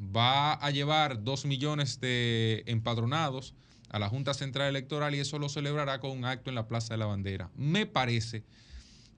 [0.00, 3.54] Va a llevar dos millones de empadronados
[3.90, 6.94] a la Junta Central Electoral y eso lo celebrará con un acto en la Plaza
[6.94, 7.50] de la Bandera.
[7.56, 8.44] Me parece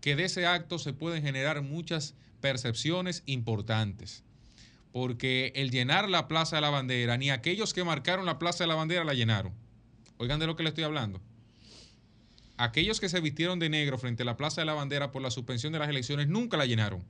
[0.01, 4.25] que de ese acto se pueden generar muchas percepciones importantes,
[4.93, 8.69] porque el llenar la Plaza de la Bandera, ni aquellos que marcaron la Plaza de
[8.69, 9.53] la Bandera la llenaron.
[10.19, 11.21] Oigan de lo que le estoy hablando.
[12.57, 15.31] Aquellos que se vistieron de negro frente a la Plaza de la Bandera por la
[15.31, 17.05] suspensión de las elecciones nunca la llenaron.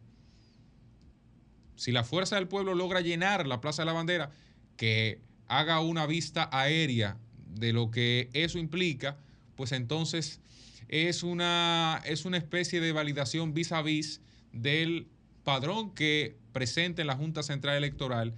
[1.75, 4.31] Si la fuerza del pueblo logra llenar la Plaza de la Bandera,
[4.77, 7.17] que haga una vista aérea
[7.47, 9.19] de lo que eso implica,
[9.57, 10.41] pues entonces
[10.89, 14.21] es una, es una especie de validación vis a vis
[14.53, 15.09] del
[15.45, 18.35] padrón que presenta en la Junta Central Electoral,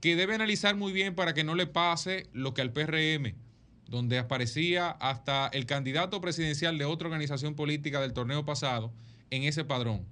[0.00, 3.34] que debe analizar muy bien para que no le pase lo que al PRM,
[3.86, 8.92] donde aparecía hasta el candidato presidencial de otra organización política del torneo pasado
[9.30, 10.06] en ese padrón,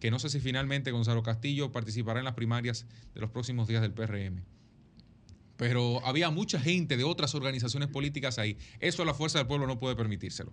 [0.00, 3.82] que no sé si finalmente Gonzalo Castillo participará en las primarias de los próximos días
[3.82, 4.42] del PRM
[5.56, 8.56] pero había mucha gente de otras organizaciones políticas ahí.
[8.80, 10.52] Eso la fuerza del pueblo no puede permitírselo.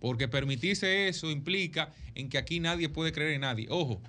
[0.00, 3.66] Porque permitirse eso implica en que aquí nadie puede creer en nadie.
[3.70, 4.02] Ojo,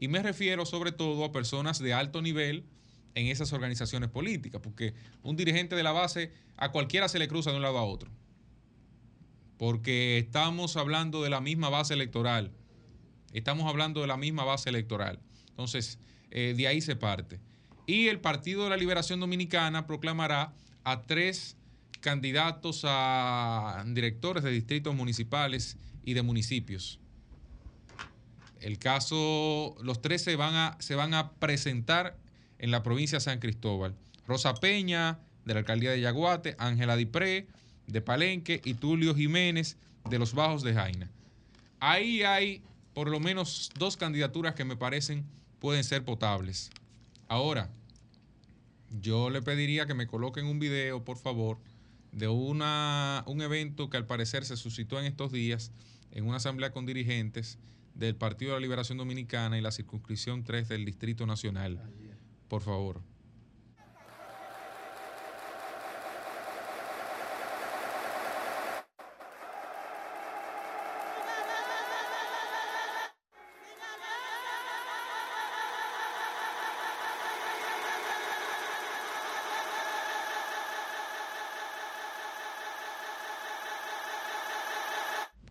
[0.00, 2.64] y me refiero sobre todo a personas de alto nivel
[3.14, 7.50] en esas organizaciones políticas, porque un dirigente de la base a cualquiera se le cruza
[7.50, 8.10] de un lado a otro.
[9.58, 12.50] Porque estamos hablando de la misma base electoral.
[13.34, 15.20] Estamos hablando de la misma base electoral.
[15.50, 15.98] Entonces,
[16.30, 17.38] eh, de ahí se parte.
[17.86, 21.58] Y el Partido de la Liberación Dominicana proclamará a tres
[22.00, 26.99] candidatos a directores de distritos municipales y de municipios.
[28.60, 32.16] El caso, los tres se van a, se van a presentar
[32.58, 33.94] en la provincia de San Cristóbal.
[34.26, 37.48] Rosa Peña, de la alcaldía de Yaguate, Ángela Dipré,
[37.86, 39.76] de Palenque, y Tulio Jiménez,
[40.08, 41.10] de los Bajos de Jaina.
[41.80, 42.62] Ahí hay
[42.92, 45.24] por lo menos dos candidaturas que me parecen
[45.58, 46.70] pueden ser potables.
[47.28, 47.70] Ahora,
[49.00, 51.58] yo le pediría que me coloquen un video, por favor,
[52.12, 55.70] de una, un evento que al parecer se suscitó en estos días
[56.10, 57.58] en una asamblea con dirigentes
[58.00, 61.78] del Partido de la Liberación Dominicana y la circunscripción 3 del Distrito Nacional.
[62.48, 63.02] Por favor.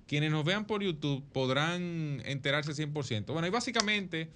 [0.10, 3.28] Quienes nos vean por YouTube podrán enterarse 100%.
[3.28, 4.32] Bueno, y básicamente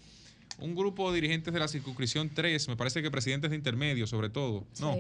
[0.59, 4.29] un grupo de dirigentes de la circunscripción 3, me parece que presidentes de intermedio sobre
[4.29, 4.95] todo, no,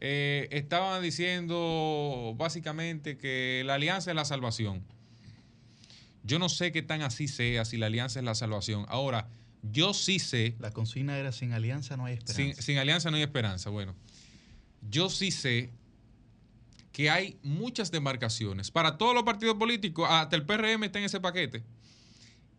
[0.00, 4.82] eh, estaban diciendo básicamente que la alianza es la salvación.
[6.24, 8.86] Yo no sé qué tan así sea, si la alianza es la salvación.
[8.88, 9.28] Ahora,
[9.62, 10.56] yo sí sé...
[10.58, 12.42] La consigna era sin alianza no hay esperanza.
[12.42, 13.70] Sin, sin alianza no hay esperanza.
[13.70, 13.94] Bueno,
[14.90, 15.70] yo sí sé
[16.98, 21.20] que hay muchas demarcaciones para todos los partidos políticos, hasta el PRM está en ese
[21.20, 21.62] paquete,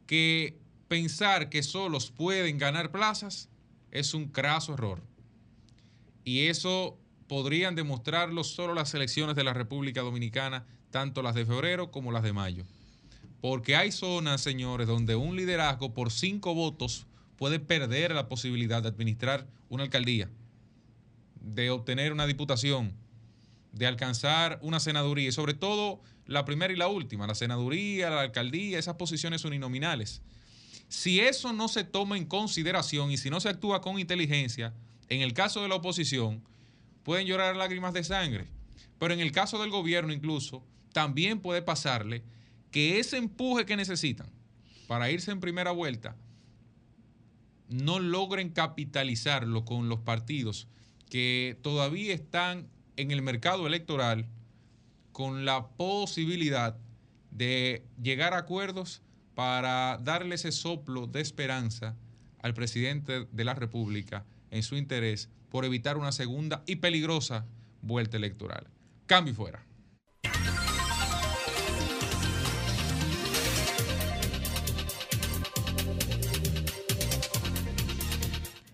[0.08, 0.58] que
[0.88, 3.50] pensar que solos pueden ganar plazas
[3.92, 5.04] es un craso error.
[6.24, 6.98] Y eso
[7.28, 12.24] podrían demostrarlo solo las elecciones de la República Dominicana, tanto las de febrero como las
[12.24, 12.64] de mayo.
[13.42, 18.88] Porque hay zonas, señores, donde un liderazgo por cinco votos puede perder la posibilidad de
[18.88, 20.30] administrar una alcaldía,
[21.42, 22.96] de obtener una diputación,
[23.72, 28.22] de alcanzar una senaduría y sobre todo la primera y la última, la senaduría, la
[28.22, 30.22] alcaldía, esas posiciones uninominales.
[30.88, 34.74] Si eso no se toma en consideración y si no se actúa con inteligencia,
[35.08, 36.44] en el caso de la oposición,
[37.04, 38.48] pueden llorar lágrimas de sangre.
[39.00, 40.64] Pero en el caso del gobierno incluso,
[40.94, 42.24] también puede pasarle
[42.72, 44.30] que ese empuje que necesitan
[44.88, 46.16] para irse en primera vuelta
[47.70, 50.68] no logren capitalizarlo con los partidos
[51.10, 52.68] que todavía están
[53.00, 54.28] en el mercado electoral
[55.14, 56.78] con la posibilidad
[57.32, 59.02] de llegar a acuerdos
[59.36, 61.96] para darle ese soplo de esperanza
[62.42, 67.46] al presidente de la República en su interés por evitar una segunda y peligrosa
[67.82, 68.68] vuelta electoral.
[69.06, 69.69] Cambio fuera.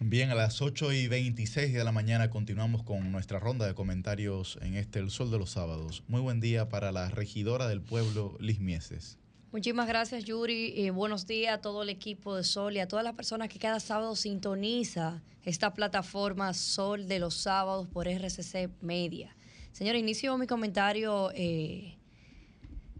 [0.07, 4.59] Bien, a las 8 y 26 de la mañana continuamos con nuestra ronda de comentarios
[4.61, 6.03] en este El Sol de los Sábados.
[6.07, 9.17] Muy buen día para la regidora del pueblo, Liz Mieses.
[9.51, 10.75] Muchísimas gracias, Yuri.
[10.75, 13.57] y buenos días a todo el equipo de Sol y a todas las personas que
[13.57, 19.35] cada sábado sintoniza esta plataforma Sol de los Sábados por RCC Media.
[19.71, 21.97] Señor, inicio mi comentario eh,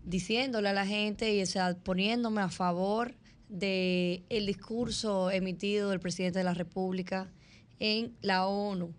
[0.04, 1.44] diciéndole a la gente y
[1.84, 3.14] poniéndome a favor
[3.50, 7.32] del el discurso emitido del presidente de la República
[7.80, 8.94] en la ONU.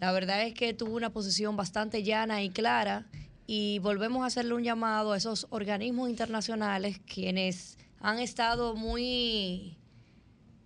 [0.00, 3.06] La verdad es que tuvo una posición bastante llana y clara
[3.46, 9.76] y volvemos a hacerle un llamado a esos organismos internacionales quienes han estado muy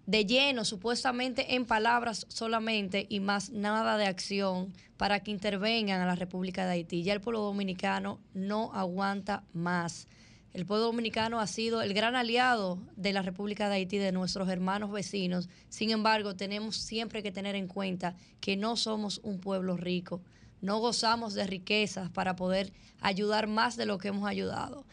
[0.06, 6.06] de lleno, supuestamente en palabras solamente y más nada de acción para que intervengan a
[6.06, 7.02] la República de Haití.
[7.02, 10.06] Ya el pueblo dominicano no aguanta más.
[10.54, 14.48] El pueblo dominicano ha sido el gran aliado de la República de Haití, de nuestros
[14.48, 15.48] hermanos vecinos.
[15.68, 20.20] Sin embargo, tenemos siempre que tener en cuenta que no somos un pueblo rico.
[20.60, 24.84] No gozamos de riquezas para poder ayudar más de lo que hemos ayudado.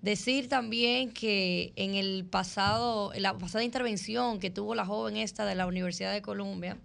[0.00, 5.44] Decir también que en el pasado, en la pasada intervención que tuvo la joven esta
[5.46, 6.78] de la Universidad de Columbia,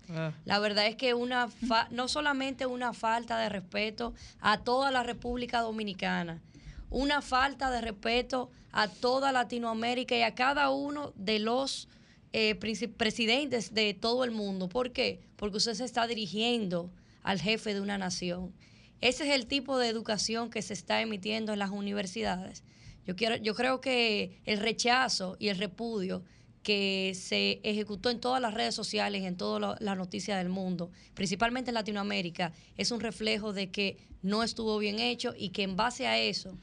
[0.45, 5.03] la verdad es que una fa- no solamente una falta de respeto a toda la
[5.03, 6.41] República Dominicana,
[6.89, 11.87] una falta de respeto a toda Latinoamérica y a cada uno de los
[12.33, 14.69] eh, presidentes de todo el mundo.
[14.69, 15.19] ¿Por qué?
[15.35, 16.91] Porque usted se está dirigiendo
[17.23, 18.53] al jefe de una nación.
[19.01, 22.63] Ese es el tipo de educación que se está emitiendo en las universidades.
[23.05, 26.23] Yo, quiero, yo creo que el rechazo y el repudio
[26.63, 31.71] que se ejecutó en todas las redes sociales, en todas las noticias del mundo, principalmente
[31.71, 36.05] en Latinoamérica, es un reflejo de que no estuvo bien hecho y que en base
[36.05, 36.57] a eso,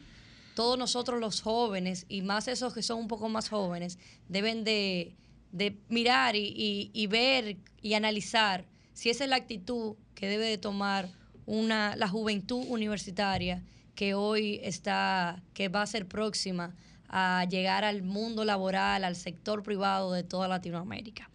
[0.57, 5.15] todos nosotros los jóvenes, y más esos que son un poco más jóvenes, deben de,
[5.53, 8.65] de mirar y, y- y ver y analizar
[8.95, 11.09] si esa es la actitud que debe de tomar
[11.45, 13.63] una, la juventud universitaria
[13.95, 16.75] que hoy está, que va a ser próxima
[17.09, 21.31] a llegar al mundo laboral, al sector privado de toda Latinoamérica.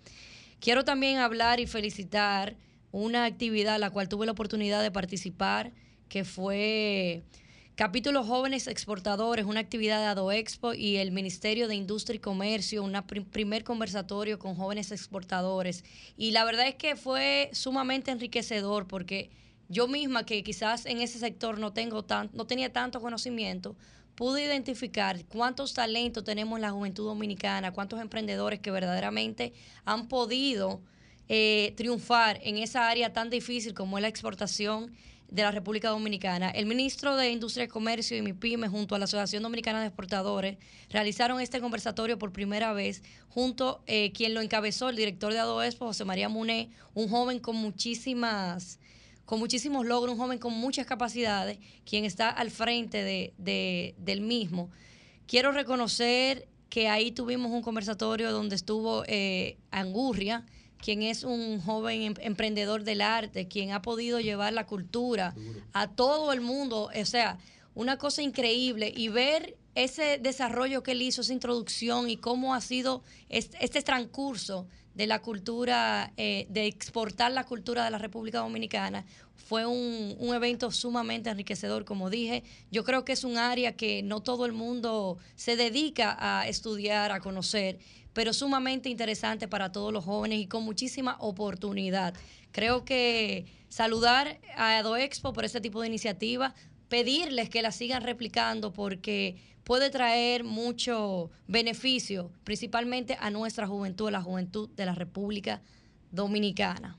[0.59, 2.55] Quiero también hablar y felicitar
[2.91, 5.71] una actividad a la cual tuve la oportunidad de participar,
[6.09, 7.23] que fue
[7.81, 12.93] Capítulo Jóvenes Exportadores, una actividad de AdoExpo y el Ministerio de Industria y Comercio, un
[13.31, 15.83] primer conversatorio con jóvenes exportadores.
[16.15, 19.31] Y la verdad es que fue sumamente enriquecedor porque
[19.67, 23.75] yo misma, que quizás en ese sector no, tengo tan, no tenía tanto conocimiento,
[24.13, 29.53] pude identificar cuántos talentos tenemos en la juventud dominicana, cuántos emprendedores que verdaderamente
[29.85, 30.81] han podido
[31.29, 34.91] eh, triunfar en esa área tan difícil como es la exportación
[35.31, 36.49] de la República Dominicana.
[36.51, 39.87] El ministro de Industria y Comercio y mi pyme junto a la Asociación Dominicana de
[39.87, 40.57] Exportadores
[40.89, 45.85] realizaron este conversatorio por primera vez junto eh, quien lo encabezó, el director de Adoespo,
[45.87, 48.79] José María Muné, un joven con muchísimas
[49.25, 54.21] con muchísimos logros, un joven con muchas capacidades, quien está al frente de, de- del
[54.21, 54.69] mismo,
[55.27, 60.45] Quiero reconocer que ahí tuvimos un conversatorio donde estuvo eh, Angurria,
[60.81, 65.33] quien es un joven em- emprendedor del arte, quien ha podido llevar la cultura
[65.73, 66.89] a todo el mundo.
[66.99, 67.37] O sea,
[67.75, 72.59] una cosa increíble y ver ese desarrollo que él hizo, esa introducción y cómo ha
[72.61, 78.39] sido est- este transcurso de la cultura, eh, de exportar la cultura de la República
[78.39, 79.05] Dominicana,
[79.37, 82.43] fue un, un evento sumamente enriquecedor, como dije.
[82.71, 87.11] Yo creo que es un área que no todo el mundo se dedica a estudiar,
[87.13, 87.79] a conocer,
[88.13, 92.13] pero sumamente interesante para todos los jóvenes y con muchísima oportunidad.
[92.51, 96.53] Creo que saludar a Adoexpo por este tipo de iniciativa,
[96.89, 104.11] pedirles que la sigan replicando porque puede traer mucho beneficio, principalmente a nuestra juventud, a
[104.11, 105.61] la juventud de la República
[106.11, 106.97] Dominicana.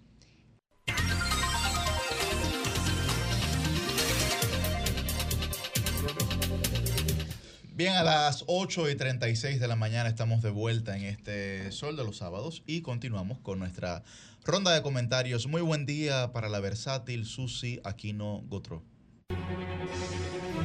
[7.83, 11.97] Bien, a las 8 y 36 de la mañana estamos de vuelta en este Sol
[11.97, 14.05] de los Sábados y continuamos con nuestra
[14.45, 15.49] ronda de comentarios.
[15.49, 18.85] Muy buen día para la versátil Susi Aquino Gotro.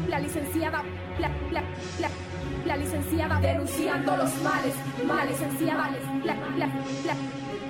[0.07, 0.83] La licenciada,
[1.19, 1.63] la, la,
[1.99, 2.11] la,
[2.67, 5.89] la licenciada denunciando los males, mal licenciada,
[6.23, 6.67] la, la,
[7.03, 7.15] la,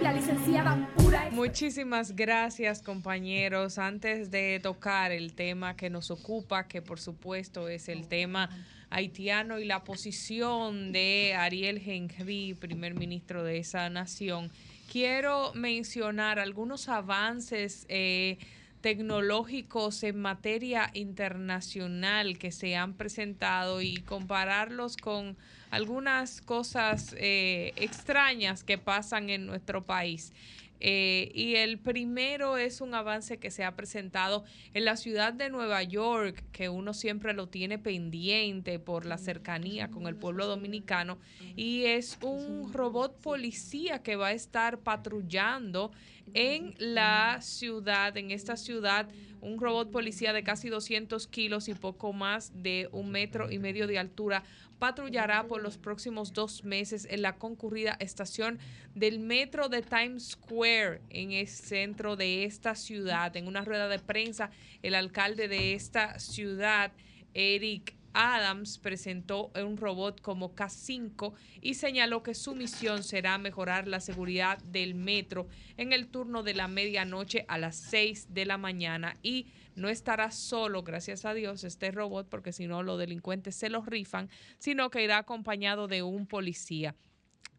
[0.02, 1.30] la licenciada pura.
[1.32, 3.78] Muchísimas gracias compañeros.
[3.78, 8.50] Antes de tocar el tema que nos ocupa, que por supuesto es el tema
[8.90, 14.52] haitiano y la posición de Ariel Henry, primer ministro de esa nación,
[14.92, 17.86] quiero mencionar algunos avances.
[17.90, 18.38] eh,
[18.82, 25.36] tecnológicos en materia internacional que se han presentado y compararlos con
[25.72, 30.32] algunas cosas eh, extrañas que pasan en nuestro país.
[30.80, 34.44] Eh, y el primero es un avance que se ha presentado
[34.74, 39.90] en la ciudad de Nueva York, que uno siempre lo tiene pendiente por la cercanía
[39.90, 41.18] con el pueblo dominicano,
[41.56, 45.92] y es un robot policía que va a estar patrullando
[46.34, 49.08] en la ciudad, en esta ciudad,
[49.42, 53.88] un robot policía de casi 200 kilos y poco más de un metro y medio
[53.88, 54.44] de altura
[54.80, 58.60] patrullará por los próximos dos meses en la concurrida estación
[58.96, 63.36] del metro de Times Square en el centro de esta ciudad.
[63.36, 64.52] En una rueda de prensa,
[64.84, 66.92] el alcalde de esta ciudad,
[67.34, 74.00] Eric Adams presentó un robot como K5 y señaló que su misión será mejorar la
[74.00, 75.48] seguridad del metro
[75.78, 79.46] en el turno de la medianoche a las 6 de la mañana y
[79.78, 83.86] no estará solo, gracias a Dios, este robot, porque si no los delincuentes se los
[83.86, 84.28] rifan,
[84.58, 86.96] sino que irá acompañado de un policía.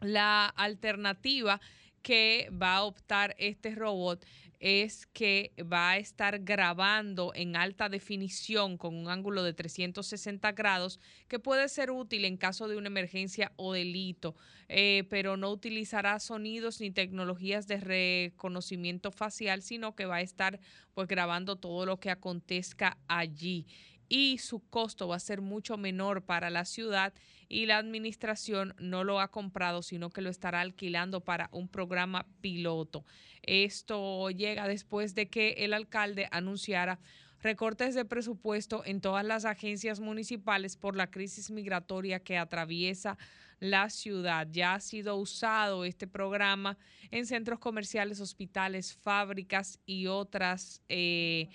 [0.00, 1.60] La alternativa
[2.02, 4.26] que va a optar este robot
[4.60, 10.98] es que va a estar grabando en alta definición con un ángulo de 360 grados
[11.28, 14.34] que puede ser útil en caso de una emergencia o delito,
[14.68, 20.58] eh, pero no utilizará sonidos ni tecnologías de reconocimiento facial, sino que va a estar
[20.94, 23.66] pues grabando todo lo que acontezca allí.
[24.08, 27.12] Y su costo va a ser mucho menor para la ciudad
[27.48, 32.26] y la administración no lo ha comprado, sino que lo estará alquilando para un programa
[32.40, 33.04] piloto.
[33.42, 36.98] Esto llega después de que el alcalde anunciara
[37.40, 43.16] recortes de presupuesto en todas las agencias municipales por la crisis migratoria que atraviesa
[43.60, 44.48] la ciudad.
[44.50, 46.76] Ya ha sido usado este programa
[47.10, 51.48] en centros comerciales, hospitales, fábricas y otras eh,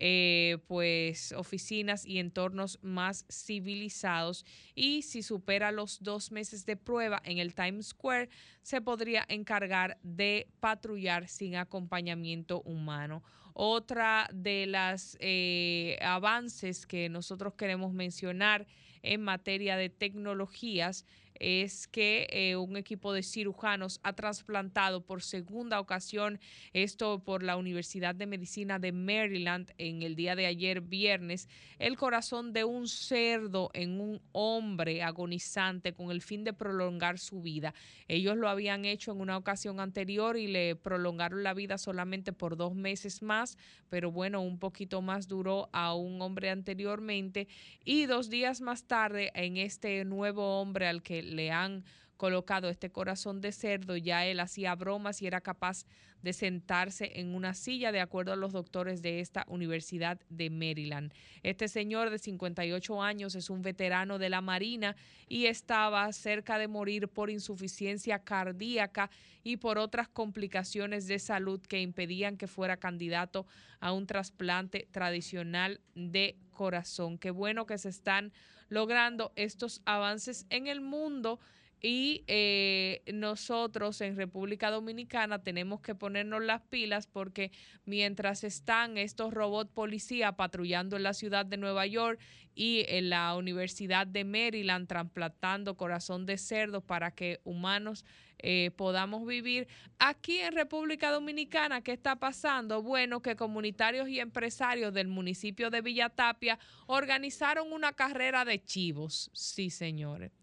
[0.00, 7.20] eh, pues oficinas y entornos más civilizados y si supera los dos meses de prueba
[7.24, 8.30] en el Times Square
[8.62, 13.22] se podría encargar de patrullar sin acompañamiento humano.
[13.52, 18.66] Otra de las eh, avances que nosotros queremos mencionar
[19.02, 21.06] en materia de tecnologías
[21.40, 26.38] es que eh, un equipo de cirujanos ha trasplantado por segunda ocasión,
[26.74, 31.48] esto por la Universidad de Medicina de Maryland en el día de ayer viernes,
[31.78, 37.40] el corazón de un cerdo en un hombre agonizante con el fin de prolongar su
[37.40, 37.74] vida.
[38.06, 42.58] Ellos lo habían hecho en una ocasión anterior y le prolongaron la vida solamente por
[42.58, 43.56] dos meses más,
[43.88, 47.48] pero bueno, un poquito más duró a un hombre anteriormente
[47.82, 51.84] y dos días más tarde en este nuevo hombre al que le han
[52.20, 55.86] colocado este corazón de cerdo, ya él hacía bromas y era capaz
[56.20, 61.14] de sentarse en una silla, de acuerdo a los doctores de esta Universidad de Maryland.
[61.42, 64.96] Este señor de 58 años es un veterano de la Marina
[65.28, 69.08] y estaba cerca de morir por insuficiencia cardíaca
[69.42, 73.46] y por otras complicaciones de salud que impedían que fuera candidato
[73.80, 77.16] a un trasplante tradicional de corazón.
[77.16, 78.30] Qué bueno que se están
[78.68, 81.40] logrando estos avances en el mundo
[81.80, 87.52] y eh, nosotros en República Dominicana tenemos que ponernos las pilas porque
[87.84, 92.20] mientras están estos robots policía patrullando en la ciudad de Nueva York
[92.54, 98.04] y en la Universidad de Maryland trasplantando corazón de cerdo para que humanos
[98.38, 99.68] eh, podamos vivir.
[99.98, 102.82] Aquí en República Dominicana, ¿qué está pasando?
[102.82, 109.30] Bueno, que comunitarios y empresarios del municipio de Villatapia organizaron una carrera de chivos.
[109.32, 110.39] Sí, señores.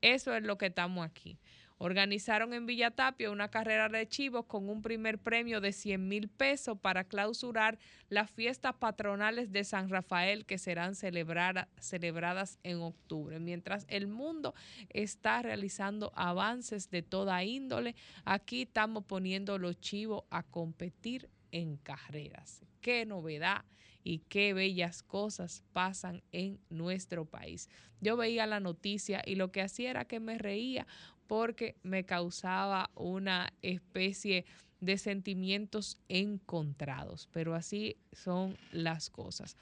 [0.00, 1.38] Eso es lo que estamos aquí.
[1.82, 6.28] Organizaron en Villa Tapia una carrera de chivos con un primer premio de 100 mil
[6.28, 7.78] pesos para clausurar
[8.10, 13.40] las fiestas patronales de San Rafael que serán celebradas en octubre.
[13.40, 14.54] Mientras el mundo
[14.90, 17.94] está realizando avances de toda índole,
[18.26, 22.62] aquí estamos poniendo los chivos a competir en carreras.
[22.82, 23.64] Qué novedad
[24.04, 27.68] y qué bellas cosas pasan en nuestro país.
[28.00, 30.86] Yo veía la noticia y lo que hacía era que me reía
[31.26, 34.44] porque me causaba una especie
[34.80, 39.56] de sentimientos encontrados, pero así son las cosas.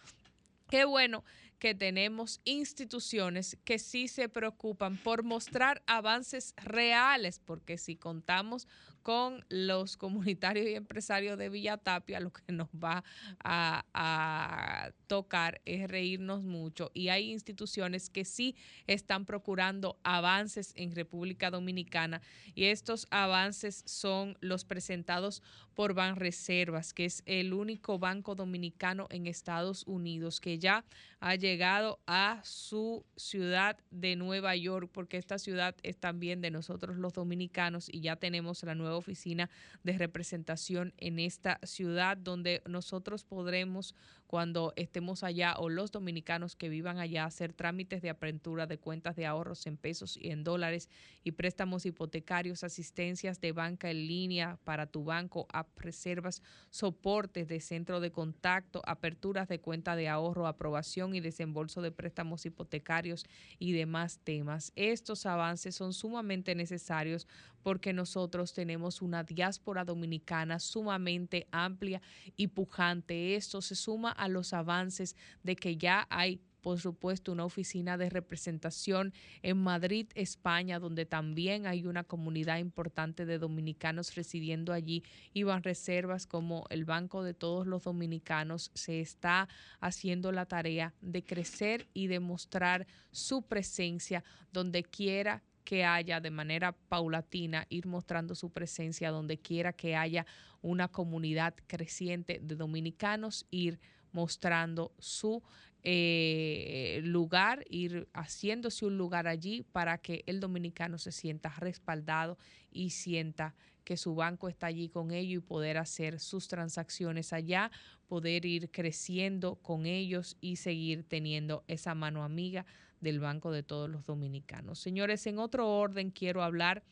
[0.70, 1.24] Qué bueno
[1.58, 8.68] que tenemos instituciones que sí se preocupan por mostrar avances reales, porque si contamos
[9.02, 13.04] con los comunitarios y empresarios de Villa Tapia, lo que nos va
[13.42, 16.90] a, tocar es reírnos mucho.
[16.92, 18.56] Y hay instituciones que sí
[18.86, 22.20] están procurando avances en República Dominicana
[22.54, 25.42] y estos avances son los presentados
[25.74, 30.84] por Banreservas, que es el único banco dominicano en Estados Unidos que ya
[31.20, 36.96] ha llegado a su ciudad de Nueva York, porque esta ciudad es también de nosotros
[36.96, 39.50] los dominicanos y ya tenemos la nueva oficina
[39.82, 43.94] de representación en esta ciudad donde nosotros podremos
[44.28, 49.16] cuando estemos allá o los dominicanos que vivan allá hacer trámites de apertura de cuentas
[49.16, 50.90] de ahorros en pesos y en dólares
[51.24, 58.00] y préstamos hipotecarios, asistencias de banca en línea para tu banco, reservas, soportes de centro
[58.00, 63.24] de contacto, aperturas de cuenta de ahorro, aprobación y desembolso de préstamos hipotecarios
[63.58, 64.72] y demás temas.
[64.76, 67.26] Estos avances son sumamente necesarios
[67.62, 72.00] porque nosotros tenemos una diáspora dominicana sumamente amplia
[72.36, 73.34] y pujante.
[73.34, 78.10] Esto se suma a los avances de que ya hay por supuesto, una oficina de
[78.10, 79.12] representación
[79.42, 86.26] en Madrid, España, donde también hay una comunidad importante de dominicanos residiendo allí y reservas
[86.26, 88.70] como el Banco de todos los dominicanos.
[88.74, 89.48] Se está
[89.80, 96.72] haciendo la tarea de crecer y demostrar su presencia donde quiera que haya de manera
[96.72, 100.24] paulatina, ir mostrando su presencia donde quiera que haya
[100.62, 103.78] una comunidad creciente de dominicanos, ir
[104.12, 105.42] mostrando su
[105.82, 112.36] eh, lugar, ir haciéndose un lugar allí para que el dominicano se sienta respaldado
[112.70, 113.54] y sienta
[113.84, 117.70] que su banco está allí con ellos y poder hacer sus transacciones allá,
[118.06, 122.66] poder ir creciendo con ellos y seguir teniendo esa mano amiga
[123.00, 124.78] del Banco de todos los dominicanos.
[124.78, 126.82] Señores, en otro orden quiero hablar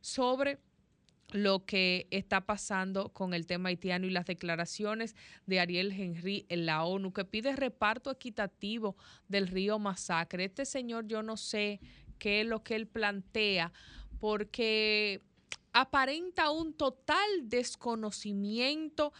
[0.00, 0.58] sobre
[1.32, 6.66] lo que está pasando con el tema haitiano y las declaraciones de Ariel Henry en
[6.66, 8.96] la ONU, que pide reparto equitativo
[9.28, 10.44] del río Masacre.
[10.44, 11.80] Este señor, yo no sé
[12.18, 13.72] qué es lo que él plantea,
[14.20, 15.22] porque
[15.72, 19.12] aparenta un total desconocimiento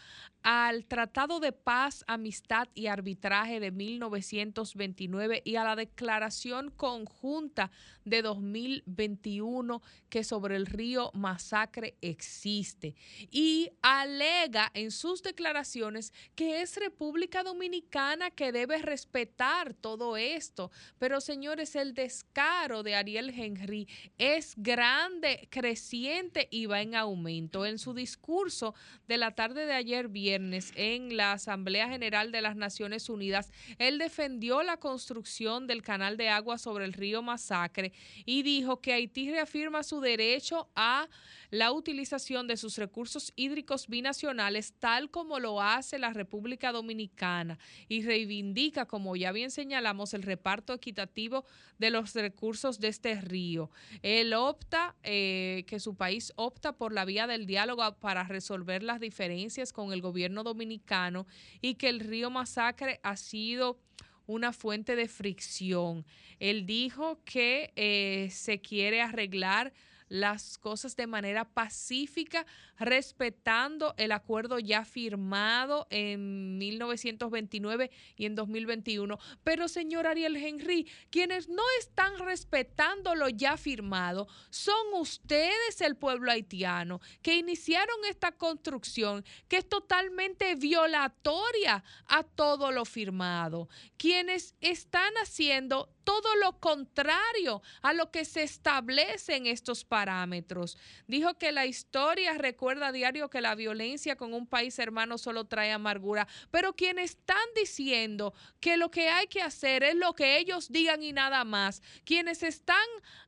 [0.43, 7.71] al Tratado de Paz, Amistad y Arbitraje de 1929 y a la Declaración Conjunta
[8.03, 12.95] de 2021 que sobre el río Masacre existe.
[13.31, 20.71] Y alega en sus declaraciones que es República Dominicana que debe respetar todo esto.
[20.99, 23.87] Pero señores, el descaro de Ariel Henry
[24.17, 27.65] es grande, creciente y va en aumento.
[27.65, 28.75] En su discurso
[29.07, 33.51] de la tarde de ayer viernes, viernes en la Asamblea General de las Naciones Unidas,
[33.77, 37.93] él defendió la construcción del canal de agua sobre el río Masacre
[38.25, 41.07] y dijo que Haití reafirma su derecho a
[41.51, 48.01] la utilización de sus recursos hídricos binacionales tal como lo hace la República Dominicana y
[48.01, 51.45] reivindica, como ya bien señalamos, el reparto equitativo
[51.77, 53.69] de los recursos de este río.
[54.01, 58.99] Él opta, eh, que su país opta por la vía del diálogo para resolver las
[58.99, 61.27] diferencias con el gobierno dominicano
[61.61, 63.79] y que el río Masacre ha sido
[64.25, 66.05] una fuente de fricción.
[66.39, 69.73] Él dijo que eh, se quiere arreglar
[70.13, 72.45] las cosas de manera pacífica,
[72.77, 79.17] respetando el acuerdo ya firmado en 1929 y en 2021.
[79.43, 86.31] Pero, señor Ariel Henry, quienes no están respetando lo ya firmado son ustedes, el pueblo
[86.31, 93.67] haitiano, que iniciaron esta construcción que es totalmente violatoria a todo lo firmado.
[93.97, 100.77] Quienes están haciendo todo lo contrario a lo que se establece en estos parámetros.
[101.07, 105.45] Dijo que la historia recuerda a diario que la violencia con un país hermano solo
[105.45, 110.37] trae amargura, pero quienes están diciendo que lo que hay que hacer es lo que
[110.37, 112.75] ellos digan y nada más, quienes están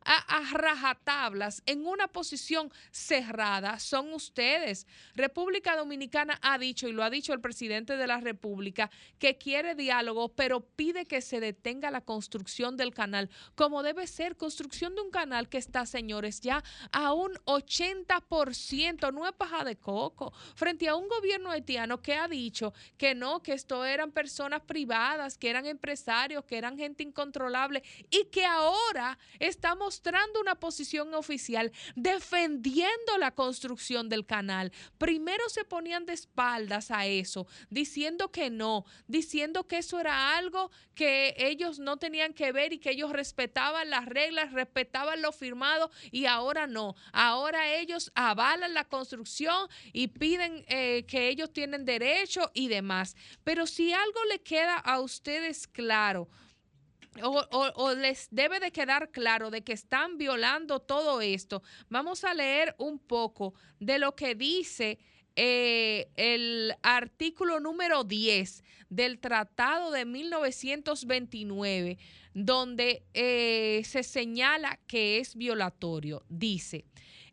[0.01, 4.87] a, a rajatablas en una posición cerrada son ustedes.
[5.15, 8.89] República Dominicana ha dicho, y lo ha dicho el presidente de la República,
[9.19, 14.35] que quiere diálogo, pero pide que se detenga la construcción del canal, como debe ser
[14.35, 19.75] construcción de un canal que está, señores, ya a un 80%, no es paja de
[19.75, 24.61] coco, frente a un gobierno haitiano que ha dicho que no, que esto eran personas
[24.61, 31.13] privadas, que eran empresarios, que eran gente incontrolable y que ahora está mostrando una posición
[31.13, 34.71] oficial defendiendo la construcción del canal.
[34.97, 40.71] Primero se ponían de espaldas a eso, diciendo que no, diciendo que eso era algo
[40.95, 45.91] que ellos no tenían que ver y que ellos respetaban las reglas, respetaban lo firmado
[46.11, 46.95] y ahora no.
[47.11, 53.15] Ahora ellos avalan la construcción y piden eh, que ellos tienen derecho y demás.
[53.43, 56.29] Pero si algo le queda a ustedes claro,
[57.21, 57.45] o,
[57.75, 61.63] o, les debe de quedar claro de que están violando todo esto.
[61.87, 64.99] Vamos a leer un poco de lo que dice
[65.35, 71.97] eh, el artículo número 10 del Tratado de 1929,
[72.33, 76.23] donde eh, se señala que es violatorio.
[76.29, 76.85] Dice,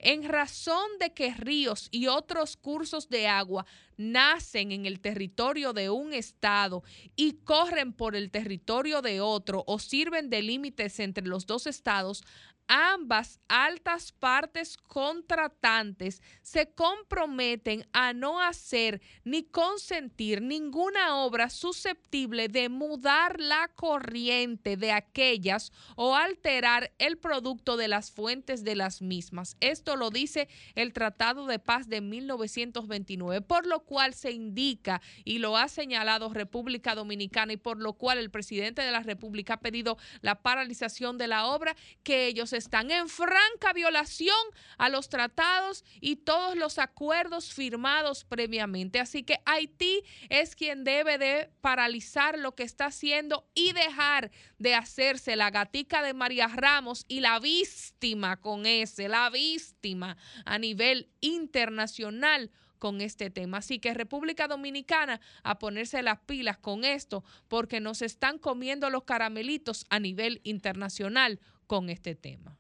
[0.02, 3.64] en razón de que ríos y otros cursos de agua
[3.96, 6.82] nacen en el territorio de un estado
[7.14, 12.24] y corren por el territorio de otro o sirven de límites entre los dos estados,
[12.68, 22.68] ambas altas partes contratantes se comprometen a no hacer ni consentir ninguna obra susceptible de
[22.68, 29.56] mudar la corriente de aquellas o alterar el producto de las fuentes de las mismas.
[29.60, 35.38] Esto lo dice el Tratado de Paz de 1929, por lo cual se indica y
[35.38, 39.60] lo ha señalado República Dominicana y por lo cual el presidente de la República ha
[39.60, 44.36] pedido la paralización de la obra que ellos están en franca violación
[44.78, 49.00] a los tratados y todos los acuerdos firmados previamente.
[49.00, 54.74] Así que Haití es quien debe de paralizar lo que está haciendo y dejar de
[54.74, 61.08] hacerse la gatica de María Ramos y la víctima con ese, la víctima a nivel
[61.20, 62.50] internacional
[62.82, 63.58] con este tema.
[63.58, 69.04] Así que República Dominicana a ponerse las pilas con esto porque nos están comiendo los
[69.04, 72.56] caramelitos a nivel internacional con este tema.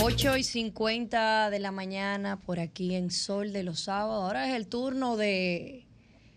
[0.00, 4.24] Ocho y 50 de la mañana por aquí en Sol de los Sábados.
[4.24, 5.86] Ahora es el turno de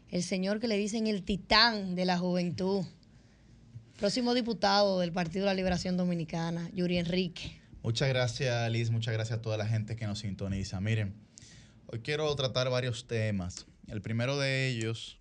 [0.09, 2.83] el señor que le dicen el titán de la juventud.
[3.97, 7.61] Próximo diputado del Partido de la Liberación Dominicana, Yuri Enrique.
[7.83, 8.89] Muchas gracias, Liz.
[8.89, 10.81] Muchas gracias a toda la gente que nos sintoniza.
[10.81, 11.13] Miren,
[11.91, 13.65] hoy quiero tratar varios temas.
[13.87, 15.19] El primero de ellos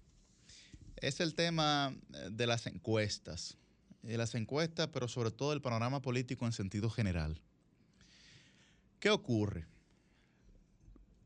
[0.96, 1.94] es el tema
[2.30, 3.56] de las encuestas.
[4.02, 7.40] De las encuestas, pero sobre todo el panorama político en sentido general.
[9.00, 9.66] ¿Qué ocurre?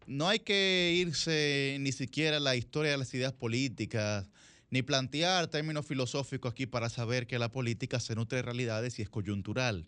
[0.06, 4.26] No hay que irse ni siquiera a la historia de las ideas políticas,
[4.70, 9.02] ni plantear términos filosóficos aquí para saber que la política se nutre de realidades y
[9.02, 9.86] es coyuntural.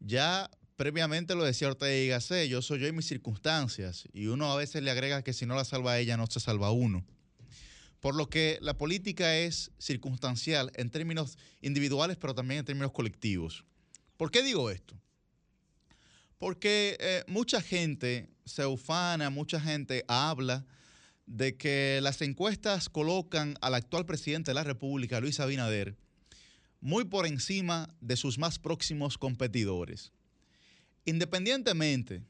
[0.00, 4.50] Ya previamente lo decía Ortega y Gasset, yo soy yo y mis circunstancias, y uno
[4.52, 7.04] a veces le agrega que si no la salva ella, no se salva uno.
[8.00, 13.64] Por lo que la política es circunstancial en términos individuales, pero también en términos colectivos.
[14.16, 14.96] ¿Por qué digo esto?
[16.38, 20.66] Porque eh, mucha gente se ufana, mucha gente habla
[21.26, 25.96] de que las encuestas colocan al actual presidente de la República, Luis Abinader,
[26.80, 30.12] muy por encima de sus más próximos competidores.
[31.04, 32.22] Independientemente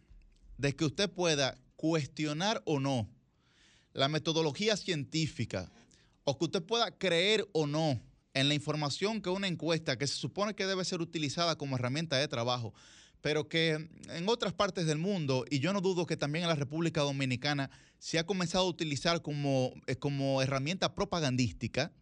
[0.59, 3.09] de que usted pueda cuestionar o no
[3.93, 5.70] la metodología científica
[6.24, 8.01] o que usted pueda creer o no
[8.35, 12.16] en la información que una encuesta que se supone que debe ser utilizada como herramienta
[12.16, 12.73] de trabajo,
[13.20, 16.55] pero que en otras partes del mundo, y yo no dudo que también en la
[16.55, 21.93] República Dominicana se ha comenzado a utilizar como, eh, como herramienta propagandística,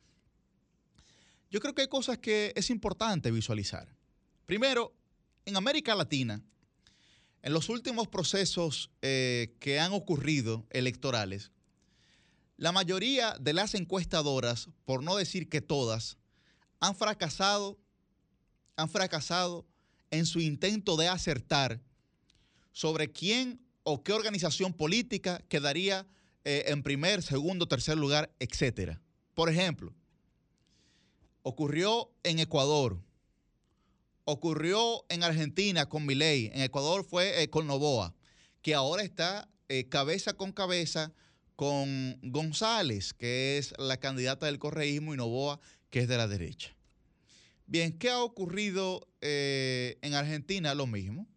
[1.51, 3.89] yo creo que hay cosas que es importante visualizar.
[4.47, 4.95] Primero,
[5.45, 6.41] en América Latina,
[7.43, 11.53] en los últimos procesos eh, que han ocurrido electorales,
[12.57, 16.19] la mayoría de las encuestadoras, por no decir que todas,
[16.79, 17.79] han fracasado,
[18.77, 19.67] han fracasado
[20.11, 21.81] en su intento de acertar
[22.73, 26.07] sobre quién o qué organización política quedaría
[26.45, 29.01] eh, en primer, segundo, tercer lugar, etcétera.
[29.35, 29.95] Por ejemplo,
[31.43, 33.01] ocurrió en Ecuador,
[34.31, 38.15] ocurrió en Argentina con Milei, en Ecuador fue eh, con Novoa,
[38.62, 41.12] que ahora está eh, cabeza con cabeza
[41.57, 46.74] con González, que es la candidata del correísmo, y Novoa, que es de la derecha.
[47.66, 50.74] Bien, ¿qué ha ocurrido eh, en Argentina?
[50.74, 51.28] Lo mismo.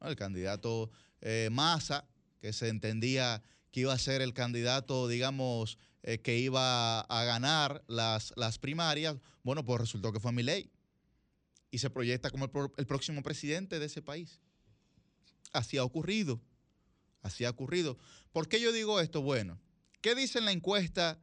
[0.00, 0.90] El candidato
[1.20, 2.06] eh, Massa,
[2.40, 5.78] que se entendía que iba a ser el candidato, digamos,
[6.22, 10.70] que iba a ganar las, las primarias, bueno, pues resultó que fue Milei.
[11.74, 12.44] Y se proyecta como
[12.76, 14.38] el, próximo presidente de ese país.
[15.52, 16.40] Así ha ocurrido.
[17.20, 17.98] Así ha ocurrido.
[18.30, 19.22] ¿Por qué yo digo esto?
[19.22, 19.58] Bueno,
[20.00, 21.18] ¿qué dice en la encuesta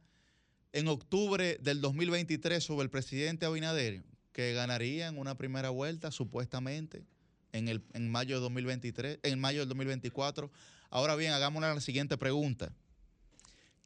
[0.74, 4.04] en octubre del 2023 sobre el presidente Abinader?
[4.32, 7.06] Que ganaría en una primera vuelta, supuestamente,
[7.52, 10.50] en, el, en mayo de 2023, en mayo del 2024.
[10.90, 12.74] Ahora bien, hagamos la siguiente pregunta.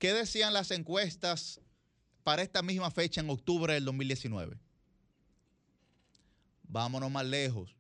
[0.01, 1.61] ¿Qué decían las encuestas
[2.25, 4.66] para esta misma fecha en octubre del 2019?
[6.69, 7.77] Vámonos más lejos.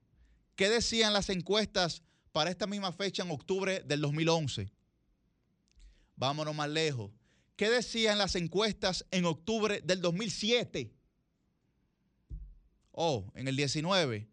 [0.54, 2.02] ¿Qué decían las encuestas
[2.36, 4.70] para esta misma fecha en octubre del 2011.
[6.16, 7.10] Vámonos más lejos.
[7.56, 10.92] ¿Qué decían las encuestas en octubre del 2007?
[12.92, 14.28] Oh, en el 19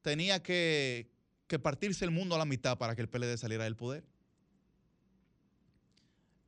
[0.00, 1.10] tenía que,
[1.46, 4.06] que partirse el mundo a la mitad para que el PLD saliera del poder.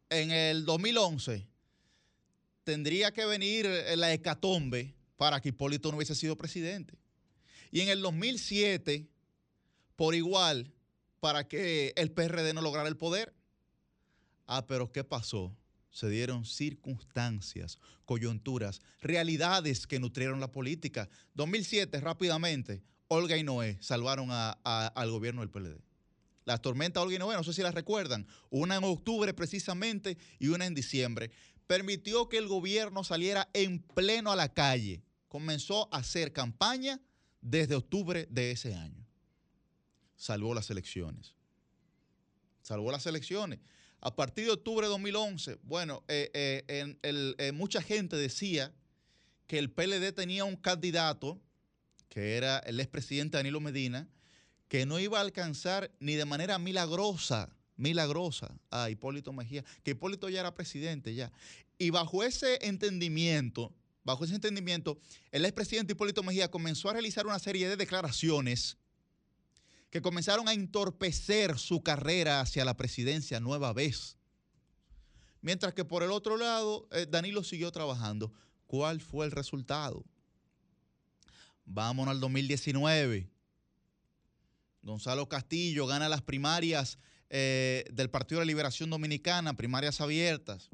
[0.08, 1.46] En el 2011
[2.64, 6.96] tendría que venir la hecatombe para que Hipólito no hubiese sido presidente.
[7.70, 9.08] Y en el 2007,
[9.96, 10.72] por igual,
[11.20, 13.34] para que el PRD no lograra el poder.
[14.46, 15.56] Ah, pero ¿qué pasó?
[15.90, 21.08] Se dieron circunstancias, coyunturas, realidades que nutrieron la política.
[21.34, 25.80] 2007, rápidamente, Olga y Noé salvaron al gobierno del PLD.
[26.44, 30.48] Las tormentas Olga y Noé, no sé si las recuerdan, una en octubre precisamente y
[30.48, 31.30] una en diciembre,
[31.66, 35.02] permitió que el gobierno saliera en pleno a la calle.
[35.28, 37.00] Comenzó a hacer campaña
[37.40, 39.06] desde octubre de ese año
[40.16, 41.34] salvó las elecciones.
[42.62, 43.60] Salvó las elecciones.
[44.00, 46.30] A partir de octubre de 2011, bueno, eh,
[46.68, 48.72] eh, eh, mucha gente decía
[49.46, 51.40] que el PLD tenía un candidato,
[52.08, 54.08] que era el expresidente Danilo Medina,
[54.68, 60.28] que no iba a alcanzar ni de manera milagrosa, milagrosa a Hipólito Mejía, que Hipólito
[60.28, 61.32] ya era presidente ya.
[61.78, 63.72] Y bajo ese entendimiento,
[64.08, 64.98] bajo ese entendimiento,
[65.30, 68.78] el expresidente Hipólito Mejía comenzó a realizar una serie de declaraciones
[69.90, 74.16] que comenzaron a entorpecer su carrera hacia la presidencia nueva vez.
[75.42, 78.32] Mientras que por el otro lado, eh, Danilo siguió trabajando.
[78.66, 80.02] ¿Cuál fue el resultado?
[81.66, 83.28] Vámonos al 2019.
[84.80, 86.98] Gonzalo Castillo gana las primarias
[87.28, 90.70] eh, del Partido de la Liberación Dominicana, primarias abiertas.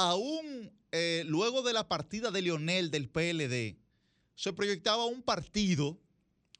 [0.00, 3.78] Aún eh, luego de la partida de Leonel del PLD,
[4.34, 5.98] se proyectaba un partido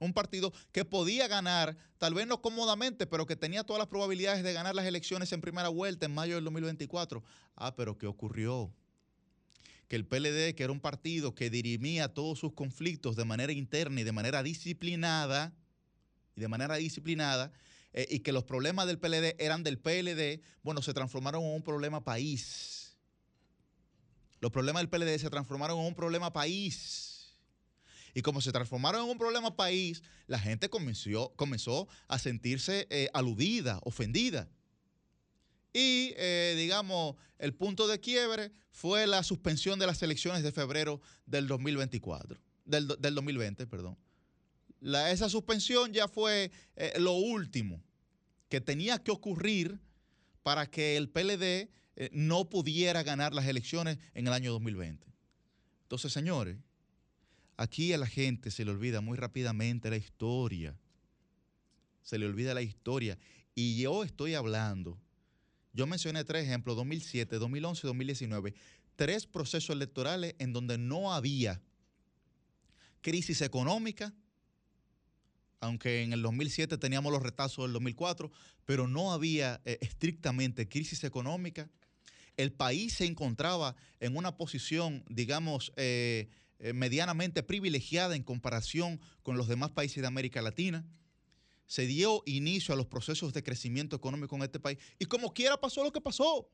[0.00, 4.42] un partido que podía ganar, tal vez no cómodamente, pero que tenía todas las probabilidades
[4.42, 7.22] de ganar las elecciones en primera vuelta en mayo del 2024.
[7.54, 8.72] Ah, pero ¿qué ocurrió?
[9.88, 14.00] Que el PLD, que era un partido que dirimía todos sus conflictos de manera interna
[14.00, 15.54] y de manera disciplinada,
[16.34, 17.52] y de manera disciplinada,
[17.92, 21.62] eh, y que los problemas del PLD eran del PLD, bueno, se transformaron en un
[21.62, 22.89] problema país.
[24.40, 27.10] Los problemas del PLD se transformaron en un problema país
[28.14, 33.08] y como se transformaron en un problema país, la gente comenzó, comenzó a sentirse eh,
[33.12, 34.48] aludida, ofendida.
[35.72, 41.00] Y, eh, digamos, el punto de quiebre fue la suspensión de las elecciones de febrero
[41.26, 43.96] del 2024, del, del 2020, perdón.
[44.82, 47.82] Esa suspensión ya fue eh, lo último
[48.48, 49.78] que tenía que ocurrir
[50.42, 55.06] para que el PLD eh, no pudiera ganar las elecciones en el año 2020.
[55.82, 56.56] Entonces, señores,
[57.56, 60.76] aquí a la gente se le olvida muy rápidamente la historia.
[62.02, 63.18] Se le olvida la historia.
[63.54, 64.98] Y yo estoy hablando,
[65.72, 68.54] yo mencioné tres ejemplos, 2007, 2011, 2019,
[68.96, 71.60] tres procesos electorales en donde no había
[73.00, 74.14] crisis económica,
[75.60, 78.30] aunque en el 2007 teníamos los retazos del 2004,
[78.64, 81.68] pero no había eh, estrictamente crisis económica.
[82.40, 89.36] El país se encontraba en una posición, digamos, eh, eh, medianamente privilegiada en comparación con
[89.36, 90.86] los demás países de América Latina.
[91.66, 95.60] Se dio inicio a los procesos de crecimiento económico en este país y como quiera
[95.60, 96.50] pasó lo que pasó.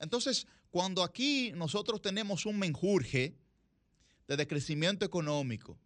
[0.00, 3.38] Entonces, cuando aquí nosotros tenemos un menjurje
[4.26, 5.78] de decrecimiento económico,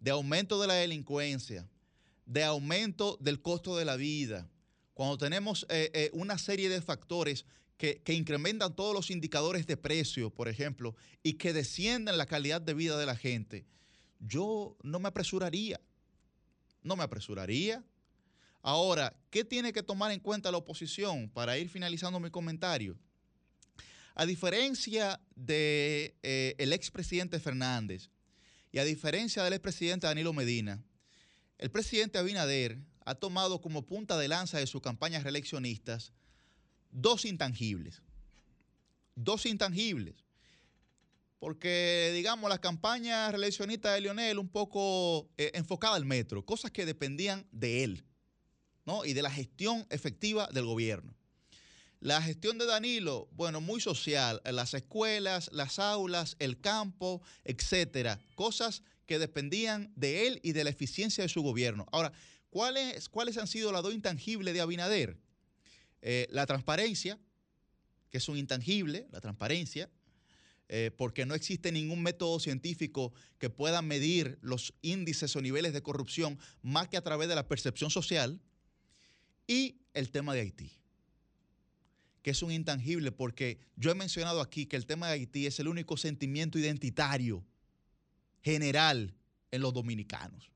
[0.00, 1.68] de aumento de la delincuencia,
[2.24, 4.50] de aumento del costo de la vida,
[4.94, 7.46] cuando tenemos eh, eh, una serie de factores
[7.76, 12.74] que, incrementan todos los indicadores de precio, por ejemplo, y que descienden la calidad de
[12.74, 13.66] vida de la gente,
[14.20, 15.80] yo no me apresuraría.
[16.84, 17.82] No me apresuraría.
[18.62, 22.96] Ahora, ¿qué tiene que tomar en cuenta la oposición para ir finalizando mi comentario?
[24.14, 28.10] A diferencia del de, eh, expresidente Fernández
[28.70, 30.84] y a diferencia del expresidente Danilo Medina,
[31.58, 36.12] el presidente Abinader ha tomado como punta de lanza de sus campañas reeleccionistas
[36.90, 38.02] dos intangibles.
[39.14, 40.24] Dos intangibles.
[41.38, 46.86] Porque, digamos, la campaña reeleccionista de Lionel un poco eh, enfocada al metro, cosas que
[46.86, 48.04] dependían de él,
[48.86, 49.04] ¿no?
[49.04, 51.16] Y de la gestión efectiva del gobierno.
[51.98, 58.82] La gestión de Danilo, bueno, muy social, las escuelas, las aulas, el campo, etcétera, cosas
[59.06, 61.86] que dependían de él y de la eficiencia de su gobierno.
[61.92, 62.12] Ahora,
[62.52, 65.16] ¿cuáles, cuáles han sido las dos intangibles de Abinader?
[66.02, 67.18] Eh, la transparencia,
[68.10, 69.90] que es un intangible, la transparencia,
[70.68, 75.82] eh, porque no existe ningún método científico que pueda medir los índices o niveles de
[75.82, 78.38] corrupción más que a través de la percepción social,
[79.46, 80.82] y el tema de Haití
[82.22, 85.58] que es un intangible, porque yo he mencionado aquí que el tema de Haití es
[85.58, 87.44] el único sentimiento identitario
[88.42, 89.16] general
[89.50, 90.51] en los dominicanos.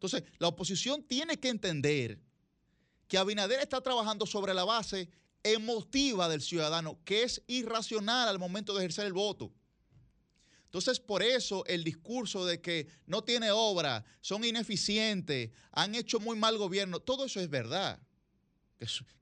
[0.00, 2.18] Entonces, la oposición tiene que entender
[3.06, 5.10] que Abinader está trabajando sobre la base
[5.42, 9.52] emotiva del ciudadano, que es irracional al momento de ejercer el voto.
[10.64, 16.38] Entonces, por eso el discurso de que no tiene obra, son ineficientes, han hecho muy
[16.38, 18.00] mal gobierno, todo eso es verdad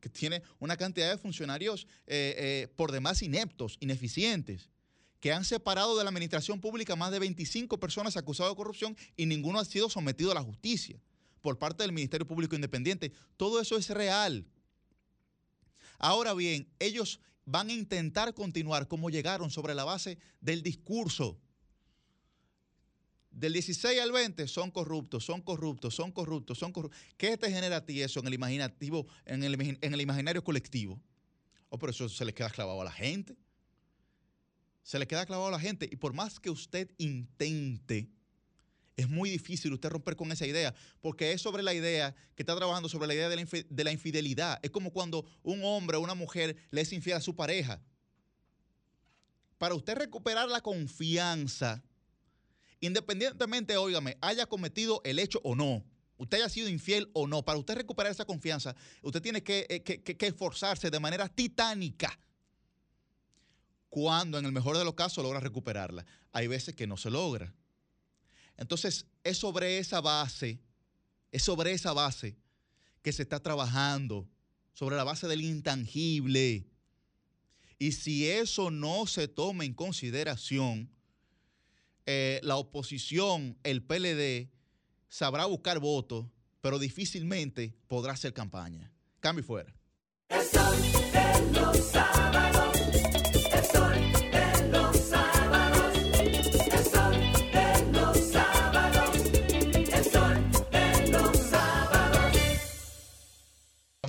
[0.00, 4.70] que, tiene una cantidad de funcionarios eh, eh, por demás ineptos, ineficientes,
[5.20, 9.26] que han separado de la administración pública más de 25 personas acusadas de corrupción y
[9.26, 11.00] ninguno ha sido sometido a la justicia
[11.40, 13.12] por parte del Ministerio Público Independiente.
[13.36, 14.46] Todo eso es real.
[15.98, 21.40] Ahora bien, ellos van a intentar continuar como llegaron sobre la base del discurso.
[23.30, 27.00] Del 16 al 20 son corruptos, son corruptos, son corruptos, son corruptos.
[27.16, 31.00] ¿Qué te genera a ti eso en el imaginativo, en el, imaginario colectivo?
[31.68, 33.36] Oh, pero eso se le queda clavado a la gente.
[34.88, 35.86] Se le queda clavado a la gente.
[35.92, 38.08] Y por más que usted intente,
[38.96, 42.56] es muy difícil usted romper con esa idea, porque es sobre la idea que está
[42.56, 44.58] trabajando sobre la idea de la, infi de la infidelidad.
[44.62, 47.82] Es como cuando un hombre o una mujer le es infiel a su pareja.
[49.58, 51.84] Para usted recuperar la confianza,
[52.80, 55.84] independientemente, óigame, haya cometido el hecho o no,
[56.16, 59.82] usted haya sido infiel o no, para usted recuperar esa confianza, usted tiene que, eh,
[59.82, 62.18] que esforzarse de manera titánica
[63.88, 66.04] cuando en el mejor de los casos logra recuperarla.
[66.32, 67.54] Hay veces que no se logra.
[68.56, 70.60] Entonces, es sobre esa base,
[71.30, 72.36] es sobre esa base
[73.02, 74.28] que se está trabajando,
[74.74, 76.66] sobre la base del intangible.
[77.78, 80.90] Y si eso no se toma en consideración,
[82.06, 84.50] eh, la oposición, el PLD,
[85.08, 86.26] sabrá buscar votos,
[86.60, 88.92] pero difícilmente podrá hacer campaña.
[89.20, 89.74] Cambio fuera.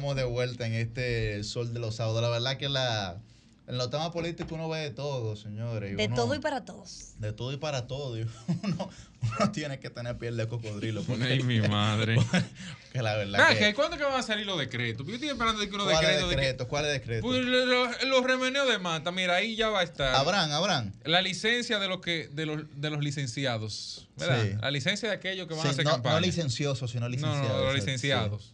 [0.09, 2.19] Estamos de vuelta en este Sol de los Sábados.
[2.23, 3.21] La verdad que la,
[3.67, 5.95] En los temas políticos uno ve de todo, señores.
[5.95, 7.11] De uno- todo y para todos.
[7.19, 8.17] De todo y para todo.
[8.17, 8.23] y
[8.63, 8.89] uno,
[9.21, 11.03] uno tiene que tener piel de cocodrilo.
[11.03, 12.17] Porque, Ay, mi madre.
[12.91, 15.05] que la verdad que- ¿y ¿Cuándo que van a salir los decretos?
[15.05, 16.29] Yo estoy esperando de que unos ¿Cuáles decretos.
[16.31, 16.67] de que- decretos?
[16.67, 17.29] ¿Cuáles decretos?
[17.29, 20.15] Pues, lo- lo- los remeneos de mata, mira, ahí ya va a estar.
[20.15, 20.91] Habrán, habrán.
[21.03, 24.41] La licencia de los que de los, de los licenciados, ¿verdad?
[24.43, 24.49] Sí.
[24.59, 26.15] La licencia de aquellos que van Sí, a hacer no, campaña.
[26.15, 27.51] no licenciosos, sino No, licenciados.
[27.51, 28.53] no, los sí.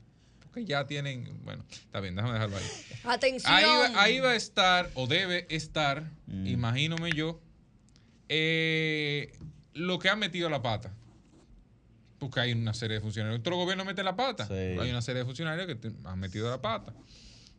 [0.56, 2.64] Porque ya tienen, bueno, está bien, déjame dejarlo ahí.
[3.04, 3.54] Atención.
[3.54, 6.48] Ahí va, ahí va a estar, o debe estar, Mm.
[6.48, 7.42] imagínome yo,
[8.30, 9.34] eh,
[9.74, 10.94] lo que ha metido la pata.
[12.20, 13.42] Porque hay una serie de funcionarios.
[13.42, 14.48] Otro gobierno mete la pata.
[14.50, 16.94] Hay una serie de funcionarios que te- han metido la pata.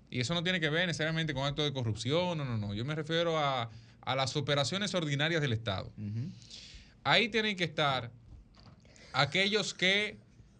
[0.08, 2.72] Y eso no tiene que ver necesariamente con actos de corrupción, no, no, no.
[2.72, 3.70] Yo me refiero a,
[4.00, 5.92] a las operaciones ordinarias del Estado.
[7.04, 8.10] Ahí tienen que estar
[9.12, 10.16] aquellos que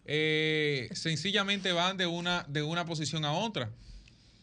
[0.07, 3.69] eh, sencillamente van de una, de una posición a otra.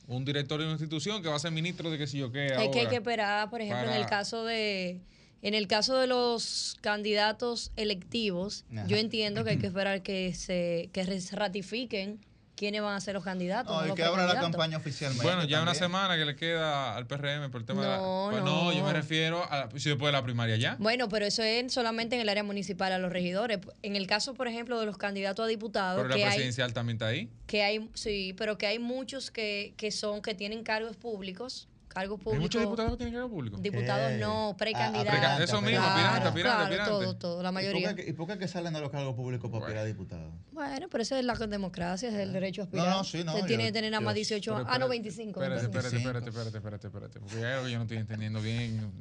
[0.06, 2.46] Un director de una institución que va a ser ministro de qué sé yo qué.
[2.46, 5.00] Es que hay que esperar, por ejemplo, en el caso de
[5.40, 8.86] en el caso de los candidatos electivos, Ajá.
[8.86, 12.18] yo entiendo que hay que esperar que se que ratifiquen
[12.56, 13.72] quiénes van a ser los candidatos.
[13.72, 15.24] No, no y los que abra la campaña oficialmente.
[15.24, 15.84] Bueno, ya una también.
[15.84, 18.72] semana que le queda al PRM por el tema de la- No, Pues no.
[18.72, 20.76] yo me refiero a si después de la primaria ya.
[20.78, 23.58] Bueno, pero eso es solamente en el área municipal a los regidores.
[23.82, 26.96] En el caso, por ejemplo, de los candidatos a diputados, Pero la hay, presidencial también
[26.96, 27.28] está ahí.
[27.46, 32.18] que hay, sí, pero que hay muchos que, que son, que tienen cargos públicos, cargos
[32.18, 32.42] Hay públicos.
[32.42, 33.56] muchos diputados que tienen cargo público.
[33.58, 34.18] Diputados ¿Qué?
[34.18, 35.14] no, precandidatos.
[35.22, 36.90] Ah, Eso mismo, Claro, aspirante, aspirante, claro, aspirante.
[36.90, 37.88] todo, todo, la ¿Y mayoría.
[37.88, 40.34] por qué, y por qué que salen de los cargos públicos para aspirar a diputados?
[40.52, 42.88] Bueno, pero eso es la democracia, es el derecho a aspirar.
[42.88, 44.68] No, no, sí, no, Usted tiene que tener nada más 18 Pero años.
[44.70, 45.42] Ah, no, espérate, 25.
[45.42, 47.20] Espérate, espérate, espérate, espérate, espérate, espérate.
[47.20, 48.92] Porque hay algo que yo no estoy entendiendo bien.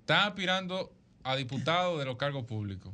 [0.00, 0.92] Están aspirando
[1.22, 2.92] a diputados de los cargos públicos.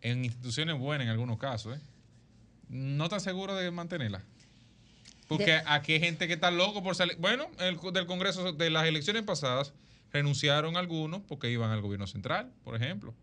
[0.00, 1.80] En instituciones buenas en algunos casos, ¿eh?
[2.68, 4.22] No están seguros de mantenerla.
[5.28, 7.16] Porque De- aquí hay gente que está loco por salir.
[7.18, 9.72] Bueno, el, del Congreso de las elecciones pasadas
[10.12, 13.14] renunciaron algunos porque iban al gobierno central, por ejemplo.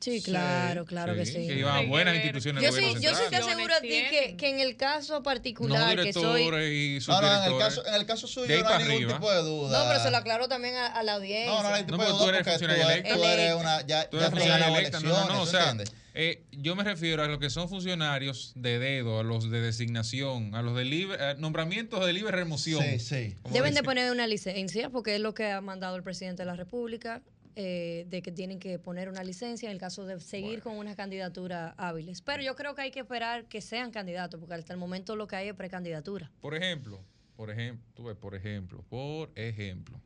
[0.00, 1.46] Sí, claro, claro que sí.
[1.46, 4.48] Que iban a buenas instituciones Yo sí, yo sí te aseguro a ti que, que
[4.48, 6.44] en el caso No particular que soy...
[6.44, 8.72] directores y No, no, en el caso, en el caso suyo De ahí no hay
[8.72, 9.12] para ningún arriba.
[9.18, 9.78] tipo de duda.
[9.82, 11.52] No, pero se lo aclaro también a, a la audiencia.
[11.54, 13.14] No, no, no hay tipo No, de duda tú eres funcionaria electa.
[13.14, 13.80] tú eres una...
[13.86, 15.00] Ya, Tú ya eres funcionario ganado electa.
[15.00, 15.92] No, no, no, o sea, ¿entiendes?
[16.22, 20.54] Eh, yo me refiero a los que son funcionarios de dedo, a los de designación,
[20.54, 22.82] a los de libre, nombramientos de libre remoción.
[22.82, 23.36] Sí, sí.
[23.50, 26.56] Deben de poner una licencia porque es lo que ha mandado el presidente de la
[26.56, 27.22] República,
[27.56, 30.94] eh, de que tienen que poner una licencia en el caso de seguir con unas
[30.94, 32.20] candidaturas hábiles.
[32.20, 35.26] Pero yo creo que hay que esperar que sean candidatos porque hasta el momento lo
[35.26, 36.30] que hay es precandidatura.
[36.42, 37.02] Por ejemplo,
[37.34, 39.98] por ejemplo, tú ves, por ejemplo, por ejemplo,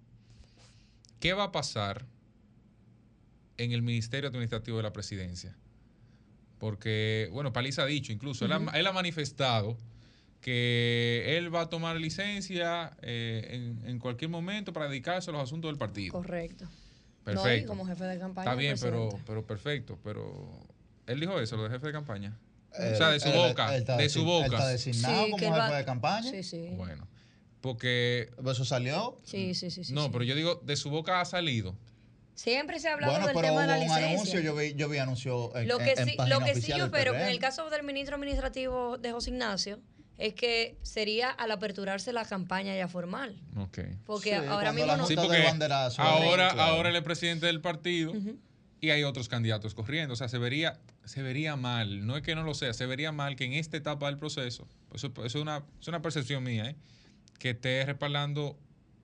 [1.18, 2.06] ¿qué va a pasar
[3.56, 5.56] en el Ministerio Administrativo de la Presidencia?
[6.58, 9.76] Porque, bueno, Paliza ha dicho incluso, él, ha, él ha manifestado
[10.40, 13.48] que él va a tomar licencia eh,
[13.82, 16.12] en, en cualquier momento para dedicarse a los asuntos del partido.
[16.12, 16.66] Correcto.
[17.24, 17.48] Perfecto.
[17.48, 18.50] No, y como jefe de campaña.
[18.50, 20.66] Está bien, pero, pero perfecto, pero
[21.06, 22.38] él dijo eso, lo de jefe de campaña.
[22.70, 24.46] O sea, de su boca, de su boca.
[24.46, 26.30] está designado Sí, como jefe va- de campaña.
[26.30, 26.68] Sí, sí.
[26.76, 27.06] Bueno,
[27.62, 29.16] porque ¿Eso salió?
[29.24, 29.84] Sí, sí, sí.
[29.84, 30.08] sí, no, sí.
[30.12, 31.74] pero yo digo, de su boca ha salido.
[32.34, 34.08] Siempre se ha hablado Bueno, del pero tema hubo de la un licencia.
[34.10, 36.86] anuncio, yo vi, yo vi anuncio en, Lo que en- sí, lo que sí yo
[36.86, 39.80] espero que en el caso del ministro administrativo de José Ignacio
[40.18, 43.36] es que sería al aperturarse la campaña ya formal.
[43.56, 43.78] Ok.
[44.04, 45.06] Porque Sí, ahora mismo no.
[45.06, 45.44] Sí, porque
[45.98, 46.62] ahora, claro.
[46.62, 48.12] ahora él es presidente del partido
[48.80, 50.12] y hay otros candidatos corriendo.
[50.14, 53.12] O sea, se vería, se vería mal, no es que no lo sea, se vería
[53.12, 56.66] mal que en esta etapa del proceso, eso, eso es, una, es una percepción mía,
[56.70, 56.76] ¿eh?
[57.38, 58.56] que esté respaldando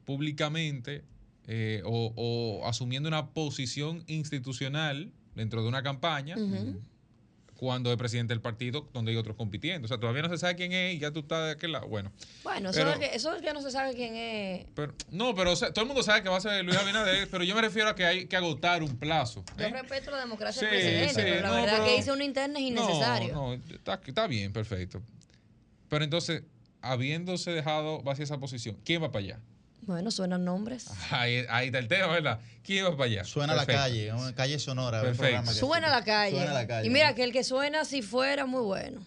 [0.05, 1.05] públicamente
[1.53, 6.37] eh, o, o asumiendo una posición institucional dentro de una campaña.
[7.57, 9.85] Cuando es presidente del partido, donde hay otros compitiendo.
[9.85, 11.89] O sea, todavía no se sabe quién es y ya tú estás de aquel lado.
[11.89, 12.11] Bueno,
[12.43, 14.67] Bueno, eso, Pero- es que, eso es que no se sabe quién es.
[14.75, 17.29] pero, no, pero o sea, todo el mundo sabe que va a ser Luis Abinader,
[17.31, 19.45] pero yo me refiero a que hay que agotar un plazo.
[19.59, 19.71] Yo ¿eh?
[19.73, 22.25] respeto la democracia Sí, del presidente, sí, pero la no, verdad pero- que hice una
[22.25, 23.35] interna es innecesario.
[23.35, 25.03] No, no, está, está bien, perfecto.
[25.91, 26.45] Pero entonces,
[26.81, 29.41] habiéndose dejado vacía esa posición, ¿quién va para allá?
[29.91, 30.87] Bueno, suenan nombres.
[31.11, 32.41] Ahí, ahí está el tema, ¿verdad?
[32.63, 33.25] ¿Quién va para allá?
[33.25, 33.83] Suena a la Perfecto.
[33.89, 35.03] calle, una calle sonora.
[35.03, 35.53] Perfecto.
[35.53, 36.37] Suena la calle.
[36.37, 36.87] Suena a la calle.
[36.87, 39.01] Y mira que el que suena si fuera muy bueno.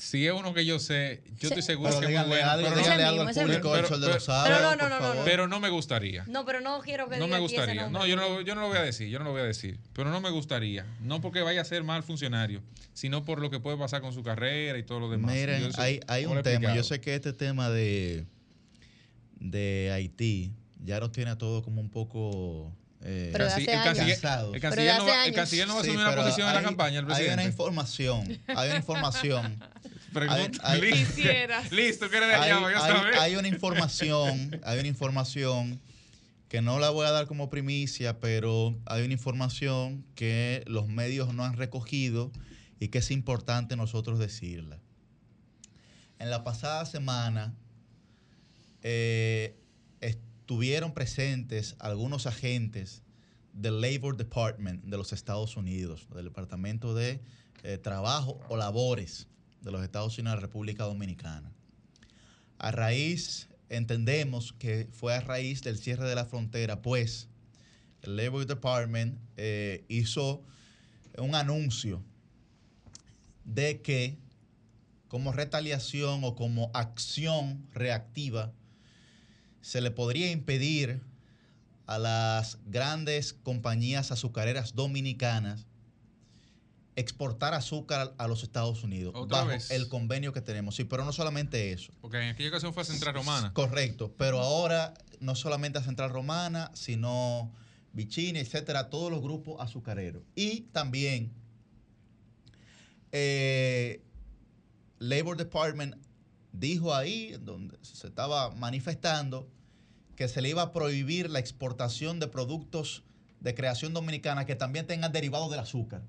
[0.00, 2.50] Si es uno que yo sé, yo estoy seguro Pero que es muy bueno.
[2.50, 3.76] algo, pero, Ese algo mismo, al ese público mismo.
[3.76, 6.24] del Sol de los Pero- Sábados, pero no, no, no, pero no me gustaría.
[6.28, 7.88] No, pero no quiero que No diga me gustaría.
[7.88, 9.08] No, yo no, yo no lo voy a decir.
[9.08, 9.78] Yo no lo voy a decir.
[9.94, 10.84] Pero no me gustaría.
[11.00, 12.62] No porque vaya a ser mal funcionario,
[12.92, 15.34] sino por lo que puede pasar con su carrera y todo lo demás.
[15.34, 16.76] Miren, Yo hay, hay ¿cómo un tema.
[16.76, 18.26] Yo sé que este tema de,
[19.50, 20.52] de Haití
[20.84, 22.72] ya nos tiene a todos como un poco.
[23.02, 25.34] eh, Pero el, canciller, el no va, el años.
[25.36, 27.28] canciller no va a Sí, asumir una pero posición en la hay- campaña, el Hay
[27.28, 29.58] una información, hay una información
[30.12, 30.58] Pregunta.
[30.62, 32.08] Hay- hay- Listo.
[32.08, 35.80] Que hay, hay- hay una información, hay una información
[36.48, 41.34] que no la voy a dar como primicia, pero hay una información que los medios
[41.34, 42.30] no han recogido
[42.80, 44.78] y que es importante nosotros decirla.
[46.18, 47.54] En la pasada semana
[48.88, 49.58] eh,
[50.00, 53.02] estuvieron presentes algunos agentes
[53.52, 57.20] del Labor Department de los Estados Unidos, del Departamento de
[57.64, 59.26] eh, Trabajo o Labores
[59.60, 61.52] de los Estados Unidos de la República Dominicana.
[62.58, 67.28] A raíz, entendemos que fue a raíz del cierre de la frontera, pues
[68.02, 70.44] el Labor Department eh, hizo
[71.18, 72.04] un anuncio
[73.44, 74.16] de que
[75.08, 78.52] como retaliación o como acción reactiva
[79.66, 81.02] se le podría impedir
[81.86, 85.66] a las grandes compañías azucareras dominicanas
[86.94, 89.72] exportar azúcar a los Estados Unidos Otra bajo vez.
[89.72, 90.76] el convenio que tenemos.
[90.76, 91.92] Sí, pero no solamente eso.
[92.00, 93.52] Porque en aquella ocasión fue a Central Romana.
[93.54, 97.52] Correcto, pero ahora no solamente a Central Romana, sino
[97.92, 100.22] Vicini, etcétera, todos los grupos azucareros.
[100.36, 101.32] Y también
[103.10, 104.00] eh,
[105.00, 106.05] Labor Department
[106.58, 109.48] dijo ahí, donde se estaba manifestando,
[110.16, 113.04] que se le iba a prohibir la exportación de productos
[113.40, 116.02] de creación dominicana que también tengan derivados del azúcar.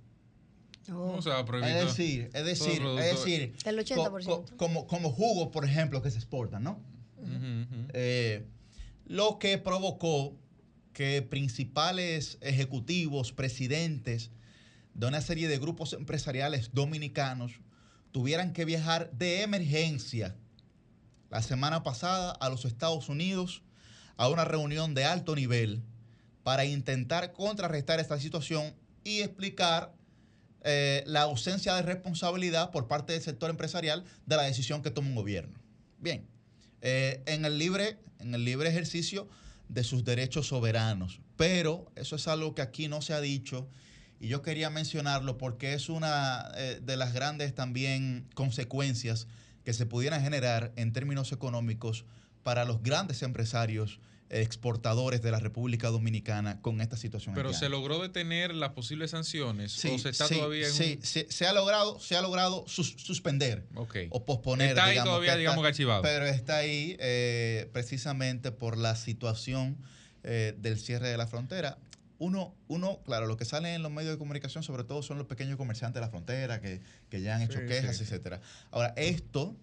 [0.89, 4.25] ¿Cómo se va a prohibir Es decir, es decir, es decir, El co- 80%.
[4.25, 6.79] co- como, como jugos, por ejemplo, que se exportan, ¿no?
[7.93, 8.45] Eh,
[9.05, 10.33] lo que provocó
[10.93, 14.31] que principales ejecutivos, presidentes
[14.93, 17.59] de una serie de grupos empresariales dominicanos
[18.11, 20.35] tuvieran que viajar de emergencia
[21.29, 23.63] la semana pasada a los Estados Unidos
[24.15, 25.84] a una reunión de alto nivel
[26.43, 28.73] para intentar contrarrestar esta situación
[29.03, 29.93] y explicar
[30.63, 35.09] eh, la ausencia de responsabilidad por parte del sector empresarial de la decisión que toma
[35.09, 35.59] un gobierno.
[35.99, 36.27] Bien,
[36.81, 39.27] eh, en, el libre, en el libre ejercicio
[39.69, 43.67] de sus derechos soberanos, pero eso es algo que aquí no se ha dicho
[44.19, 49.27] y yo quería mencionarlo porque es una eh, de las grandes también consecuencias
[49.64, 52.06] que se pudieran generar en términos económicos
[52.44, 53.99] para los grandes empresarios
[54.30, 57.34] exportadores de la República Dominicana con esta situación.
[57.35, 57.60] Pero haitiana.
[57.65, 61.06] se logró detener las posibles sanciones Sí, o se está sí, todavía en sí, un-
[61.06, 63.95] sí, se ha logrado, se ha logrado sus- suspender Ok.
[64.10, 64.69] o posponer.
[64.69, 66.02] Está ahí digamos, todavía, digamos, archivado.
[66.02, 69.77] Pero está ahí eh, precisamente por la situación
[70.23, 71.77] eh, del cierre de la frontera.
[72.19, 75.27] Uno, uno, claro, lo que sale en los medios de comunicación sobre todo son los
[75.27, 78.03] pequeños comerciantes de la frontera que, que ya han hecho Sí, quejas, sí.
[78.03, 78.41] etcétera.
[78.72, 79.56] Ahora, esto,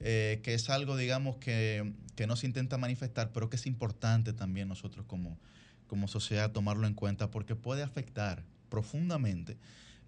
[0.00, 4.32] eh, que es algo, digamos, que, que no se intenta manifestar, pero que es importante
[4.32, 5.38] también nosotros como,
[5.86, 9.56] como sociedad tomarlo en cuenta porque puede afectar profundamente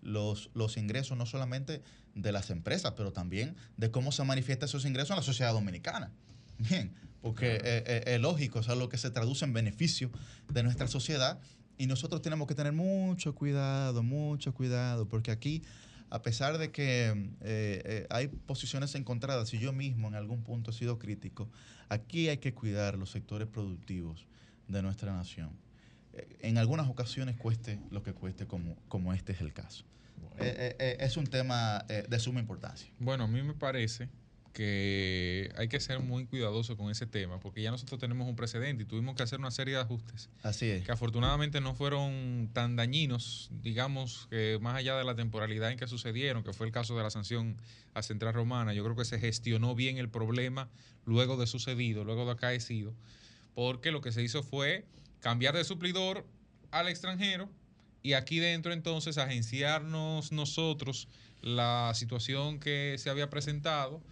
[0.00, 1.82] los, los ingresos no solamente
[2.14, 6.10] de las empresas, pero también de cómo se manifiestan esos ingresos en la sociedad dominicana.
[6.58, 6.92] Bien,
[7.22, 10.10] porque eh, eh, es lógico, es algo que se traduce en beneficio
[10.52, 11.38] de nuestra sociedad
[11.82, 15.64] y nosotros tenemos que tener mucho cuidado, mucho cuidado, porque aquí,
[16.10, 20.70] a pesar de que eh, eh, hay posiciones encontradas y yo mismo en algún punto
[20.70, 21.50] he sido crítico,
[21.88, 24.28] aquí hay que cuidar los sectores productivos
[24.68, 25.50] de nuestra nación.
[26.12, 29.82] Eh, En algunas ocasiones cueste lo que cueste, como, como este es el caso.
[30.38, 32.88] Es un tema de suma importancia.
[33.00, 34.08] Bueno, a mí me parece
[34.52, 38.82] que hay que ser muy cuidadoso con ese tema, porque ya nosotros tenemos un precedente
[38.82, 40.84] y tuvimos que hacer una serie de ajustes Así es.
[40.84, 45.86] que afortunadamente no fueron tan dañinos, digamos, que más allá de la temporalidad en que
[45.86, 47.56] sucedieron, que fue el caso de la sanción
[47.94, 50.68] a Central Romana, yo creo que se gestionó bien el problema
[51.06, 52.94] luego de sucedido, luego de acaecido,
[53.54, 54.84] porque lo que se hizo fue
[55.20, 56.26] cambiar de suplidor
[56.70, 57.48] al extranjero
[58.02, 61.08] y aquí dentro entonces agenciarnos nosotros
[61.40, 64.02] la situación que se había presentado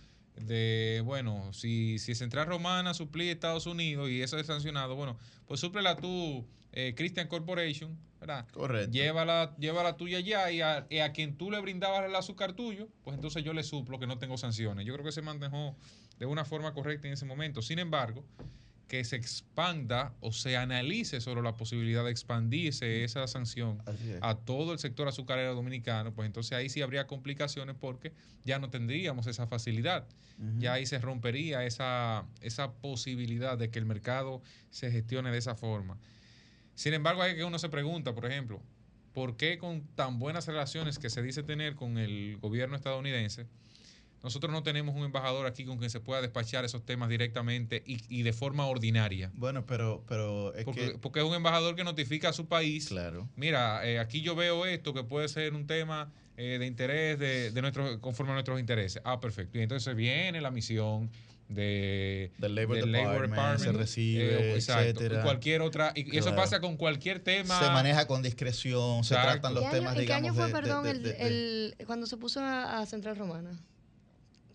[0.46, 5.16] de, bueno, si, si Central Romana suplía a Estados Unidos y eso es sancionado, bueno,
[5.46, 8.46] pues súplela tú, eh, Christian Corporation, ¿verdad?
[8.52, 8.92] Correcto.
[8.92, 12.88] Llévala, llévala tuya allá y a, y a quien tú le brindabas el azúcar tuyo,
[13.02, 14.86] pues entonces yo le suplo que no tengo sanciones.
[14.86, 15.76] Yo creo que se manejó
[16.18, 17.62] de una forma correcta en ese momento.
[17.62, 18.24] Sin embargo,
[18.90, 24.18] que se expanda o se analice sobre la posibilidad de expandirse esa sanción es.
[24.20, 28.12] a todo el sector azucarero dominicano, pues entonces ahí sí habría complicaciones porque
[28.44, 30.08] ya no tendríamos esa facilidad.
[30.58, 35.54] Ya ahí se rompería esa, esa posibilidad de que el mercado se gestione de esa
[35.54, 35.96] forma.
[36.74, 38.60] Sin embargo, hay que uno se pregunta, por ejemplo,
[39.12, 43.46] ¿por qué con tan buenas relaciones que se dice tener con el gobierno estadounidense,
[44.22, 47.98] nosotros no tenemos un embajador aquí con quien se pueda despachar esos temas directamente y,
[48.08, 49.30] y de forma ordinaria.
[49.34, 50.98] Bueno, pero, pero es Porque, que.
[50.98, 52.88] porque es un embajador que notifica a su país.
[52.88, 53.28] Claro.
[53.36, 57.50] Mira, eh, aquí yo veo esto que puede ser un tema eh, de interés de,
[57.50, 59.00] de nuestros, conforme a nuestros intereses.
[59.04, 59.58] Ah, perfecto.
[59.58, 61.10] Y entonces viene la misión
[61.48, 65.20] de, Del Labor del Department, se recibe, eh, etcétera.
[65.20, 65.92] y cualquier otra.
[65.96, 67.58] Y, eso pasa con cualquier tema.
[67.58, 70.46] Se maneja con discreción, se tratan los ¿Qué año- temas, ¿En qué año digamos, fue,
[70.46, 73.58] de- perdón, de- el, el- cuando se puso a, a Central Romana?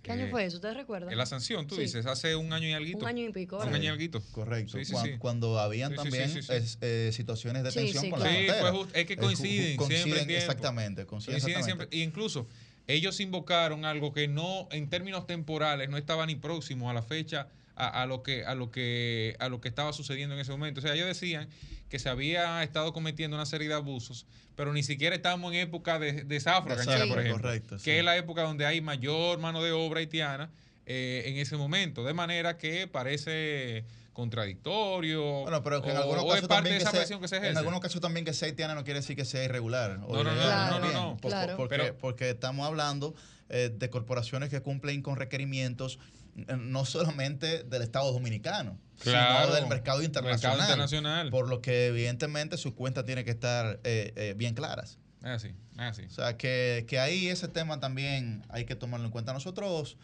[0.06, 0.58] ¿Qué año fue eso?
[0.58, 1.12] ¿Ustedes recuerdan?
[1.12, 1.82] En la sanción, tú Sí.
[1.82, 3.00] dices, hace un año y algo.
[3.00, 3.76] Un año y pico, Un ¿verdad?
[3.76, 4.22] año y alguito.
[4.32, 4.78] Correcto.
[4.78, 5.12] Sí, sí, Cuan- sí.
[5.18, 6.54] Cuando habían Sí, sí, sí, también sí, sí.
[6.54, 8.34] es- eh, situaciones de tensión sí, con claro.
[8.34, 8.72] la Sí, frontera.
[8.72, 10.34] just- es que Eh, coinciden, siempre tiempo.
[10.34, 11.66] exactamente, coinciden Coinciden exactamente.
[11.66, 11.88] siempre.
[11.92, 12.48] E incluso
[12.88, 17.48] ellos invocaron algo que no, en términos temporales, no estaba ni próximo a la fecha
[17.76, 20.80] a, a lo que a lo que a lo que estaba sucediendo en ese momento.
[20.80, 21.50] O sea, ellos decían
[21.90, 24.26] que se había estado cometiendo una serie de abusos,
[24.56, 28.00] pero ni siquiera estamos en época de, de zafra, De cañera, por ejemplo, correcto, que
[28.00, 30.50] es la época donde hay mayor mano de obra haitiana
[30.86, 35.42] eh, en ese momento, de manera que parece contradictorio.
[35.42, 37.36] Bueno, pero que en algunos o casos parte también de que esa presión que se
[37.38, 37.60] en ejerce.
[37.60, 40.00] algunos casos también que sea haitiana no quiere decir que sea irregular.
[40.00, 41.18] No, no, no, no, no, no.
[41.22, 43.14] Porque, Pero- porque estamos hablando
[43.50, 46.00] eh, de corporaciones que cumplen con requerimientos
[46.58, 50.58] no solamente del Estado Dominicano, Claro, sino del mercado internacional.
[50.58, 51.30] mercado internacional.
[51.30, 55.00] Por lo que evidentemente sus cuentas tienen que estar eh, eh, bien claras.
[55.22, 56.04] Así, es así.
[56.04, 59.34] O sea, que, que ahí ese tema también hay que tomarlo en cuenta.
[59.34, 59.98] Nosotros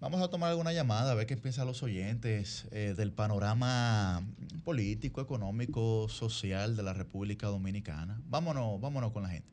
[0.00, 4.22] vamos a tomar alguna llamada, a ver qué piensan los oyentes eh, del panorama
[4.64, 8.20] político, económico, social de la República Dominicana.
[8.26, 9.48] Vámonos, vámonos con la gente.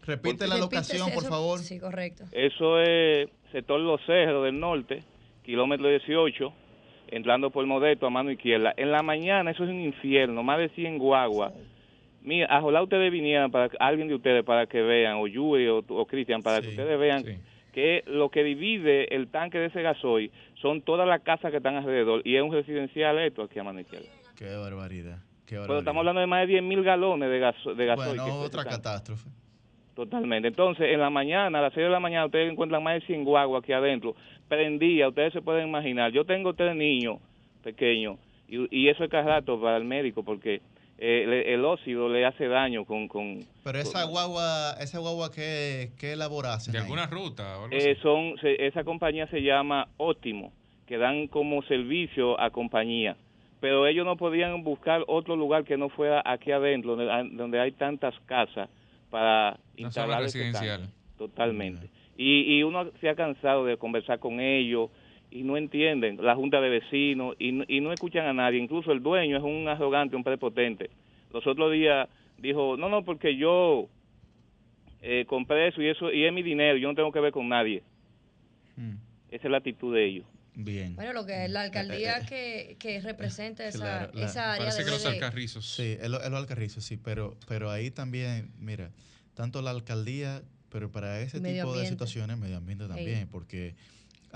[0.07, 1.59] Repite la locación, por favor.
[1.59, 2.24] Sí, correcto.
[2.32, 5.03] Eso es sector Los Cerros del Norte,
[5.45, 6.53] kilómetro 18,
[7.09, 8.73] entrando por Modesto a mano izquierda.
[8.77, 11.53] En la mañana eso es un infierno, más de 100 guaguas.
[12.24, 16.06] Mira, ojalá ustedes vinieran, para alguien de ustedes, para que vean, o Yuri o, o
[16.06, 17.22] Cristian, para que ustedes vean
[17.72, 21.76] que lo que divide el tanque de ese gasoil son todas las casas que están
[21.76, 24.06] alrededor y es un residencial esto aquí a izquierda.
[24.38, 25.18] Qué barbaridad.
[25.46, 28.18] Qué Pero estamos hablando de más de 10 mil galones de, gaso- de gasoil.
[28.18, 29.28] bueno, otra catástrofe.
[29.94, 30.48] Totalmente.
[30.48, 33.24] Entonces, en la mañana, a las 6 de la mañana, ustedes encuentran más de 100
[33.24, 34.16] guaguas aquí adentro.
[34.48, 36.10] Prendía, ustedes se pueden imaginar.
[36.10, 37.18] Yo tengo tres niños
[37.62, 38.16] pequeños
[38.48, 40.60] y, y eso es cada rato para el médico porque
[40.99, 43.09] eh, le- el óxido le hace daño con...
[43.09, 46.73] con Pero esa guagua, esa guagua que, que elaborasen.
[46.73, 46.85] De ahí?
[46.85, 48.01] alguna ruta o algo eh, así.
[48.03, 50.53] son se- Esa compañía se llama Óptimo,
[50.87, 53.16] que dan como servicio a compañía.
[53.61, 57.59] Pero ellos no podían buscar otro lugar que no fuera aquí adentro, donde, hay- donde
[57.61, 58.69] hay tantas casas
[59.11, 60.89] para zona instalar residencial.
[61.19, 61.89] Totalmente.
[62.16, 64.91] Y, y uno se ha cansado de conversar con ellos
[65.35, 68.61] y no entienden, la junta de vecinos, y, no- y no escuchan a nadie.
[68.61, 70.90] Incluso el dueño es un arrogante, un prepotente.
[71.32, 72.09] Los otros días
[72.39, 73.89] dijo, no, no, porque yo
[75.02, 77.48] eh, compré eso y eso y es mi dinero, yo no tengo que ver con
[77.48, 77.82] nadie.
[79.28, 80.27] Esa es la actitud de ellos.
[80.55, 80.94] Bien.
[80.94, 84.78] Bueno, lo que es la alcaldía que, que representa esa, Claro, la- esa área Parece
[84.78, 85.66] que debe los de- alcarrizos.
[85.66, 88.90] Sí, es, lo- es los alcarrizos, sí, pero, pero ahí también, mira,
[89.35, 93.74] tanto la alcaldía, pero para ese Medio tipo de situaciones, medio ambiente también, porque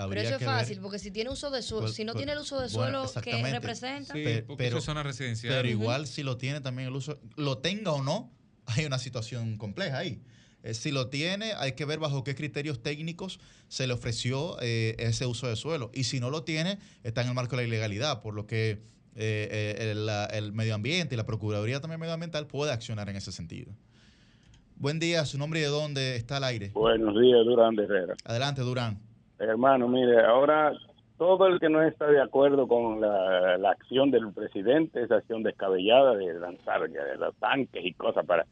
[0.09, 2.21] Pero eso es fácil, ver, porque si tiene uso de suelo, Pues- si no pues,
[2.21, 5.55] tiene el uso de bueno, suelo que representa, Pe- porque eso es zona residencial.
[5.55, 5.83] Pero Ujú.
[5.83, 8.33] igual si lo tiene también el uso, lo tenga o no,
[8.67, 10.23] hay una situación compleja ahí.
[10.63, 13.39] Eh, si lo tiene, hay que ver bajo qué criterios técnicos
[13.69, 15.91] se le ofreció eh, ese uso de suelo.
[15.95, 18.83] Y si no lo tiene, está en el marco de la ilegalidad, por lo que
[19.21, 23.17] eh, eh, el, la- el medio ambiente y la Procuraduría también medioambiental puede accionar en
[23.17, 23.73] ese sentido.
[24.77, 26.71] Buen día, su nombre y de dónde está al aire.
[26.73, 28.15] Buenos días, Durán de Herrera.
[28.25, 29.01] Adelante, Durán.
[29.39, 30.73] Hermano, mire, ahora
[31.17, 35.43] todo el que no está de acuerdo con la, la acción del presidente, esa acción
[35.43, 38.45] descabellada de lanzar eh, los tanques y cosas para...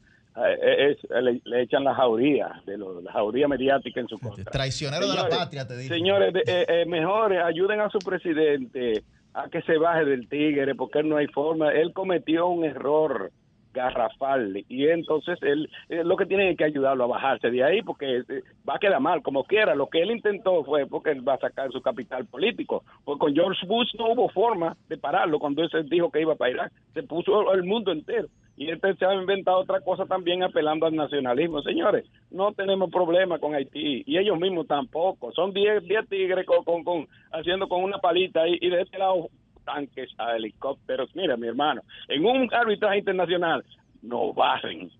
[0.44, 4.44] eh, es- le, le echan la jauría, de lo- la jauría mediática en su contra.
[4.50, 5.94] Traicionero de la Señores, patria, te digo.
[5.94, 9.02] Señores, de- eh, eh, mejor eh, ayuden a su presidente
[9.34, 11.70] a que se baje del tigre, porque no hay forma.
[11.72, 13.30] Él cometió un error
[13.77, 14.65] garrafal.
[14.69, 18.43] Y entonces él eh, lo que tiene que ayudarlo a bajarse de ahí porque eh,
[18.69, 19.74] va a quedar mal como quiera.
[19.74, 22.82] Lo que él intentó fue porque él va a sacar su capital político.
[23.05, 26.51] Porque con George Bush no hubo forma de pararlo cuando ese dijo que iba para
[26.51, 26.73] Irak.
[26.94, 28.28] Se puso el mundo entero.
[28.59, 31.61] Y este se ha inventado otra cosa también apelando al nacionalismo.
[31.62, 34.03] Señores no tenemos problema con Haití.
[34.07, 35.31] Y ellos mismos tampoco.
[35.32, 38.98] Son 10 10 tigres con, con, con- haciendo con una palita y, y de este
[38.98, 39.28] lado
[39.66, 41.10] tanques a helicópteros.
[41.14, 43.62] Mira, mi hermano, en un arbitraje internacional
[44.01, 44.90] no barren.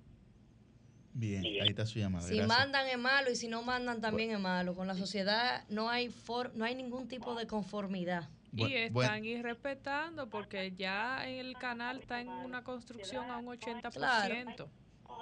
[1.15, 2.27] Bien, ahí está su llamada.
[2.29, 2.59] Si gracias.
[2.59, 4.75] mandan es malo y si no mandan también es malo.
[4.75, 8.29] Con la sociedad no hay for- no hay ningún tipo de conformidad.
[8.55, 14.69] Y están irrespetando porque ya el canal está en una construcción a un 80%.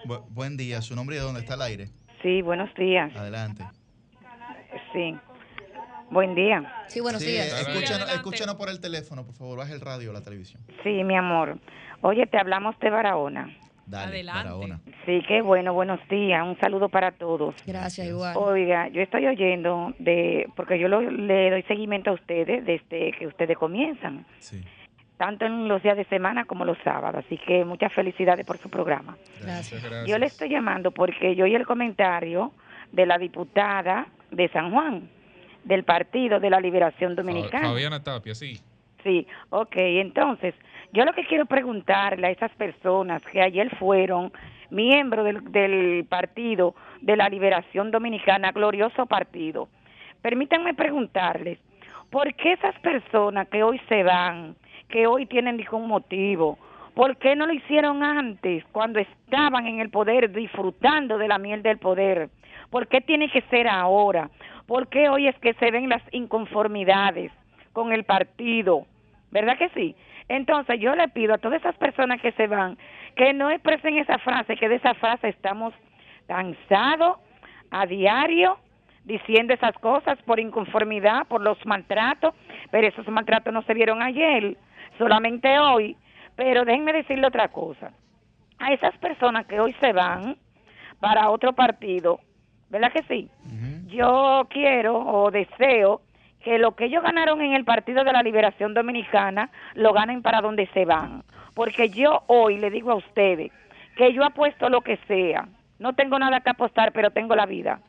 [0.04, 1.90] Bu- buen día, su nombre y de dónde está el aire.
[2.22, 3.14] Sí, buenos días.
[3.16, 3.64] Adelante.
[4.92, 5.14] Sí.
[6.14, 6.72] Buen día.
[6.86, 7.48] Sí, buenos Sí, días.
[7.66, 10.62] Escúchanos, escúchanos por el teléfono, por favor, baje el radio o la televisión.
[10.84, 11.58] Sí, mi amor.
[12.02, 13.52] Oye, te hablamos de Barahona.
[13.86, 14.78] Dale, Barahona.
[15.06, 16.40] Sí, qué bueno, buenos días.
[16.46, 17.56] Un saludo para todos.
[17.66, 18.36] Gracias, igual.
[18.36, 23.26] Oiga, yo estoy oyendo de, porque yo lo- le doy seguimiento a ustedes desde que
[23.26, 24.24] ustedes comienzan.
[25.16, 27.24] Tanto en los días de semana como los sábados.
[27.26, 29.16] Así que muchas felicidades por su programa.
[29.42, 29.82] Gracias.
[30.06, 32.52] Yo le estoy llamando porque yo oí el comentario
[32.92, 35.08] de la diputada de San Juan,
[35.64, 37.70] del Partido de la Liberación Dominicana.
[37.70, 38.60] Fabiana Tapia, sí.
[39.02, 40.54] Sí, ok, entonces,
[40.92, 44.32] yo lo que quiero preguntarle a esas personas que ayer fueron
[44.70, 49.68] miembros del, del Partido de la Liberación Dominicana, glorioso partido,
[50.22, 51.58] permítanme preguntarles,
[52.10, 54.56] ¿por qué esas personas que hoy se van,
[54.88, 56.58] que hoy tienen ningún motivo,
[56.94, 61.62] ¿por qué no lo hicieron antes, cuando estaban en el poder, disfrutando de la miel
[61.62, 62.30] del poder?
[62.70, 64.30] ¿Por qué tiene que ser ahora?
[64.66, 67.32] ¿Por qué hoy es que se ven las inconformidades
[67.72, 68.86] con el partido?
[69.30, 69.96] ¿Verdad que sí?
[70.28, 72.78] Entonces yo le pido a todas esas personas que se van
[73.16, 75.72] que no expresen esa frase, que de esa frase estamos
[76.26, 77.18] cansados
[77.70, 78.58] a diario
[79.04, 82.34] diciendo esas cosas por inconformidad, por los maltratos,
[82.70, 84.56] pero esos maltratos no se vieron ayer,
[84.98, 85.96] solamente hoy.
[86.36, 87.92] Pero déjenme decirle otra cosa.
[88.58, 90.36] A esas personas que hoy se van
[91.00, 92.20] para otro partido,
[92.70, 93.28] ¿verdad que sí?
[93.86, 96.00] Yo quiero o deseo
[96.44, 100.40] que lo que ellos ganaron en el Partido de la Liberación Dominicana lo ganen para
[100.40, 101.22] donde se van.
[101.54, 103.50] Porque yo hoy le digo a ustedes
[103.96, 105.48] que yo apuesto lo que sea.
[105.78, 107.80] No tengo nada que apostar, pero tengo la vida.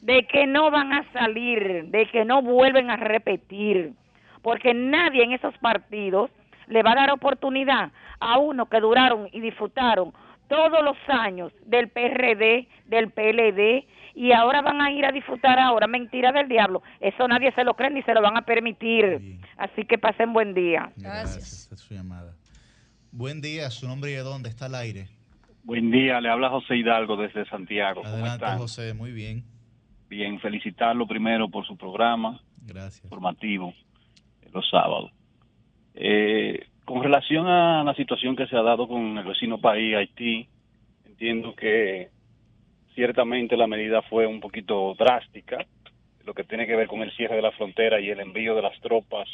[0.00, 3.92] De que no van a salir, de que no vuelven a repetir.
[4.42, 6.30] Porque nadie en esos partidos
[6.66, 10.12] le va a dar oportunidad a uno que duraron y disfrutaron
[10.48, 15.86] todos los años del PRD, del PLD, y ahora van a ir a disfrutar ahora.
[15.86, 16.82] Mentira del diablo.
[17.00, 19.38] Eso nadie se lo cree ni se lo van a permitir.
[19.56, 20.92] Así que pasen buen día.
[20.96, 21.70] Gracias.
[21.72, 22.34] Es su llamada.
[23.10, 25.08] Buen día, su nombre y de dónde está el aire.
[25.62, 28.02] Buen día, le habla José Hidalgo desde Santiago.
[28.02, 28.58] ¿Cómo Adelante, están?
[28.58, 29.44] José, muy bien.
[30.08, 33.04] Bien, felicitarlo primero por su programa Gracias.
[33.04, 33.72] informativo
[34.42, 35.10] eh, los sábados.
[35.94, 40.48] Eh, con relación a la situación que se ha dado con el vecino país, Haití,
[41.06, 42.10] entiendo que
[42.94, 45.64] ciertamente la medida fue un poquito drástica,
[46.24, 48.62] lo que tiene que ver con el cierre de la frontera y el envío de
[48.62, 49.28] las tropas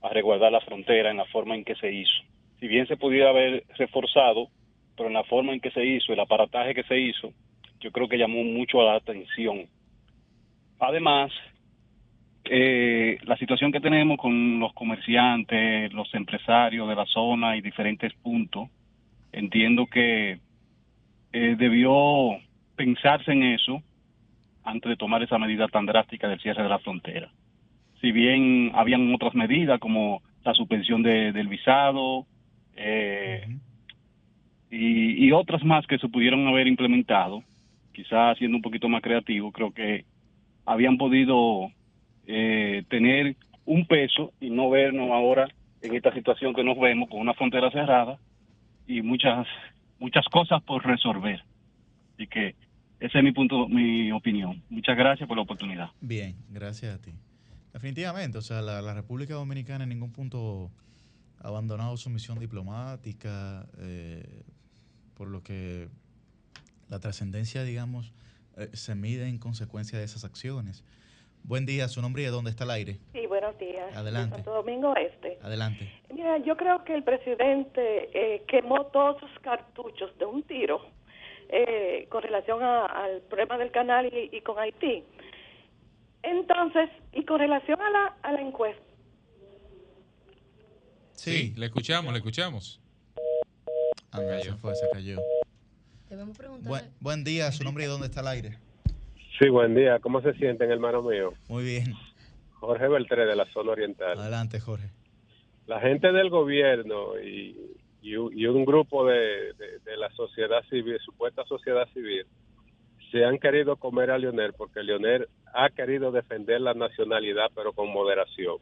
[0.00, 2.22] a resguardar la frontera en la forma en que se hizo.
[2.58, 4.48] Si bien se pudiera haber reforzado,
[4.96, 7.32] pero en la forma en que se hizo, el aparataje que se hizo,
[7.80, 9.66] yo creo que llamó mucho a la atención.
[10.78, 11.32] Además,
[12.44, 18.12] eh, la situación que tenemos con los comerciantes, los empresarios de la zona y diferentes
[18.14, 18.68] puntos,
[19.32, 20.38] entiendo que
[21.32, 22.38] eh, debió
[22.82, 23.80] pensarse en eso
[24.64, 27.30] antes de tomar esa medida tan drástica del cierre de la frontera.
[28.00, 32.26] Si bien habían otras medidas como la suspensión de- del visado
[32.74, 33.46] eh,
[34.70, 37.44] y, y otras más que se pudieron haber implementado,
[37.92, 40.04] quizás siendo un poquito más creativo, creo que
[40.66, 41.70] habían podido
[42.26, 45.46] eh, tener un peso y no vernos ahora
[45.82, 48.18] en esta situación que nos vemos con una frontera cerrada
[48.88, 49.46] y muchas
[50.00, 51.44] muchas cosas por resolver.
[52.14, 52.54] Así que
[53.02, 54.62] ese es mi punto, mi opinión.
[54.70, 55.90] Muchas gracias por la oportunidad.
[56.00, 57.12] Bien, gracias a ti.
[57.72, 60.70] Definitivamente, o sea, la, la República Dominicana en ningún punto
[61.40, 64.44] ha abandonado su misión diplomática, eh,
[65.14, 65.88] por lo que
[66.88, 68.12] la trascendencia, digamos,
[68.56, 70.84] eh, se mide en consecuencia de esas acciones.
[71.42, 72.98] Buen día, su nombre y de dónde está el aire.
[73.12, 73.96] Sí, buenos días.
[73.96, 74.36] Adelante.
[74.36, 75.38] De Santo Domingo Este.
[75.42, 75.90] Adelante.
[76.14, 80.86] Mira, yo creo que el presidente eh, quemó todos sus cartuchos de un tiro
[81.52, 85.04] eh, con relación a- al problema del canal y, y con Haití.
[86.22, 88.82] Entonces, y con relación a la, a la encuesta,
[91.14, 92.80] Sí, le escuchamos, le escuchamos.
[94.10, 95.18] Ah, no, se fue, se cayó.
[96.10, 96.68] Debemos preguntar.
[96.68, 98.58] Buen, buen día, su nombre y de dónde está el aire.
[99.38, 99.98] Sí, buen día.
[100.00, 101.32] ¿Cómo se sienten, hermano mío?
[101.48, 101.94] Muy bien.
[102.54, 104.18] Jorge Beltré, de la zona oriental.
[104.18, 104.88] Adelante, Jorge.
[105.66, 107.56] La gente del gobierno y,
[108.02, 112.24] y un grupo de, de- la sociedad civil, supuesta sociedad civil,
[113.10, 117.92] se han querido comer a Leonel porque Leonel ha querido defender la nacionalidad, pero con
[117.92, 118.56] moderación.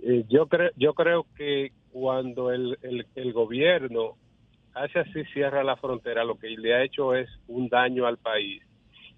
[0.00, 4.16] Y yo, creo yo creo que cuando el, el, el gobierno
[4.74, 8.62] hace así, cierra la frontera, lo que le ha hecho es un daño al país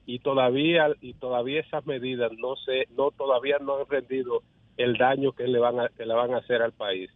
[0.06, 4.42] y todavía y todavía esas medidas no se no todavía no han rendido
[4.76, 7.10] el daño que le van que le van a hacer al país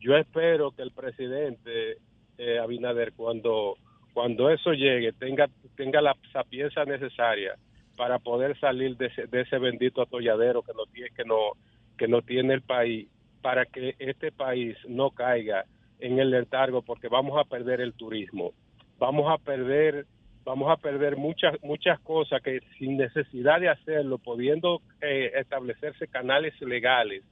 [0.00, 1.98] yo espero que el presidente
[2.38, 3.76] eh, Abinader cuando
[4.12, 7.54] cuando eso llegue tenga tenga la sapiencia necesaria
[7.96, 11.52] para poder salir de ese, de ese bendito atolladero que no tiene que no
[11.98, 13.08] que no tiene el país
[13.42, 15.64] para que este país no caiga
[15.98, 18.52] en el letargo porque vamos a perder el turismo.
[18.98, 20.06] Vamos a perder
[20.44, 26.58] vamos a perder muchas muchas cosas que sin necesidad de hacerlo pudiendo eh, establecerse canales
[26.62, 27.22] legales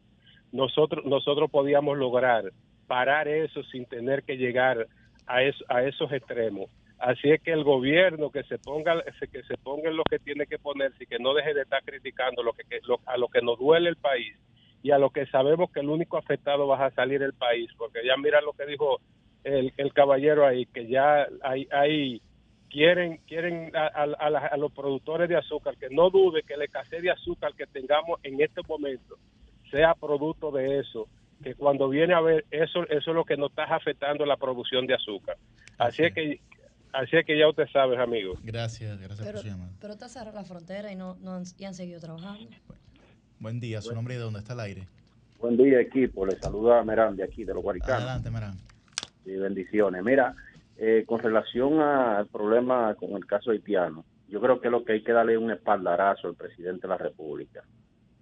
[0.53, 2.45] nosotros nosotros podíamos lograr
[2.87, 4.87] parar eso sin tener que llegar
[5.27, 5.37] a,
[5.69, 6.70] a esos extremos.
[6.99, 10.47] Así es que el gobierno que se ponga que se ponga en lo que tiene
[10.47, 13.41] que ponerse y que no deje de estar criticando lo que, lo- a lo que
[13.43, 14.35] nos duele el país
[14.83, 18.01] y a lo que sabemos que el único afectado va a salir el país porque
[18.05, 19.01] ya mira lo que dijo
[19.45, 21.27] el, el caballero ahí que ya
[21.70, 22.20] hay
[22.70, 27.11] quieren quieren a, a los productores de azúcar que no dude que la escasez de
[27.11, 29.16] azúcar que tengamos en este momento
[29.70, 31.09] sea producto de eso
[31.43, 34.86] que cuando viene a ver eso eso es lo que nos está afectando la producción
[34.86, 35.36] de azúcar
[35.78, 36.40] así es que
[36.93, 39.73] así es que ya usted sabe amigo Gracias, gracias Pero, por su llamada.
[39.81, 42.49] pero está cerrada la frontera y no, no han, y han seguido trabajando.
[43.40, 44.89] Buen día, su nombre y de dónde está el aire.
[45.39, 46.27] Buen día, equipo.
[46.27, 48.03] Le saluda Merán de aquí, de los Guaricanos.
[48.03, 48.59] Adelante, Merán.
[49.24, 50.03] Sí, bendiciones.
[50.03, 50.35] Mira,
[50.77, 55.03] eh, con relación al problema con el caso haitiano, yo creo que lo que hay
[55.05, 57.62] que darle es un espaldarazo al presidente de la República,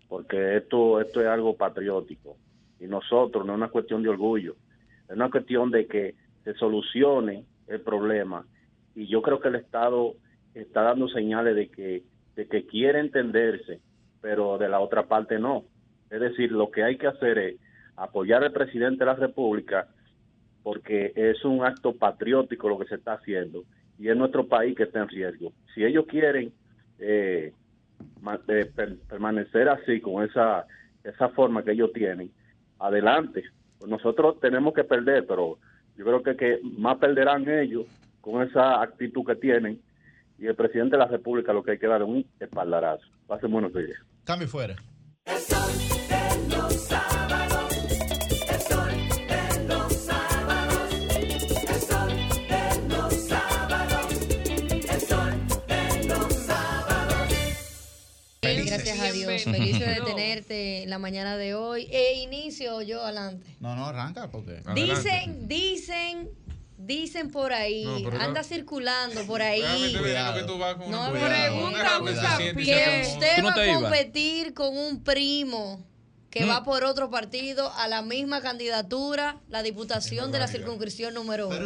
[0.09, 2.37] porque esto, esto es algo patriótico
[2.81, 4.57] y nosotros no es una cuestión de orgullo,
[5.09, 6.15] es una cuestión de que
[6.45, 8.45] se solucione el problema
[8.95, 10.15] y yo creo que el Estado
[10.55, 12.03] está dando señales de que,
[12.35, 13.81] de que quiere entenderse,
[14.20, 15.65] pero de la otra parte no.
[16.11, 17.57] Es decir, lo que hay que hacer es
[17.97, 19.89] apoyar al presidente de la República
[20.62, 23.65] porque es un acto patriótico lo que se está haciendo
[23.99, 25.53] y es nuestro país que está en riesgo.
[25.74, 26.53] Si ellos quieren
[26.99, 27.53] eh,
[28.74, 30.66] per- permanecer así, con esa,
[31.05, 32.31] esa forma que ellos tienen,
[32.78, 33.44] adelante.
[33.86, 35.59] Nosotros tenemos que perder, pero
[35.97, 37.86] yo creo que, que más perderán ellos
[38.20, 39.81] con esa actitud que tienen
[40.39, 43.05] y el presidente de la República lo que hay que dar es un espaldarazo.
[43.27, 43.98] Pasen buenos días.
[44.24, 44.77] Cambio fuera.
[59.16, 59.43] Dios.
[59.44, 61.88] Feliz de tenerte en la mañana de hoy.
[61.90, 63.56] E inicio yo adelante.
[63.60, 64.62] No, no, arranca porque.
[64.74, 66.30] Dicen, dicen,
[66.76, 69.62] dicen por ahí, No, anda circulando por ahí.
[69.93, 72.01] Que tú vas con No pregunta,
[72.55, 75.84] que usted ¿Tú no va a competir con un primo
[76.37, 76.51] que Mm.
[76.51, 81.57] va por otro partido a la misma candidatura, la diputación de la circunscripción número uno.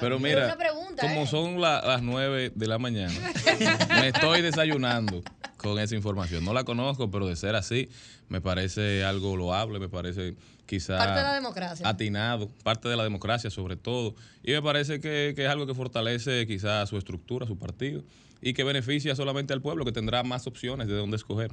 [0.00, 1.26] Pero mira, una pregunta, como ¿eh?
[1.26, 3.14] son la- las 9 de la mañana,
[4.02, 5.22] me estoy desayunando
[5.56, 6.44] con esa información.
[6.44, 7.88] No la conozco, pero de ser así,
[8.28, 10.34] me parece algo loable, me parece
[10.66, 11.88] quizá Parte de la democracia.
[11.88, 14.14] atinado, parte de la democracia sobre todo.
[14.42, 18.02] Y me parece que, que es algo que fortalece quizá su estructura, su partido,
[18.42, 21.52] y que beneficia solamente al pueblo, que tendrá más opciones de dónde escoger.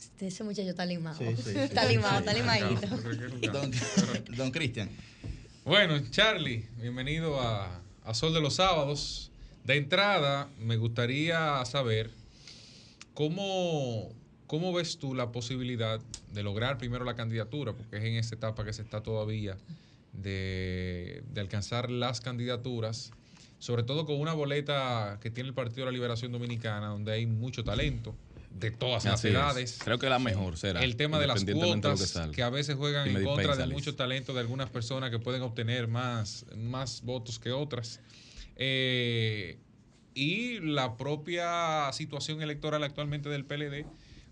[0.00, 1.18] Este- Ese muchacho está limado.
[1.18, 1.58] Sí, sí, sí.
[1.58, 2.86] está limado, está limadito.
[3.52, 3.70] Don,
[4.36, 4.88] don Cristian.
[5.64, 9.30] Bueno, Charlie, bienvenido a, a Sol de los Sábados.
[9.64, 12.10] De entrada, me gustaría saber
[13.14, 14.10] cómo,
[14.46, 16.00] cómo ves tú la posibilidad
[16.32, 19.56] de lograr primero la candidatura, porque es en esta etapa que se está todavía
[20.12, 23.10] de, de alcanzar las candidaturas,
[23.58, 27.26] sobre todo con una boleta que tiene el Partido de la Liberación Dominicana, donde hay
[27.26, 28.14] mucho talento
[28.58, 29.30] de todas las es.
[29.32, 29.78] edades.
[29.82, 30.82] Creo que la mejor será.
[30.82, 34.34] El tema de las de cuotas que a veces juegan en contra de mucho talento
[34.34, 38.00] de algunas personas que pueden obtener más, más votos que otras.
[38.56, 39.58] Eh,
[40.14, 43.86] y la propia situación electoral actualmente del PLD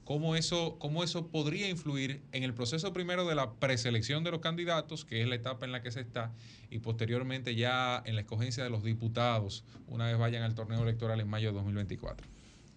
[0.04, 4.40] cómo eso, cómo eso podría influir en el proceso primero de la preselección de los
[4.40, 6.32] candidatos, que es la etapa en la que se está,
[6.70, 11.20] y posteriormente ya en la escogencia de los diputados, una vez vayan al torneo electoral
[11.20, 12.33] en mayo de 2024.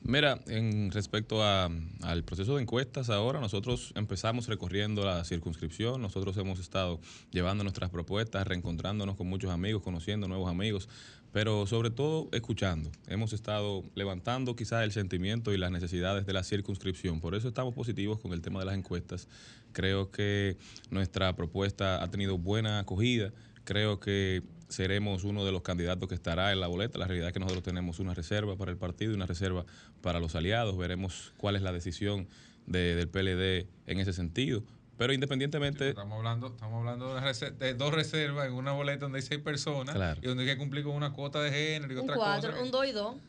[0.07, 1.69] Mira, en respecto a-
[2.01, 7.89] al proceso de encuestas ahora, nosotros empezamos recorriendo la circunscripción, nosotros hemos estado llevando nuestras
[7.89, 10.87] propuestas, reencontrándonos con muchos amigos, conociendo nuevos amigos,
[11.33, 12.89] pero sobre todo escuchando.
[13.07, 17.73] Hemos estado levantando quizás el sentimiento y las necesidades de la circunscripción, por eso estamos
[17.73, 19.27] positivos con el tema de las encuestas.
[19.73, 20.55] Creo que
[20.89, 23.33] nuestra propuesta ha tenido buena acogida,
[23.65, 26.97] creo que seremos uno de los candidatos que estará en la boleta.
[26.99, 29.65] La realidad es que nosotros tenemos una reserva para el partido y una reserva
[30.01, 30.77] para los aliados.
[30.77, 32.27] Veremos cuál es la decisión
[32.65, 34.63] de- del PLD en ese sentido.
[34.97, 35.89] Pero independientemente...
[35.89, 39.93] Estamos hablando, estamos hablando de, de dos reservas en una boleta donde hay seis personas
[39.95, 40.19] Claro.
[40.23, 42.63] y donde hay que cumplir con una cuota de género y Un otra 4, cosa.
[42.63, 43.05] un 2 y 2.
[43.15, 43.19] O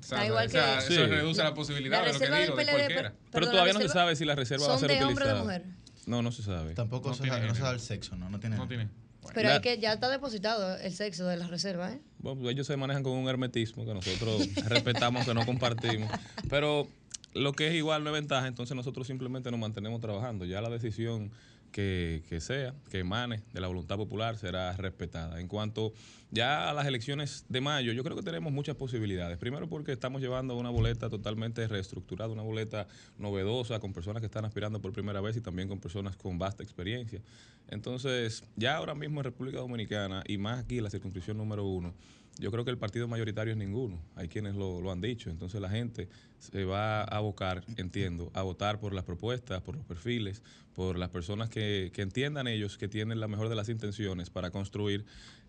[0.00, 1.10] sea, Da igual o sea, que- Eso Sí.
[1.10, 3.14] reduce la posibilidad La de lo que reserva del digo, de PLD, cualquiera.
[3.32, 5.28] Pero todavía no se sabe si la reserva va a ¿Son ser de hombre o
[5.28, 5.58] de utilizada.
[5.64, 5.78] mujer?
[6.06, 6.74] No, no se sabe.
[6.74, 8.30] Tampoco No se, tiene sabe, no se sabe el sexo, ¿no?
[8.30, 8.56] No tiene.
[8.56, 8.88] No tiene.
[9.34, 12.00] Pero La- es que ya está depositado el sexo de la reserva, ¿eh?
[12.18, 16.10] Bueno, ellos se manejan con un hermetismo que nosotros respetamos, que no compartimos.
[16.48, 16.88] Pero
[17.34, 20.44] lo que es igual no es ventaja, entonces nosotros simplemente nos mantenemos trabajando.
[20.44, 21.30] Ya la decisión
[21.72, 25.40] que, que sea, que emane de la voluntad popular, será respetada.
[25.40, 25.92] En cuanto
[26.30, 29.38] ya a las elecciones de mayo, yo creo que tenemos muchas posibilidades.
[29.38, 32.86] Primero porque estamos llevando una boleta totalmente reestructurada, una boleta
[33.18, 36.62] novedosa, con personas que están aspirando por primera vez y también con personas con vasta
[36.62, 37.22] experiencia.
[37.68, 41.94] Entonces, ya ahora mismo en República Dominicana, y más aquí en la circunscripción número uno,
[42.38, 44.00] yo creo que el partido mayoritario es ninguno.
[44.14, 45.30] Hay quienes lo, han dicho.
[45.30, 46.08] Entonces la gente
[46.38, 50.42] se va a abocar, entiendo, a votar por las propuestas, por los perfiles,
[50.74, 54.50] por las personas que, que entiendan ellos que tienen la mejor de las intenciones para
[54.50, 55.04] construir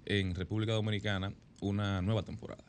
[0.05, 2.63] en República Dominicana una nueva temporada.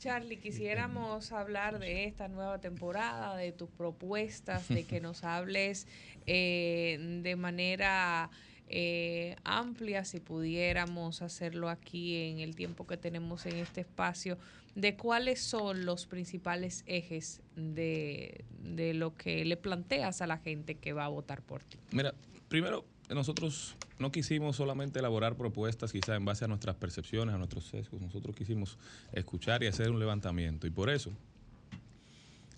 [0.00, 5.86] Charlie, quisiéramos hablar de esta nueva temporada, de tus propuestas, de que nos hables
[6.26, 8.30] eh, de manera
[8.70, 14.38] eh, amplia, si pudiéramos hacerlo aquí en el tiempo que tenemos en este espacio,
[14.76, 20.76] de cuáles son los principales ejes de, de lo que le planteas a la gente
[20.76, 21.78] que va a votar por ti.
[21.90, 22.14] Mira,
[22.48, 27.64] primero, nosotros no quisimos solamente elaborar propuestas quizá en base a nuestras percepciones, a nuestros
[27.64, 28.00] sesgos.
[28.00, 28.78] Nosotros quisimos
[29.12, 30.66] escuchar y hacer un levantamiento.
[30.68, 31.10] Y por eso,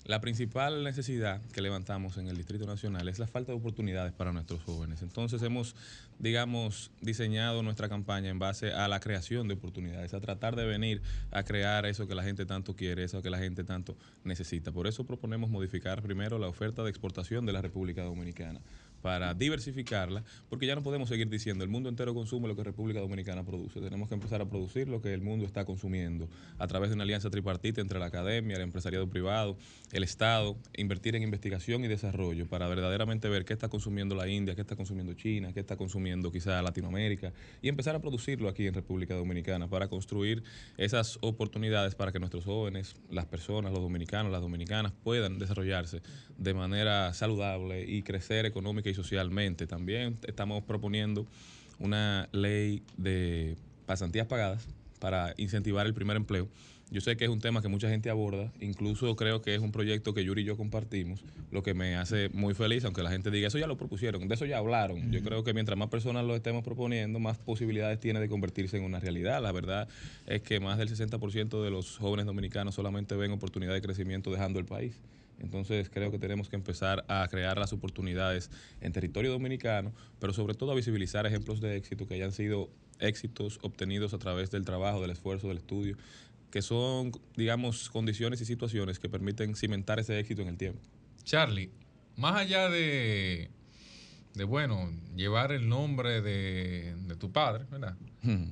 [0.05, 4.33] la principal necesidad que levantamos en el Distrito Nacional es la falta de oportunidades para
[4.33, 5.03] nuestros jóvenes.
[5.03, 5.77] Entonces hemos,
[6.19, 11.03] digamos, diseñado nuestra campaña en base a la creación de oportunidades, a tratar de venir
[11.31, 14.73] a crear eso que la gente tanto quiere, eso que la gente tanto necesita.
[14.73, 18.61] Por eso proponemos modificar primero la oferta de exportación de la República Dominicana
[19.03, 23.01] para diversificarla, porque ya no podemos seguir diciendo el mundo entero consume lo que República
[23.01, 23.81] Dominicana produce.
[23.81, 27.03] Tenemos que empezar a producir lo que el mundo está consumiendo a través de una
[27.03, 29.57] alianza tripartita entre la academia, el empresariado privado,
[29.91, 34.55] el Estado, invertir en investigación y desarrollo para verdaderamente ver qué está consumiendo la India,
[34.55, 38.75] qué está consumiendo China, qué está consumiendo quizá Latinoamérica y empezar a producirlo aquí en
[38.75, 40.45] República Dominicana para construir
[40.77, 46.03] esas oportunidades para que nuestros jóvenes, las personas, los dominicanos, las dominicanas puedan desarrollarse
[46.39, 49.67] de manera saludable y crecer económica socialmente.
[49.67, 51.27] También estamos proponiendo
[51.79, 53.57] una ley de
[53.87, 54.67] pasantías pagadas
[54.99, 56.49] para incentivar el primer empleo.
[56.93, 59.73] Yo sé que es un tema que mucha gente aborda, incluso creo que es un
[59.73, 63.31] proyecto que Yuri y yo compartimos, lo que me hace muy feliz, aunque la gente
[63.31, 65.11] diga, eso ya lo propusieron, de eso ya hablaron.
[65.11, 68.85] Yo creo que mientras más personas lo estemos proponiendo, más posibilidades tiene de convertirse en
[68.85, 69.43] una realidad.
[69.43, 69.89] La verdad
[70.27, 74.59] es que más del 60% de los jóvenes dominicanos solamente ven oportunidad de crecimiento dejando
[74.59, 74.93] el país.
[75.43, 80.55] Entonces creo que tenemos que empezar a crear las oportunidades en territorio dominicano, pero sobre
[80.55, 85.01] todo a visibilizar ejemplos de éxito que hayan sido éxitos obtenidos a través del trabajo,
[85.01, 85.97] del esfuerzo, del estudio,
[86.51, 90.81] que son, digamos, condiciones y situaciones que permiten cimentar ese éxito en el tiempo.
[91.25, 91.71] Charlie,
[92.17, 93.51] más allá de,
[94.35, 97.97] de bueno, llevar el nombre de, de tu padre, ¿verdad?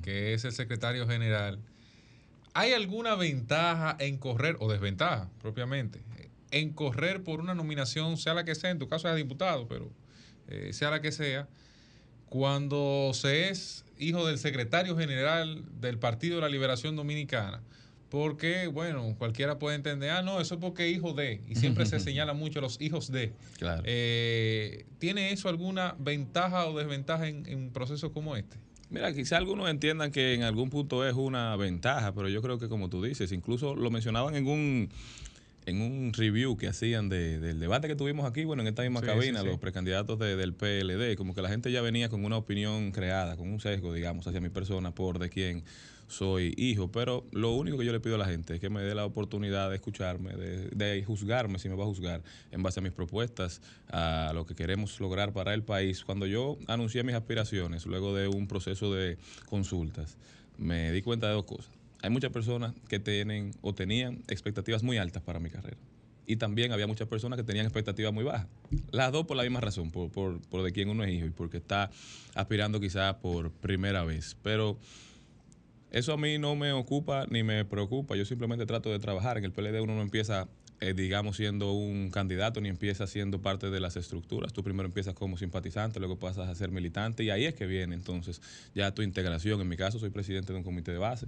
[0.01, 1.59] Que es el secretario general,
[2.53, 6.01] ¿hay alguna ventaja en correr, o desventaja propiamente,
[6.51, 9.91] en correr por una nominación, sea la que sea, en tu caso es diputado, pero
[10.47, 11.47] eh, sea la que sea,
[12.27, 17.61] cuando se es hijo del secretario general del Partido de la Liberación Dominicana?
[18.09, 21.97] Porque, bueno, cualquiera puede entender, ah, no, eso es porque hijo de, y siempre se
[22.01, 23.31] señala mucho los hijos de.
[23.57, 23.83] Claro.
[23.85, 28.57] Eh, ¿Tiene eso alguna ventaja o desventaja en, en un proceso como este?
[28.89, 32.67] Mira, quizá algunos entiendan que en algún punto es una ventaja, pero yo creo que
[32.67, 34.89] como tú dices, incluso lo mencionaban en un
[35.65, 39.01] en un review que hacían de- del debate que tuvimos aquí, bueno, en esta misma
[39.01, 39.51] Sí, cabina, sí, sí.
[39.51, 43.37] los precandidatos de- del PLD, como que la gente ya venía con una opinión creada,
[43.37, 45.63] con un sesgo, digamos, hacia mi persona por de quién
[46.07, 46.91] soy hijo.
[46.91, 49.05] Pero lo único que yo le pido a la gente es que me dé la
[49.05, 52.91] oportunidad de escucharme, de, de juzgarme si me va a juzgar en base a mis
[52.91, 56.03] propuestas, a lo que queremos lograr para el país.
[56.03, 60.17] Cuando yo anuncié mis aspiraciones, luego de un proceso de consultas,
[60.57, 61.71] me di cuenta de dos cosas.
[62.01, 65.77] Hay muchas personas que tienen o tenían expectativas muy altas para mi carrera.
[66.25, 68.47] Y también había muchas personas que tenían expectativas muy bajas.
[68.91, 71.31] Las dos por la misma razón, por, por, por de quién uno es hijo y
[71.31, 71.91] porque está
[72.35, 74.37] aspirando quizás por primera vez.
[74.41, 74.77] Pero
[75.91, 78.15] eso a mí no me ocupa ni me preocupa.
[78.15, 79.37] Yo simplemente trato de trabajar.
[79.37, 80.47] En el PLD uno no empieza,
[80.83, 84.51] eh, digamos, siendo un candidato ni empieza siendo parte de las estructuras.
[84.51, 87.93] Tú primero empiezas como simpatizante, luego pasas a ser militante y ahí es que viene
[87.93, 88.41] entonces
[88.73, 89.61] ya tu integración.
[89.61, 91.27] En mi caso soy presidente de un comité de base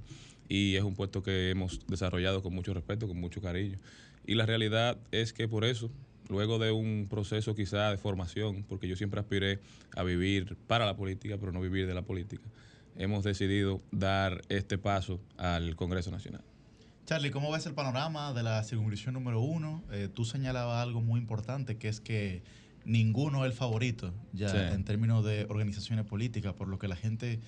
[0.49, 3.77] y es un puesto que hemos desarrollado con mucho respeto, con mucho cariño.
[4.25, 5.91] Y la realidad es que por eso
[6.29, 9.59] luego de un proceso quizá de formación, porque yo siempre aspiré
[9.95, 12.43] a vivir para la política, pero no vivir de la política,
[12.97, 16.41] hemos decidido dar este paso al Congreso Nacional.
[17.05, 19.83] Charlie, ¿cómo ves el panorama de la circunscripción número uno?
[19.91, 22.43] Eh, tú señalabas algo muy importante, que es que
[22.85, 24.57] ninguno es el favorito ya Sí.
[24.73, 27.41] en términos de organizaciones políticas, por lo que la gente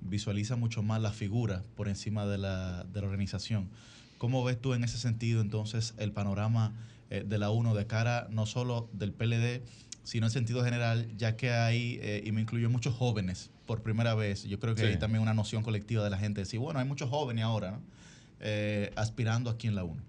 [0.00, 3.70] visualiza mucho más la figura por encima de la, de la organización.
[4.18, 6.74] ¿Cómo ves tú en ese sentido entonces el panorama
[7.10, 9.62] eh, de la UNO de cara no solo del PLD,
[10.02, 14.14] sino en sentido general, ya que hay, eh, y me incluyo muchos jóvenes por primera
[14.14, 14.86] vez, yo creo que Sí.
[14.88, 17.70] hay también una noción colectiva de la gente, de decir, bueno, hay muchos jóvenes ahora,
[17.72, 17.82] ¿no?
[18.40, 20.02] Eh, aspirando aquí en la UNO.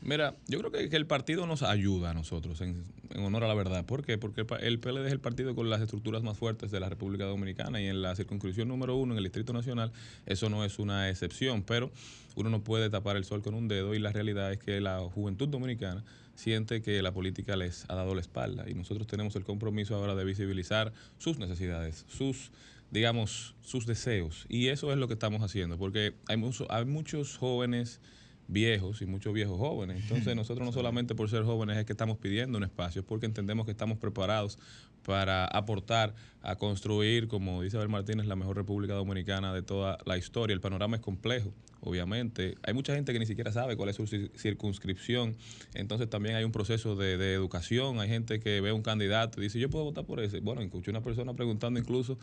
[0.00, 3.54] Mira, yo creo que, el partido nos ayuda a nosotros, en, en honor a la
[3.54, 3.84] verdad.
[3.84, 4.18] ¿Por qué?
[4.18, 7.80] Porque el PLD es el partido con las estructuras más fuertes de la República Dominicana
[7.80, 9.92] y en la circunscripción número uno, en el Distrito Nacional,
[10.26, 11.90] eso no es una excepción, pero
[12.36, 15.00] uno no puede tapar el sol con un dedo y la realidad es que la
[15.00, 16.04] juventud dominicana
[16.36, 20.14] siente que la política les ha dado la espalda y nosotros tenemos el compromiso ahora
[20.14, 22.52] de visibilizar sus necesidades, sus
[22.90, 24.46] digamos, sus deseos.
[24.48, 28.00] Y eso es lo que estamos haciendo, porque hay, mucho- hay muchos jóvenes
[28.48, 30.00] viejos y muchos viejos jóvenes.
[30.02, 33.26] Entonces nosotros no solamente por ser jóvenes es que estamos pidiendo un espacio, es porque
[33.26, 34.58] entendemos que estamos preparados
[35.02, 40.16] para aportar a construir, como dice Abel Martínez, la mejor República Dominicana de toda la
[40.18, 40.52] historia.
[40.54, 42.56] El panorama es complejo, obviamente.
[42.64, 45.36] Hay mucha gente que ni siquiera sabe cuál es su cir- circunscripción.
[45.74, 48.00] Entonces también hay un proceso de, de educación.
[48.00, 50.40] Hay gente que ve un candidato y dice, yo puedo votar por ese.
[50.40, 52.18] Bueno, escuché una persona preguntando incluso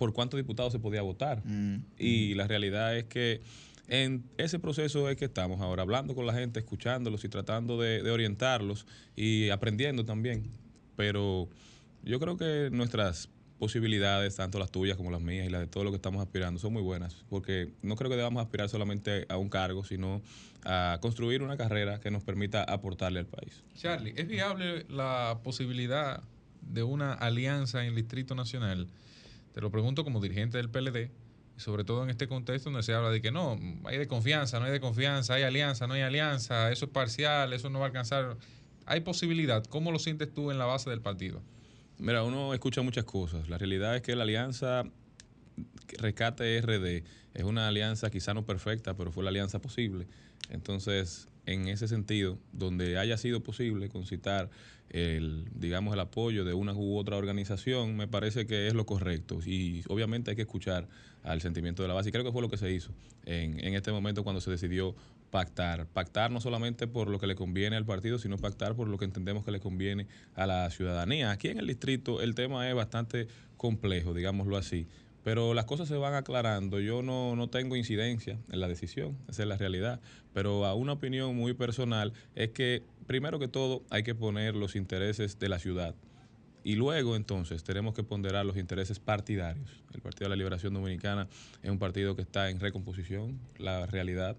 [0.00, 1.42] por cuántos diputados se podía votar.
[1.98, 3.42] Y la realidad es que
[3.86, 8.02] en ese proceso es que estamos ahora, hablando con la gente, escuchándolos y tratando de,
[8.02, 10.50] de orientarlos y aprendiendo también.
[10.96, 11.50] Pero
[12.02, 15.84] yo creo que nuestras posibilidades, tanto las tuyas como las mías y las de todo
[15.84, 19.36] lo que estamos aspirando, son muy buenas, porque no creo que debamos aspirar solamente a
[19.36, 20.22] un cargo, sino
[20.64, 23.62] a construir una carrera que nos permita aportarle al país.
[23.76, 26.22] Charlie, ¿es viable la posibilidad
[26.62, 28.88] de una alianza en el Distrito Nacional?
[29.52, 31.10] Te lo pregunto como dirigente del PLD,
[31.56, 34.58] y sobre todo en este contexto donde se habla de que no, hay de confianza,
[34.60, 37.86] no hay de confianza, hay alianza, no hay alianza, eso es parcial, eso no va
[37.86, 38.36] a alcanzar.
[38.86, 39.64] ¿Hay posibilidad?
[39.64, 41.42] ¿Cómo lo sientes tú en la base del partido?
[41.98, 43.48] Mira, uno escucha muchas cosas.
[43.48, 44.84] La realidad es que la alianza
[45.98, 47.04] Rescate RD
[47.34, 50.06] es una alianza quizá no perfecta, pero fue la alianza posible.
[50.48, 54.50] Entonces, en ese sentido, donde haya sido posible concitar
[54.90, 59.38] el, digamos, el apoyo de una u otra organización, me parece que es lo correcto.
[59.44, 60.88] Y obviamente hay que escuchar
[61.22, 62.08] al sentimiento de la base.
[62.08, 62.90] Y creo que fue lo que se hizo
[63.24, 64.94] en, en este momento cuando se decidió
[65.30, 65.86] pactar.
[65.86, 69.04] Pactar no solamente por lo que le conviene al partido, sino pactar por lo que
[69.04, 71.30] entendemos que le conviene a la ciudadanía.
[71.30, 74.86] Aquí en el distrito el tema es bastante complejo, digámoslo así.
[75.22, 76.80] Pero las cosas se van aclarando.
[76.80, 80.00] Yo no, no tengo incidencia en la decisión, esa es la realidad.
[80.32, 84.76] Pero a una opinión muy personal es que, primero que todo, hay que poner los
[84.76, 85.94] intereses de la ciudad.
[86.62, 89.82] Y luego, entonces, tenemos que ponderar los intereses partidarios.
[89.94, 91.26] El Partido de la Liberación Dominicana
[91.62, 94.36] es un partido que está en recomposición, la realidad.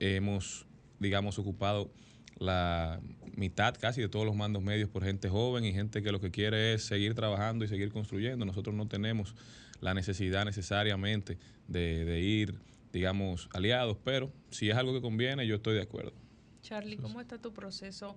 [0.00, 0.66] Hemos,
[0.98, 1.90] digamos, ocupado
[2.38, 3.00] la
[3.36, 6.32] mitad casi de todos los mandos medios por gente joven y gente que lo que
[6.32, 8.44] quiere es seguir trabajando y seguir construyendo.
[8.44, 9.36] Nosotros no tenemos
[9.80, 11.38] la necesidad necesariamente
[11.68, 12.54] de, ir,
[12.92, 16.12] digamos, aliados, pero si es algo que conviene, yo estoy de acuerdo.
[16.62, 18.16] Charlie, ¿cómo está tu proceso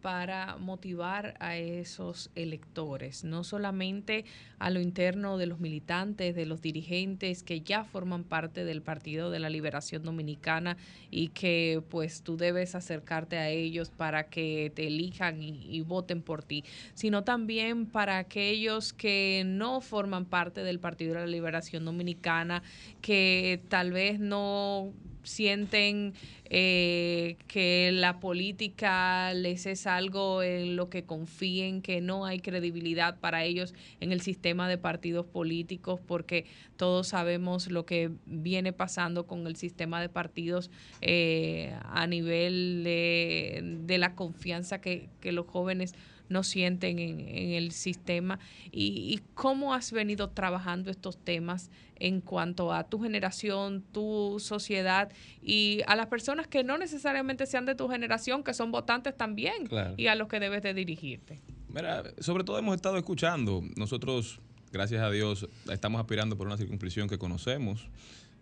[0.00, 3.24] para motivar a esos electores?
[3.24, 4.24] No solamente
[4.58, 9.30] a lo interno de los militantes, de los dirigentes que ya forman parte del Partido
[9.30, 10.76] de la Liberación Dominicana
[11.10, 16.22] y que pues tú debes acercarte a ellos para que te elijan y, y voten
[16.22, 21.84] por ti, sino también para aquellos que no forman parte del Partido de la Liberación
[21.84, 22.62] Dominicana,
[23.00, 24.92] que tal vez no
[25.28, 26.14] sienten
[26.50, 33.20] eh, que la política les es algo en lo que confíen, que no hay credibilidad
[33.20, 39.26] para ellos en el sistema de partidos políticos, porque todos sabemos lo que viene pasando
[39.26, 45.46] con el sistema de partidos eh, a nivel de, de la confianza que, que los
[45.46, 45.94] jóvenes
[46.28, 48.38] no sienten en, en el sistema
[48.70, 55.10] y, y cómo has venido trabajando estos temas en cuanto a tu generación, tu sociedad
[55.42, 59.66] y a las personas que no necesariamente sean de tu generación, que son votantes también
[59.66, 59.94] Claro.
[59.96, 61.40] y a los que debes de dirigirte.
[61.68, 63.62] Mira, sobre todo hemos estado escuchando.
[63.76, 64.40] Nosotros,
[64.72, 67.88] gracias a Dios, estamos aspirando por una circunscripción que conocemos.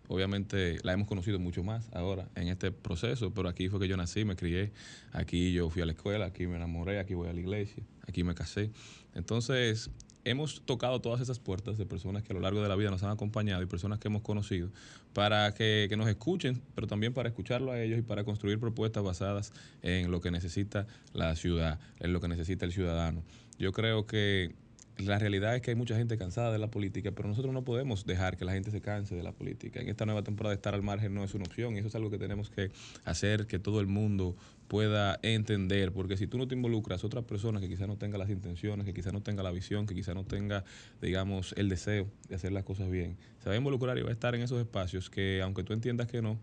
[0.07, 3.97] Obviamente la hemos conocido mucho más ahora en este proceso, pero aquí fue que yo
[3.97, 4.71] nací, me crié,
[5.11, 8.23] aquí yo fui a la escuela, aquí me enamoré, aquí voy a la iglesia, aquí
[8.23, 8.71] me casé.
[9.15, 9.89] Entonces,
[10.23, 13.03] hemos tocado todas esas puertas de personas que a lo largo de la vida nos
[13.03, 14.69] han acompañado y personas que hemos conocido
[15.13, 19.03] para que, que nos escuchen, pero también para escucharlo a ellos y para construir propuestas
[19.03, 23.23] basadas en lo que necesita la ciudad, en lo que necesita el ciudadano.
[23.57, 24.53] Yo creo que
[24.97, 28.05] la realidad es que hay mucha gente cansada de la política, pero nosotros no podemos
[28.05, 29.79] dejar que la gente se canse de la política.
[29.79, 32.09] En esta nueva temporada estar al margen no es una opción y eso es algo
[32.09, 32.71] que tenemos que
[33.05, 34.35] hacer que todo el mundo
[34.67, 38.29] pueda entender, porque si tú no te involucras, otras personas que quizás no tengan las
[38.29, 40.65] intenciones, que quizás no tenga la visión, que quizás no tenga,
[41.01, 44.13] digamos, el deseo de hacer las cosas bien, se va a involucrar y va a
[44.13, 46.37] estar en esos espacios que, aunque tú entiendas que no,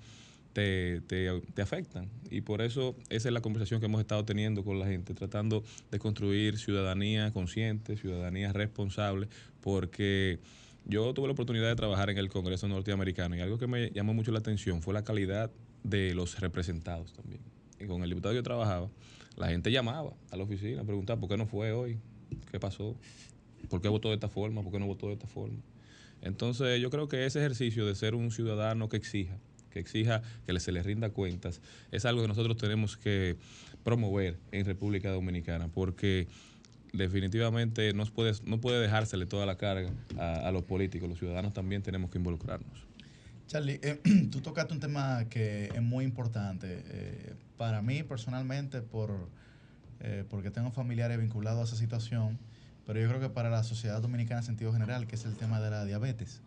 [0.55, 2.09] te, te, te afectan.
[2.31, 5.63] Y por eso esa es la conversación que hemos estado teniendo con la gente, tratando
[5.91, 9.29] de construir ciudadanía consciente, ciudadanía responsable,
[9.61, 10.39] porque
[10.87, 14.15] yo tuve la oportunidad de trabajar en el Congreso norteamericano y algo que me llamó
[14.15, 15.51] mucho la atención fue la calidad
[15.83, 17.43] de los representados también.
[17.81, 18.89] Y con el diputado que yo trabajaba,
[19.37, 21.99] la gente llamaba a la oficina a preguntar por qué no fue hoy,
[22.51, 22.97] qué pasó,
[23.69, 25.59] por qué votó de esta forma, por qué no votó de esta forma.
[26.23, 29.37] Entonces yo creo que ese ejercicio de ser un ciudadano que exija,
[29.75, 33.37] que exija que se le rinda cuentas, es algo que nosotros tenemos que
[33.83, 36.29] promover en República Dominicana, porque
[36.93, 41.53] definitivamente no puede, no puede dejársele toda la carga a, a los políticos, los ciudadanos
[41.53, 42.87] también tenemos que involucrarnos.
[43.49, 46.83] Charlie, eh, tú tocaste un tema que es muy importante.
[46.87, 49.29] eh, para mí personalmente, por,
[50.01, 52.39] eh, porque tengo familiares vinculados a esa situación,
[52.87, 55.61] pero yo creo que para la sociedad dominicana en sentido general, que es el tema
[55.61, 56.43] de la diabetes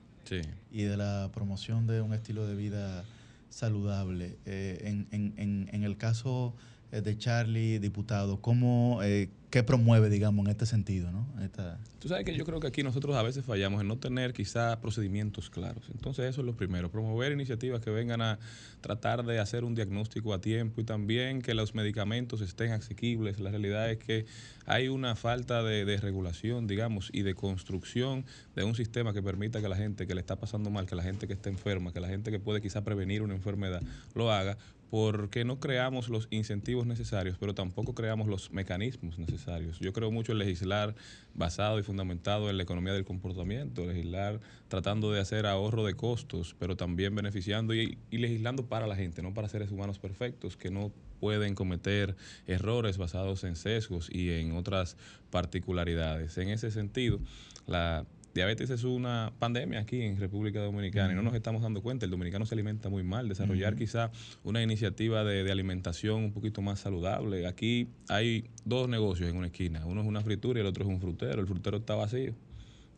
[0.72, 3.04] Y de la promoción de un estilo de vida
[3.50, 4.38] saludable.
[4.46, 6.54] Eh, en, en- en- el caso
[6.91, 11.11] de Charlie, diputado, ¿cómo, eh, ¿qué promueve, digamos, en este sentido?
[11.11, 11.27] ¿no?
[11.43, 14.32] Esta, Tú sabes que yo creo que aquí nosotros a veces fallamos en no tener
[14.32, 15.83] quizá procedimientos claros.
[15.93, 18.40] Entonces eso es lo primero, promover iniciativas que vengan a
[18.82, 23.40] tratar de hacer un diagnóstico a tiempo y también que los medicamentos estén asequibles.
[23.40, 24.25] La realidad es que
[24.66, 28.25] hay una falta de, de regulación, digamos, y de construcción
[28.56, 31.03] de un sistema que permita que la gente que le está pasando mal, que la
[31.03, 33.82] gente que está enferma, que la gente que puede quizá prevenir una enfermedad,
[34.14, 34.57] lo haga,
[34.90, 39.80] porque no creamos los incentivos necesarios, pero tampoco creamos los mecanismos necesarios.
[39.80, 40.95] Yo creo mucho en legislar
[41.33, 46.56] basado y fundamentado en la economía del comportamiento, legislar tratando de hacer ahorro de costos,
[46.57, 50.72] pero también beneficiando y, y legislando para la gente, no para seres humanos perfectos que
[50.72, 54.98] no pueden cometer errores basados en sesgos y en otras
[55.32, 56.38] particularidades.
[56.38, 57.19] En ese sentido,
[57.66, 58.06] la
[58.38, 62.06] diabetes es una pandemia aquí en República Dominicana y no nos estamos dando cuenta.
[62.06, 63.27] El dominicano se alimenta muy mal.
[63.27, 64.11] Desarrollar quizá
[64.43, 67.48] una iniciativa de, de alimentación un poquito más saludable.
[67.48, 69.85] Aquí hay dos negocios en una esquina.
[69.88, 71.41] Uno es una fritura y el otro es un frutero.
[71.41, 72.35] El frutero está vacío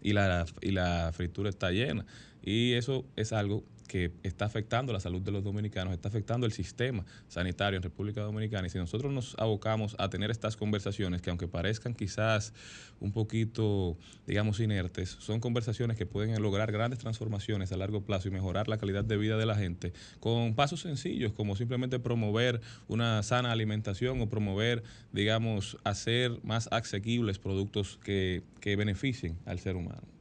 [0.02, 2.06] y la, y la fritura está llena.
[2.44, 6.54] Y eso es algo que está afectando la salud de los dominicanos, está afectando el
[6.54, 8.68] sistema sanitario en República Dominicana.
[8.68, 12.54] Y si nosotros nos abocamos a tener estas conversaciones, que aunque parezcan quizás
[13.00, 18.32] un poquito, digamos, inertes, son conversaciones que pueden lograr grandes transformaciones a largo plazo y
[18.32, 23.24] mejorar la calidad de vida de la gente con pasos sencillos, como simplemente promover una
[23.24, 30.19] sana alimentación o promover, digamos, hacer más asequibles productos que, que beneficien al ser humano.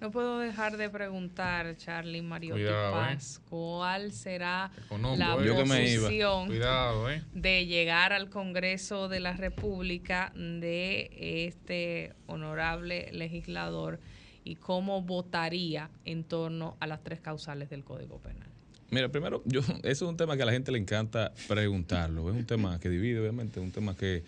[0.00, 3.14] No puedo dejar de preguntar, Charlie Mariotti Cuidado, ¿eh?
[3.14, 5.64] Paz, ¿cuál será la ¿eh?
[5.64, 7.22] Posición Cuidado, ¿eh?
[7.32, 13.98] de llegar al Congreso de la República de este honorable legislador
[14.44, 18.48] y cómo votaría en torno a las tres causales del Código Penal?
[18.90, 22.30] Mira, primero, yo, eso es un tema que a la gente le encanta preguntarlo.
[22.30, 24.22] Es un tema que divide, obviamente, es un tema que,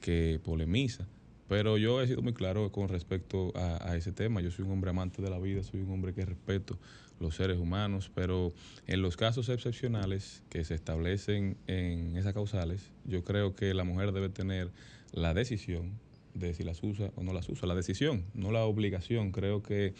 [0.00, 1.06] que polemiza.
[1.48, 4.40] Pero yo he sido muy claro con respecto a, ese tema.
[4.40, 6.78] Yo soy un hombre amante de la vida, soy un hombre que respeto
[7.20, 8.52] los seres humanos, pero
[8.86, 14.12] en los casos excepcionales que se establecen en esas causales, yo creo que la mujer
[14.12, 14.70] debe tener
[15.12, 15.92] la decisión
[16.34, 17.66] de si las usa o no las usa.
[17.66, 19.32] La decisión, no la obligación.
[19.32, 19.94] Creo que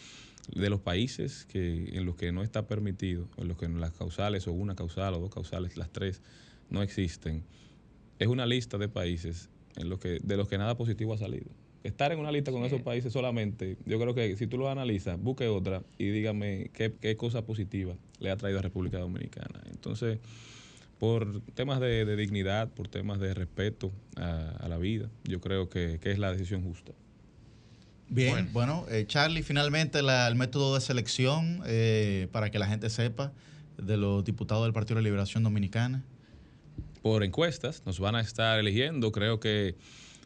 [0.53, 4.47] de los países que en los que no está permitido, en los que las causales
[4.47, 6.21] o una causal o dos causales, las tres,
[6.69, 7.43] no existen,
[8.19, 11.45] es una lista de países en los que, de los que nada positivo ha salido.
[11.83, 15.17] Estar en una lista con esos países solamente, yo creo que si tú lo analizas,
[15.21, 19.61] busque otra y dígame qué, qué cosa positiva le ha traído a República Dominicana.
[19.71, 20.19] Entonces,
[20.99, 25.69] por temas de, de dignidad, por temas de respeto a, a la vida, yo creo
[25.69, 26.91] que, que es la decisión justa.
[28.09, 32.89] Bien, bueno, eh, Charlie, finalmente la- el método de selección eh, para que la gente
[32.89, 33.33] sepa
[33.77, 36.03] de los diputados del Partido de la Liberación Dominicana.
[37.01, 39.75] Por encuestas, nos van a estar eligiendo, creo que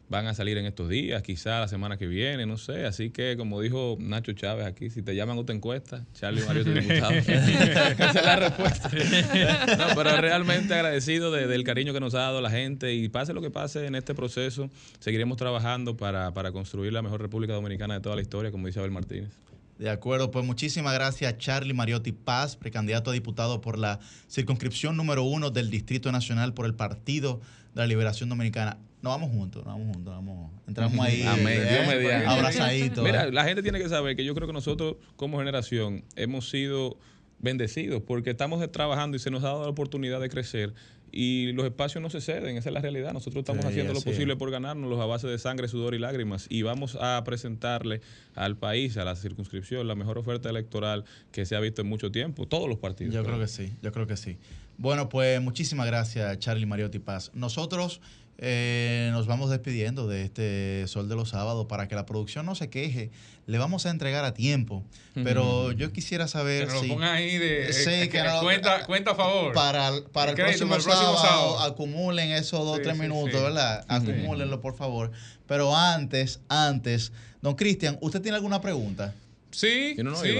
[0.08, 2.84] van a salir en estos días, quizá la semana que viene, no sé.
[2.84, 6.74] Así que, como dijo Nacho Chávez aquí, si te llaman otra encuesta, Charlie Mario es
[6.86, 7.12] diputado.
[7.16, 8.90] Esa es la respuesta.
[9.78, 13.32] No, pero realmente agradecido de- del cariño que nos ha dado la gente y pase
[13.32, 14.68] lo que pase en este proceso,
[14.98, 18.80] seguiremos trabajando para, para construir la mejor República Dominicana de toda la historia, como dice
[18.80, 19.30] Abel Martínez.
[19.82, 23.98] De acuerdo, pues muchísimas gracias Charlie Mariotti Paz, precandidato a diputado por la
[24.30, 27.40] circunscripción número uno del Distrito Nacional por el Partido
[27.74, 28.78] de la Liberación Dominicana.
[29.02, 32.26] Nos vamos juntos, nos vamos juntos, vamos, entramos ahí, Amén, eh, Dios mediante.
[32.28, 33.02] abrazaditos.
[33.02, 33.32] Mira, eh.
[33.32, 36.96] la gente tiene que saber que yo creo que nosotros como generación hemos sido
[37.40, 40.74] bendecidos porque estamos trabajando y se nos ha dado la oportunidad de crecer
[41.12, 43.12] y los espacios no se ceden, esa es la realidad.
[43.12, 44.38] Nosotros estamos Sí, haciendo lo posible es.
[44.38, 48.00] por ganárnoslos a base de sangre, sudor y lágrimas y vamos a presentarle
[48.34, 52.10] al país, a la circunscripción, la mejor oferta electoral que se ha visto en mucho
[52.10, 53.14] tiempo, todos los partidos.
[53.14, 54.38] Yo creo que sí, yo creo que sí.
[54.78, 57.30] Bueno, pues muchísimas gracias, Charlie Mariotti Paz.
[57.34, 58.00] Nosotros
[58.38, 62.54] eh, nos vamos despidiendo de este Sol de los Sábados para que la producción no
[62.54, 63.10] se queje.
[63.46, 66.88] Le vamos a entregar a tiempo, pero yo quisiera saber Que nos si...
[66.88, 69.52] lo pongan ahí de Sí, eh, que eh, no- cuenta, cuenta a favor.
[69.52, 71.58] Para, para el, crédito próximo, para el próximo sábado, sábado.
[71.72, 73.42] acumulen esos dos, Sí, tres sí, minutos, sí.
[73.42, 73.84] ¿verdad?
[73.88, 75.10] Acumúlenlo, por favor.
[75.48, 77.10] Pero antes, antes,
[77.42, 79.12] don Cristian, ¿usted tiene alguna pregunta?
[79.52, 80.30] Sí, no, sí.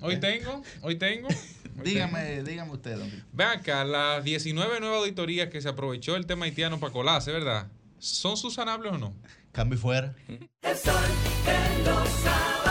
[0.00, 1.28] Hoy tengo, hoy tengo.
[1.78, 2.42] hoy Dígame, tengo.
[2.44, 3.24] dígame usted, don.
[3.32, 7.68] Ven acá, las 19 nuevas auditorías que se aprovechó el tema haitiano para colarse, ¿verdad?
[7.98, 9.14] ¿Son susanables o no?
[9.52, 10.14] Cambio y fuera.
[10.28, 10.94] El sol
[11.44, 12.61] de los sábados.